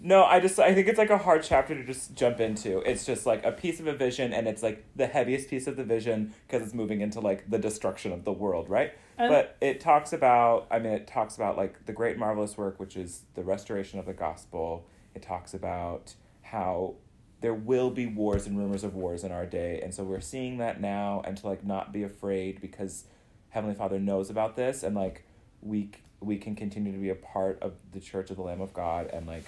no, 0.00 0.24
I 0.24 0.40
just 0.40 0.58
I 0.58 0.74
think 0.74 0.88
it's 0.88 0.98
like 0.98 1.10
a 1.10 1.18
hard 1.18 1.42
chapter 1.42 1.74
to 1.74 1.84
just 1.84 2.14
jump 2.14 2.40
into. 2.40 2.78
It's 2.80 3.06
just 3.06 3.26
like 3.26 3.44
a 3.44 3.52
piece 3.52 3.80
of 3.80 3.86
a 3.86 3.94
vision, 3.94 4.32
and 4.32 4.46
it's 4.46 4.62
like 4.62 4.84
the 4.96 5.06
heaviest 5.06 5.48
piece 5.48 5.66
of 5.66 5.76
the 5.76 5.84
vision 5.84 6.34
because 6.46 6.62
it's 6.62 6.74
moving 6.74 7.00
into 7.00 7.20
like 7.20 7.48
the 7.50 7.58
destruction 7.58 8.12
of 8.12 8.24
the 8.24 8.32
world, 8.32 8.68
right? 8.68 8.92
And- 9.16 9.30
but 9.30 9.56
it 9.60 9.80
talks 9.80 10.12
about, 10.12 10.66
I 10.70 10.78
mean, 10.80 10.92
it 10.92 11.06
talks 11.06 11.36
about 11.36 11.56
like 11.56 11.86
the 11.86 11.92
great 11.92 12.18
marvelous 12.18 12.56
work, 12.58 12.78
which 12.80 12.96
is 12.96 13.22
the 13.34 13.44
restoration 13.44 13.98
of 13.98 14.06
the 14.06 14.12
gospel. 14.12 14.86
It 15.14 15.22
talks 15.22 15.54
about 15.54 16.14
how 16.42 16.96
there 17.40 17.54
will 17.54 17.90
be 17.90 18.06
wars 18.06 18.46
and 18.46 18.58
rumors 18.58 18.84
of 18.84 18.94
wars 18.94 19.22
in 19.22 19.30
our 19.30 19.46
day, 19.46 19.80
and 19.82 19.94
so 19.94 20.02
we're 20.04 20.20
seeing 20.20 20.58
that 20.58 20.80
now, 20.80 21.22
and 21.24 21.36
to 21.36 21.46
like 21.46 21.64
not 21.64 21.92
be 21.92 22.02
afraid 22.02 22.60
because 22.60 23.04
Heavenly 23.50 23.76
Father 23.76 24.00
knows 24.00 24.28
about 24.30 24.56
this, 24.56 24.82
and 24.82 24.96
like 24.96 25.24
we 25.62 25.90
we 26.24 26.38
can 26.38 26.54
continue 26.54 26.92
to 26.92 26.98
be 26.98 27.10
a 27.10 27.14
part 27.14 27.58
of 27.62 27.74
the 27.92 28.00
Church 28.00 28.30
of 28.30 28.36
the 28.36 28.42
Lamb 28.42 28.60
of 28.60 28.72
God 28.72 29.10
and 29.12 29.26
like 29.26 29.44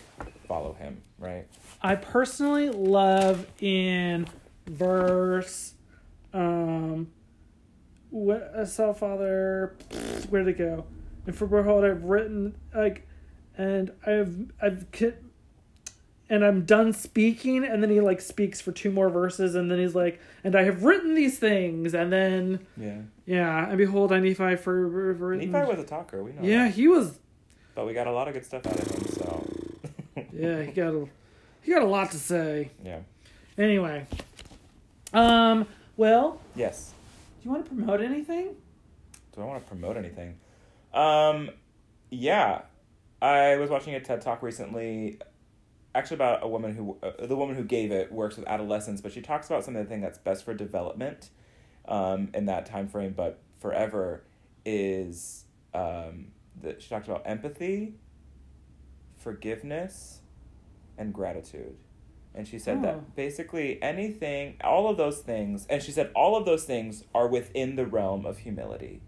follow 0.46 0.74
Him, 0.74 1.02
right? 1.18 1.46
I 1.82 1.96
personally 1.96 2.70
love 2.70 3.46
in 3.60 4.26
verse 4.66 5.74
um 6.32 7.08
what 8.10 8.52
I 8.56 8.64
saw 8.64 8.92
father 8.92 9.76
where'd 10.28 10.48
it 10.48 10.58
go? 10.58 10.84
And 11.26 11.36
for 11.36 11.46
behold 11.46 11.84
I've 11.84 12.04
written 12.04 12.56
like 12.74 13.06
and 13.56 13.92
I've 14.06 14.52
I've 14.60 14.90
and 16.28 16.44
I'm 16.44 16.64
done 16.64 16.92
speaking 16.92 17.64
and 17.64 17.82
then 17.82 17.90
he 17.90 18.00
like 18.00 18.20
speaks 18.20 18.60
for 18.60 18.72
two 18.72 18.90
more 18.90 19.08
verses 19.10 19.54
and 19.54 19.70
then 19.70 19.78
he's 19.78 19.94
like 19.94 20.20
and 20.44 20.54
I 20.56 20.64
have 20.64 20.82
written 20.82 21.14
these 21.14 21.38
things 21.38 21.94
and 21.94 22.12
then 22.12 22.66
Yeah. 22.76 22.98
yeah 23.26 23.68
and 23.68 23.78
behold 23.78 24.12
I 24.12 24.18
Nephi 24.20 24.56
for, 24.56 24.56
for 24.56 25.12
written 25.14 25.50
Nephi 25.52 25.68
was 25.70 25.78
a 25.78 25.84
talker, 25.84 26.22
we 26.22 26.32
know. 26.32 26.42
yeah 26.42 26.64
that. 26.64 26.74
he 26.74 26.88
was 26.88 27.18
but 27.74 27.86
we 27.86 27.92
got 27.94 28.06
a 28.06 28.12
lot 28.12 28.26
of 28.28 28.34
good 28.34 28.44
stuff 28.44 28.66
out 28.66 28.78
of 28.78 28.90
him. 28.90 29.06
So 29.12 29.46
yeah 30.32 30.62
he 30.62 30.72
got 30.72 30.94
a 30.94 31.06
he 31.62 31.72
got 31.72 31.82
a 31.82 31.86
lot 31.86 32.10
to 32.12 32.16
say 32.18 32.70
yeah. 32.84 33.00
anyway 33.58 34.06
um 35.12 35.66
well 35.96 36.40
Yes. 36.54 36.92
Do 37.42 37.48
you 37.48 37.50
want 37.54 37.64
to 37.66 37.74
promote 37.74 38.00
anything? 38.00 38.56
Do 39.34 39.42
I 39.42 39.44
want 39.44 39.62
to 39.62 39.68
promote 39.68 39.96
anything? 39.96 40.36
Um, 40.92 41.50
yeah, 42.10 42.62
I 43.22 43.56
was 43.56 43.70
watching 43.70 43.94
a 43.94 44.00
TED 44.00 44.20
talk 44.22 44.42
recently, 44.42 45.18
actually 45.96 46.16
about 46.16 46.42
a 46.44 46.48
woman 46.48 46.74
who 46.74 46.96
uh, 47.02 47.26
the 47.26 47.36
woman 47.36 47.56
who 47.56 47.64
gave 47.64 47.90
it 47.90 48.12
works 48.12 48.36
with 48.36 48.46
adolescents, 48.46 49.00
but 49.00 49.12
she 49.12 49.20
talks 49.22 49.46
about 49.48 49.64
something 49.64 50.00
that's 50.00 50.18
best 50.18 50.44
for 50.44 50.54
development, 50.54 51.30
um, 51.88 52.28
in 52.34 52.46
that 52.46 52.66
time 52.66 52.88
frame, 52.88 53.14
but 53.16 53.38
forever 53.58 54.22
is 54.64 55.44
um 55.74 56.26
that 56.62 56.82
she 56.82 56.88
talked 56.88 57.06
about 57.08 57.22
empathy, 57.26 57.94
forgiveness, 59.16 60.20
and 60.98 61.12
gratitude. 61.12 61.76
And 62.34 62.46
she 62.46 62.58
said 62.58 62.78
Oh. 62.78 62.82
that 62.82 63.16
basically 63.16 63.82
anything, 63.82 64.56
all 64.62 64.88
of 64.88 64.96
those 64.96 65.20
things, 65.20 65.66
and 65.70 65.82
she 65.82 65.90
said 65.90 66.10
all 66.14 66.36
of 66.36 66.44
those 66.44 66.64
things 66.64 67.04
are 67.14 67.26
within 67.28 67.76
the 67.76 67.86
realm 67.86 68.26
of 68.26 68.38
humility. 68.38 69.00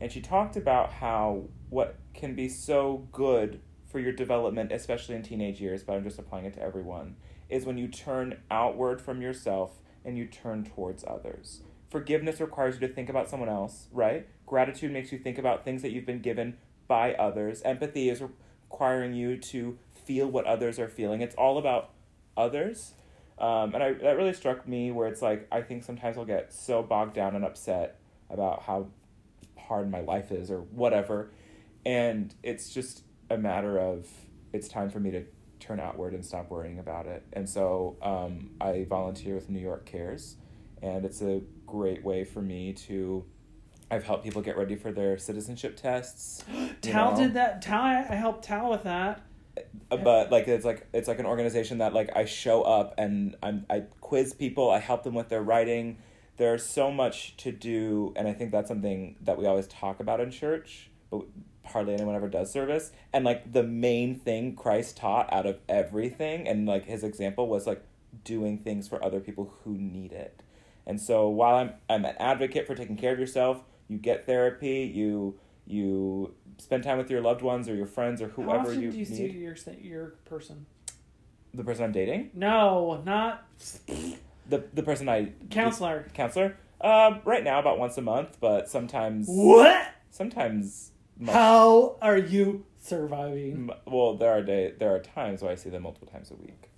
And 0.00 0.12
she 0.12 0.20
talked 0.20 0.56
about 0.56 0.92
how 0.92 1.44
what 1.70 1.96
can 2.14 2.34
be 2.34 2.48
so 2.48 3.08
good 3.12 3.60
for 3.88 3.98
your 3.98 4.12
development, 4.12 4.70
especially 4.70 5.14
in 5.16 5.22
teenage 5.22 5.60
years, 5.60 5.82
but 5.82 5.94
I'm 5.94 6.04
just 6.04 6.18
applying 6.18 6.44
it 6.44 6.54
to 6.54 6.62
everyone, 6.62 7.16
is 7.48 7.64
when 7.64 7.78
you 7.78 7.88
turn 7.88 8.38
outward 8.50 9.00
from 9.00 9.22
yourself 9.22 9.80
and 10.04 10.16
you 10.16 10.26
turn 10.26 10.64
towards 10.64 11.04
others. 11.06 11.62
Forgiveness 11.90 12.40
requires 12.40 12.74
you 12.74 12.86
to 12.86 12.92
think 12.92 13.08
about 13.08 13.30
someone 13.30 13.48
else, 13.48 13.88
right? 13.92 14.26
Gratitude 14.46 14.92
makes 14.92 15.10
you 15.10 15.18
think 15.18 15.38
about 15.38 15.64
things 15.64 15.82
that 15.82 15.90
you've 15.90 16.04
been 16.04 16.20
given 16.20 16.58
by 16.86 17.14
others. 17.14 17.62
Empathy 17.62 18.10
is 18.10 18.20
requiring 18.20 19.14
you 19.14 19.38
to 19.38 19.78
feel 20.04 20.26
what 20.26 20.44
others 20.44 20.78
are 20.78 20.88
feeling. 20.88 21.22
It's 21.22 21.34
all 21.34 21.56
about 21.56 21.90
others. 22.36 22.92
Um, 23.38 23.72
and 23.74 23.82
I, 23.82 23.92
that 23.94 24.16
really 24.16 24.34
struck 24.34 24.68
me 24.68 24.90
where 24.90 25.08
it's 25.08 25.22
like, 25.22 25.46
I 25.50 25.62
think 25.62 25.82
sometimes 25.82 26.18
I'll 26.18 26.24
get 26.24 26.52
so 26.52 26.82
bogged 26.82 27.14
down 27.14 27.34
and 27.34 27.44
upset 27.44 27.98
about 28.28 28.62
how 28.62 28.88
hard 29.56 29.90
my 29.90 30.00
life 30.00 30.30
is 30.30 30.50
or 30.50 30.58
whatever. 30.58 31.30
And 31.86 32.34
it's 32.42 32.70
just 32.70 33.02
a 33.30 33.36
matter 33.36 33.78
of, 33.78 34.06
it's 34.52 34.68
time 34.68 34.90
for 34.90 35.00
me 35.00 35.10
to 35.10 35.24
turn 35.60 35.80
outward 35.80 36.14
and 36.14 36.24
stop 36.24 36.50
worrying 36.50 36.78
about 36.78 37.06
it. 37.06 37.24
And 37.32 37.48
so 37.48 37.96
um, 38.02 38.50
I 38.60 38.86
volunteer 38.88 39.34
with 39.34 39.48
New 39.48 39.60
York 39.60 39.86
Cares, 39.86 40.36
and 40.82 41.04
it's 41.04 41.22
a 41.22 41.42
great 41.66 42.04
way 42.04 42.24
for 42.24 42.40
me 42.40 42.72
to. 42.72 43.24
I've 43.90 44.04
helped 44.04 44.22
people 44.22 44.42
get 44.42 44.58
ready 44.58 44.76
for 44.76 44.92
their 44.92 45.16
citizenship 45.16 45.76
tests. 45.76 46.44
Tal 46.82 47.12
know. 47.12 47.16
did 47.16 47.34
that. 47.34 47.62
Tal, 47.62 47.82
I 47.82 48.14
helped 48.14 48.44
Tal 48.44 48.70
with 48.70 48.82
that. 48.82 49.22
Uh, 49.90 49.96
but 49.96 50.30
like 50.30 50.46
it's 50.46 50.64
like 50.64 50.86
it's 50.92 51.08
like 51.08 51.18
an 51.18 51.26
organization 51.26 51.78
that 51.78 51.92
like 51.92 52.10
I 52.14 52.24
show 52.24 52.62
up 52.62 52.94
and 52.98 53.36
I'm 53.42 53.66
I 53.70 53.84
quiz 54.00 54.34
people, 54.34 54.70
I 54.70 54.78
help 54.78 55.02
them 55.02 55.14
with 55.14 55.28
their 55.28 55.42
writing. 55.42 55.98
There's 56.36 56.64
so 56.64 56.92
much 56.92 57.36
to 57.38 57.50
do, 57.50 58.12
and 58.14 58.28
I 58.28 58.32
think 58.32 58.52
that's 58.52 58.68
something 58.68 59.16
that 59.22 59.38
we 59.38 59.46
always 59.46 59.66
talk 59.66 59.98
about 59.98 60.20
in 60.20 60.30
church, 60.30 60.88
but 61.10 61.22
hardly 61.70 61.94
anyone 61.94 62.14
ever 62.14 62.28
does 62.28 62.50
service. 62.50 62.90
And 63.12 63.24
like 63.24 63.52
the 63.52 63.62
main 63.62 64.18
thing 64.18 64.54
Christ 64.56 64.96
taught 64.96 65.32
out 65.32 65.46
of 65.46 65.58
everything, 65.68 66.46
and 66.48 66.66
like 66.66 66.86
his 66.86 67.02
example 67.04 67.48
was 67.48 67.66
like 67.66 67.82
doing 68.24 68.58
things 68.58 68.88
for 68.88 69.02
other 69.04 69.20
people 69.20 69.52
who 69.64 69.72
need 69.76 70.12
it. 70.12 70.42
And 70.86 71.00
so 71.00 71.28
while 71.28 71.56
I'm 71.56 71.72
I'm 71.88 72.04
an 72.04 72.16
advocate 72.18 72.66
for 72.66 72.74
taking 72.74 72.96
care 72.96 73.12
of 73.12 73.18
yourself, 73.18 73.62
you 73.88 73.98
get 73.98 74.26
therapy, 74.26 74.90
you 74.94 75.38
you 75.66 76.34
spend 76.56 76.82
time 76.82 76.98
with 76.98 77.10
your 77.10 77.20
loved 77.20 77.42
ones 77.42 77.68
or 77.68 77.74
your 77.74 77.86
friends 77.86 78.20
or 78.22 78.28
How 78.28 78.34
whoever 78.34 78.68
often 78.70 78.80
you, 78.82 78.90
do 78.90 78.98
you 78.98 79.04
see 79.04 79.28
your 79.30 79.54
your 79.82 80.06
person? 80.24 80.66
The 81.54 81.64
person 81.64 81.84
I'm 81.84 81.92
dating, 81.92 82.30
No, 82.34 83.02
not 83.04 83.46
the 84.48 84.64
the 84.72 84.82
person 84.82 85.08
I 85.08 85.32
counselor. 85.50 86.06
counselor. 86.14 86.56
Um, 86.80 87.20
right 87.24 87.42
now 87.42 87.58
about 87.58 87.78
once 87.78 87.98
a 87.98 88.02
month, 88.02 88.38
but 88.40 88.68
sometimes 88.68 89.26
What? 89.28 89.88
sometimes. 90.10 90.92
How 91.26 91.96
are 92.00 92.16
you 92.18 92.64
surviving? 92.80 93.70
m- 93.70 93.72
Well, 93.92 94.14
there 94.16 94.30
are 94.30 94.42
day 94.42 94.72
there 94.78 94.94
are 94.94 95.00
times 95.00 95.42
where 95.42 95.50
I 95.52 95.54
see 95.56 95.70
them 95.70 95.82
multiple 95.82 96.08
times 96.08 96.30
a 96.30 96.34
week. 96.34 96.70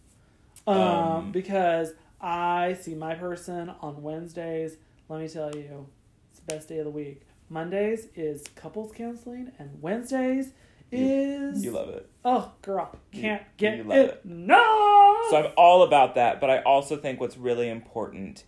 Um, 0.67 0.77
Um, 0.77 1.33
because 1.33 1.93
I 2.21 2.77
see 2.81 2.95
my 2.95 3.15
person 3.15 3.71
on 3.81 4.03
Wednesdays. 4.03 4.77
Let 5.09 5.21
me 5.21 5.29
tell 5.29 5.55
you, 5.55 5.87
it's 6.31 6.41
the 6.41 6.55
best 6.55 6.69
day 6.69 6.79
of 6.79 6.85
the 6.85 6.91
week. 6.91 7.23
Mondays 7.49 8.07
is 8.15 8.45
couples 8.55 8.93
counseling, 8.93 9.51
and 9.59 9.83
Wednesdays 9.83 10.53
is 10.93 11.65
You 11.65 11.73
love 11.73 11.89
it. 11.91 12.09
oh 12.25 12.53
girl 12.63 12.97
can't 13.13 13.43
get 13.57 13.77
you 13.79 13.93
it. 13.93 14.11
it. 14.11 14.25
No. 14.25 15.17
So 15.31 15.37
I'm 15.37 15.53
all 15.57 15.83
about 15.83 16.15
that, 16.17 16.41
but 16.41 16.51
I 16.51 16.63
also 16.63 16.97
think 16.97 17.21
what's 17.21 17.37
really 17.37 17.69
important 17.69 18.45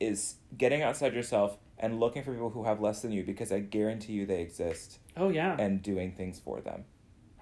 is 0.00 0.36
getting 0.56 0.82
outside 0.82 1.12
yourself 1.14 1.58
and 1.82 2.00
looking 2.00 2.22
for 2.22 2.32
people 2.32 2.48
who 2.50 2.64
have 2.64 2.80
less 2.80 3.02
than 3.02 3.12
you 3.12 3.24
because 3.24 3.52
I 3.52 3.58
guarantee 3.58 4.12
you 4.14 4.24
they 4.24 4.40
exist 4.40 4.98
oh 5.16 5.28
yeah. 5.28 5.56
and 5.58 5.82
doing 5.82 6.12
things 6.12 6.40
for 6.42 6.60
them. 6.62 6.84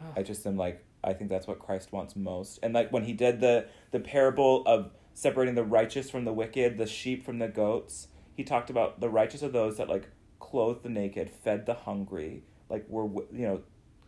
Oh. 0.00 0.06
I 0.16 0.22
just 0.22 0.44
am 0.46 0.56
like 0.56 0.84
I 1.04 1.12
think 1.12 1.30
that's 1.30 1.46
what 1.46 1.58
Christ 1.60 1.92
wants 1.92 2.16
most. 2.16 2.58
And 2.62 2.74
like 2.74 2.90
when 2.92 3.04
he 3.04 3.12
did 3.12 3.40
the 3.40 3.66
the 3.92 4.00
parable 4.00 4.62
of 4.66 4.90
separating 5.14 5.54
the 5.54 5.64
righteous 5.64 6.10
from 6.10 6.24
the 6.24 6.32
wicked, 6.32 6.78
the 6.78 6.86
sheep 6.86 7.24
from 7.24 7.38
the 7.38 7.48
goats, 7.48 8.08
he 8.34 8.42
talked 8.42 8.70
about 8.70 9.00
the 9.00 9.08
righteous 9.08 9.42
are 9.42 9.48
those 9.48 9.76
that 9.76 9.88
like 9.88 10.08
clothed 10.40 10.82
the 10.82 10.88
naked, 10.88 11.30
fed 11.30 11.66
the 11.66 11.74
hungry, 11.74 12.42
like 12.68 12.86
were 12.88 13.04
you 13.32 13.46
know 13.46 13.60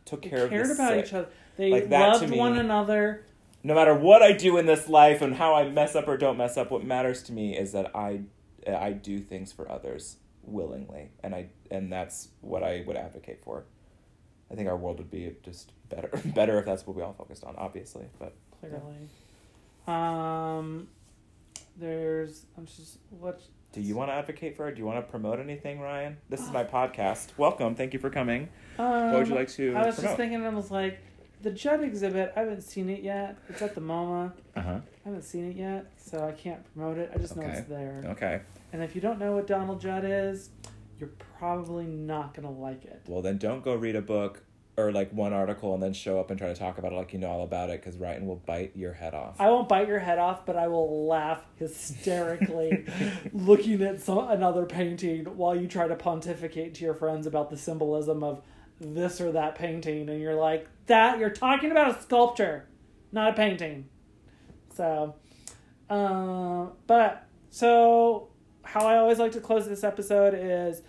took 0.05 0.23
They 0.23 0.31
care 0.31 0.49
cared 0.49 0.63
of 0.63 0.69
the 0.69 0.75
about 0.75 0.93
sick. 0.95 1.07
each 1.07 1.13
other. 1.13 1.29
They 1.57 1.71
Like, 1.71 1.91
loved 1.91 2.29
me- 2.29 2.39
one 2.39 2.57
another. 2.59 3.25
No 3.65 3.75
matter 3.77 3.95
what 3.95 4.23
I 4.23 4.33
do 4.33 4.57
in 4.57 4.67
this 4.67 4.89
life 4.89 5.23
and 5.23 5.37
how 5.37 5.55
I 5.55 5.69
mess 5.69 5.95
up 5.95 6.09
or 6.09 6.17
don't 6.17 6.37
mess 6.37 6.57
up, 6.57 6.73
what 6.73 6.85
matters 6.85 7.23
to 7.25 7.33
me 7.33 7.57
is 7.57 7.73
that 7.73 7.95
I 7.95 8.23
I 8.67 8.93
do 8.93 9.19
things 9.21 9.53
for 9.53 9.71
others 9.71 10.17
willingly, 10.43 11.11
and 11.23 11.35
I 11.35 11.47
and 11.71 11.93
that's 11.93 12.29
what 12.41 12.63
I 12.63 12.85
would 12.87 12.97
advocate 12.97 13.41
for. 13.45 13.65
I 14.51 14.55
think 14.55 14.69
our 14.69 14.77
world 14.77 14.99
would 14.99 15.11
be 15.11 15.35
just 15.43 15.73
better 15.89 16.11
better 16.35 16.59
if 16.59 16.67
that's 16.67 16.87
what 16.87 16.97
we 16.97 17.03
all 17.03 17.13
focused 17.15 17.45
on, 17.45 17.55
obviously. 17.57 18.05
But 18.19 18.35
Clearly. 18.61 19.09
Um, 19.87 20.89
there's. 21.77 22.47
I'm 22.57 22.67
just 22.67 22.99
what. 23.11 23.41
do 23.73 23.81
you 23.81 23.97
want 23.97 24.11
to 24.11 24.15
advocate 24.15 24.57
for 24.57 24.69
it? 24.69 24.75
Do 24.75 24.79
you 24.81 24.87
want 24.87 25.05
to 25.05 25.11
promote 25.11 25.41
anything, 25.41 25.81
Ryan? 25.81 26.17
This 26.29 26.41
is 26.41 26.51
my 26.51 26.65
podcast. 26.65 27.29
Welcome. 27.37 27.75
Thank 27.75 27.93
you 27.93 27.99
for 27.99 28.11
coming. 28.11 28.49
Um, 28.79 29.11
What 29.13 29.19
would 29.21 29.29
you 29.29 29.35
like 29.35 29.49
to 29.53 29.75
I 29.75 29.87
was 29.87 29.95
promote? 29.97 30.11
just 30.11 30.17
thinking. 30.17 30.45
I 30.47 30.49
was 30.51 30.71
like, 30.71 30.99
the 31.43 31.51
Judd 31.51 31.83
exhibit, 31.83 32.33
I 32.37 32.41
haven't 32.41 32.63
seen 32.63 32.89
it 32.89 33.03
yet. 33.03 33.37
It's 33.49 33.61
at 33.63 33.75
the 33.75 33.81
MoMA. 33.81 34.33
Uh 34.57 34.61
huh. 34.61 34.79
I 35.05 35.09
haven't 35.09 35.23
seen 35.25 35.51
it 35.51 35.57
yet, 35.57 35.87
so 35.97 36.27
I 36.27 36.33
can't 36.33 36.63
promote 36.75 36.99
it. 36.99 37.11
I 37.15 37.19
just 37.19 37.37
know 37.37 37.43
Okay. 37.43 37.53
it's 37.59 37.69
there. 37.69 38.03
Okay. 38.07 38.41
And 38.73 38.83
if 38.83 38.95
you 38.95 39.01
don't 39.01 39.19
know 39.19 39.33
what 39.33 39.47
Donald 39.47 39.81
Judd 39.81 40.05
is, 40.07 40.51
you're 40.99 41.11
probably 41.39 41.85
not 41.87 42.35
gonna 42.35 42.51
like 42.51 42.85
it. 42.85 43.03
Well, 43.07 43.23
then 43.23 43.39
don't 43.39 43.63
go 43.63 43.75
read 43.75 43.97
a 43.97 44.03
book 44.03 44.43
or 44.79 44.91
like 44.91 45.13
one 45.13 45.35
article 45.35 45.75
and 45.75 45.83
then 45.83 45.93
show 45.93 46.19
up 46.19 46.31
and 46.31 46.39
try 46.39 46.49
to 46.49 46.55
talk 46.59 46.79
about 46.79 46.93
it 46.93 46.97
like 46.97 47.13
you 47.13 47.19
know 47.19 47.29
all 47.29 47.43
about 47.45 47.69
it 47.69 47.81
because 47.83 47.97
Wrighton 47.99 48.25
will 48.25 48.37
bite 48.47 48.73
your 48.75 48.93
head 48.95 49.13
off. 49.13 49.39
I 49.41 49.49
won't 49.51 49.69
bite 49.69 49.87
your 49.89 49.99
head 49.99 50.19
off, 50.19 50.47
but 50.47 50.57
I 50.57 50.69
will 50.69 51.07
laugh 51.07 51.43
hysterically 51.57 52.87
looking 53.33 53.83
at 53.83 54.01
some, 54.01 54.31
another 54.31 54.65
painting 54.65 55.25
while 55.37 55.55
you 55.55 55.67
try 55.69 55.89
to 55.89 55.95
pontificate 55.97 56.75
to 56.77 56.85
your 56.85 56.95
friends 56.95 57.27
about 57.27 57.51
the 57.51 57.57
symbolism 57.59 58.23
of 58.23 58.41
this 58.83 59.21
or 59.21 59.33
that 59.33 59.55
painting, 59.55 60.09
and 60.09 60.21
you're 60.21 60.35
like, 60.35 60.69
"That 60.87 61.19
you're 61.19 61.31
talking 61.31 61.71
about 61.71 61.97
a 61.97 62.03
sculpture, 62.03 62.67
not 63.11 63.31
a 63.31 63.33
painting." 63.35 63.89
So, 64.75 65.15
um, 65.91 66.73
but 66.87 67.27
so 67.51 68.29
how 68.65 68.87
I 68.87 68.97
always 68.97 69.19
like 69.19 69.33
to 69.33 69.41
close 69.41 69.67
this 69.69 69.85
episode 69.85 70.35
is 70.35 70.83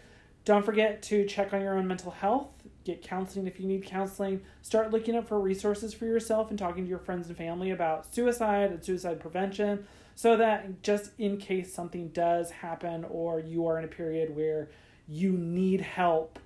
don't 0.45 0.65
forget 0.65 1.01
to 1.03 1.25
check 1.25 1.53
on 1.53 1.61
your 1.61 1.77
own 1.77 1.87
mental 1.87 2.11
health, 2.11 2.47
get 2.83 3.01
counseling 3.01 3.47
if 3.47 3.59
you 3.59 3.67
need 3.67 3.85
counseling, 3.85 4.41
start 4.61 4.91
looking 4.91 5.15
up 5.15 5.27
for 5.27 5.39
resources 5.39 5.93
for 5.93 6.05
yourself 6.05 6.49
and 6.49 6.59
talking 6.59 6.83
to 6.83 6.89
your 6.89 6.99
friends 6.99 7.27
and 7.27 7.37
family 7.37 7.71
about 7.71 8.13
suicide 8.13 8.71
and 8.71 8.83
suicide 8.83 9.19
prevention 9.19 9.85
so 10.15 10.37
that 10.37 10.83
just 10.83 11.11
in 11.17 11.37
case 11.37 11.73
something 11.73 12.09
does 12.09 12.51
happen 12.51 13.05
or 13.05 13.39
you 13.39 13.67
are 13.67 13.79
in 13.79 13.85
a 13.85 13.87
period 13.87 14.35
where 14.35 14.69
you 15.07 15.31
need 15.31 15.81
help, 15.81 16.39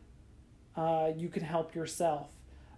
uh, 0.78 1.12
you 1.18 1.28
can 1.28 1.44
help 1.44 1.76
yourself. 1.76 2.30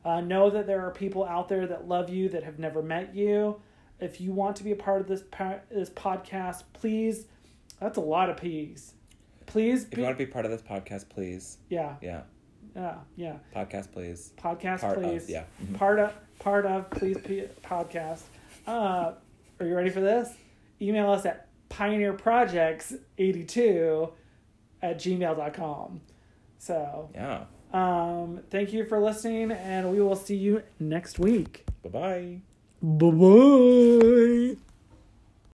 Uh, 0.05 0.21
know 0.21 0.49
that 0.49 0.65
there 0.65 0.79
are 0.85 0.91
people 0.91 1.25
out 1.25 1.49
there 1.49 1.67
that 1.67 1.87
love 1.87 2.09
you 2.09 2.29
that 2.29 2.43
have 2.43 2.57
never 2.57 2.81
met 2.81 3.13
you. 3.13 3.59
If 3.99 4.21
you 4.21 4.31
want 4.31 4.55
to 4.55 4.63
be 4.63 4.71
a 4.71 4.75
part 4.77 5.01
of 5.01 5.07
this 5.07 5.23
pa- 5.29 5.59
this 5.69 5.89
podcast, 5.89 6.63
please. 6.73 7.25
That's 7.81 7.97
a 7.97 8.01
lot 8.01 8.29
of 8.29 8.37
P's. 8.37 8.93
Please, 9.45 9.85
if 9.91 9.97
you 9.97 10.03
want 10.05 10.17
to 10.17 10.25
be 10.25 10.31
part 10.31 10.45
of 10.45 10.51
this 10.51 10.61
podcast, 10.61 11.09
please. 11.09 11.57
yeah, 11.69 11.95
Yeah. 12.01 12.21
yeah, 12.75 12.95
yeah. 13.15 13.37
Podcast, 13.55 13.91
please. 13.91 14.31
Podcast, 14.37 14.81
Part 14.81 14.97
of, 14.97 15.03
please. 15.03 15.29
yeah. 15.29 15.43
Mhm. 15.63 15.73
Part 15.77 15.99
of, 15.99 16.13
part 16.39 16.65
of, 16.65 16.89
please, 16.91 17.17
P- 17.17 17.47
podcast. 17.63 18.21
Uh, 18.67 19.13
are 19.59 19.65
you 19.65 19.75
ready 19.75 19.89
for 19.89 20.01
this? 20.01 20.33
Email 20.81 21.09
us 21.11 21.25
at 21.25 21.47
pioneerprojects82 21.69 24.11
at 24.81 24.97
gmail.com. 24.97 26.01
So, 26.57 27.09
Yeah. 27.13 27.43
Um, 27.73 28.41
thank 28.49 28.73
you 28.73 28.85
for 28.85 28.99
listening, 28.99 29.51
and 29.51 29.91
we 29.91 30.01
will 30.01 30.15
see 30.15 30.35
you 30.35 30.63
next 30.79 31.19
week. 31.19 31.65
Bye 31.83 31.89
bye. 31.89 32.39
Bye 32.81 34.55
bye. 34.55 34.68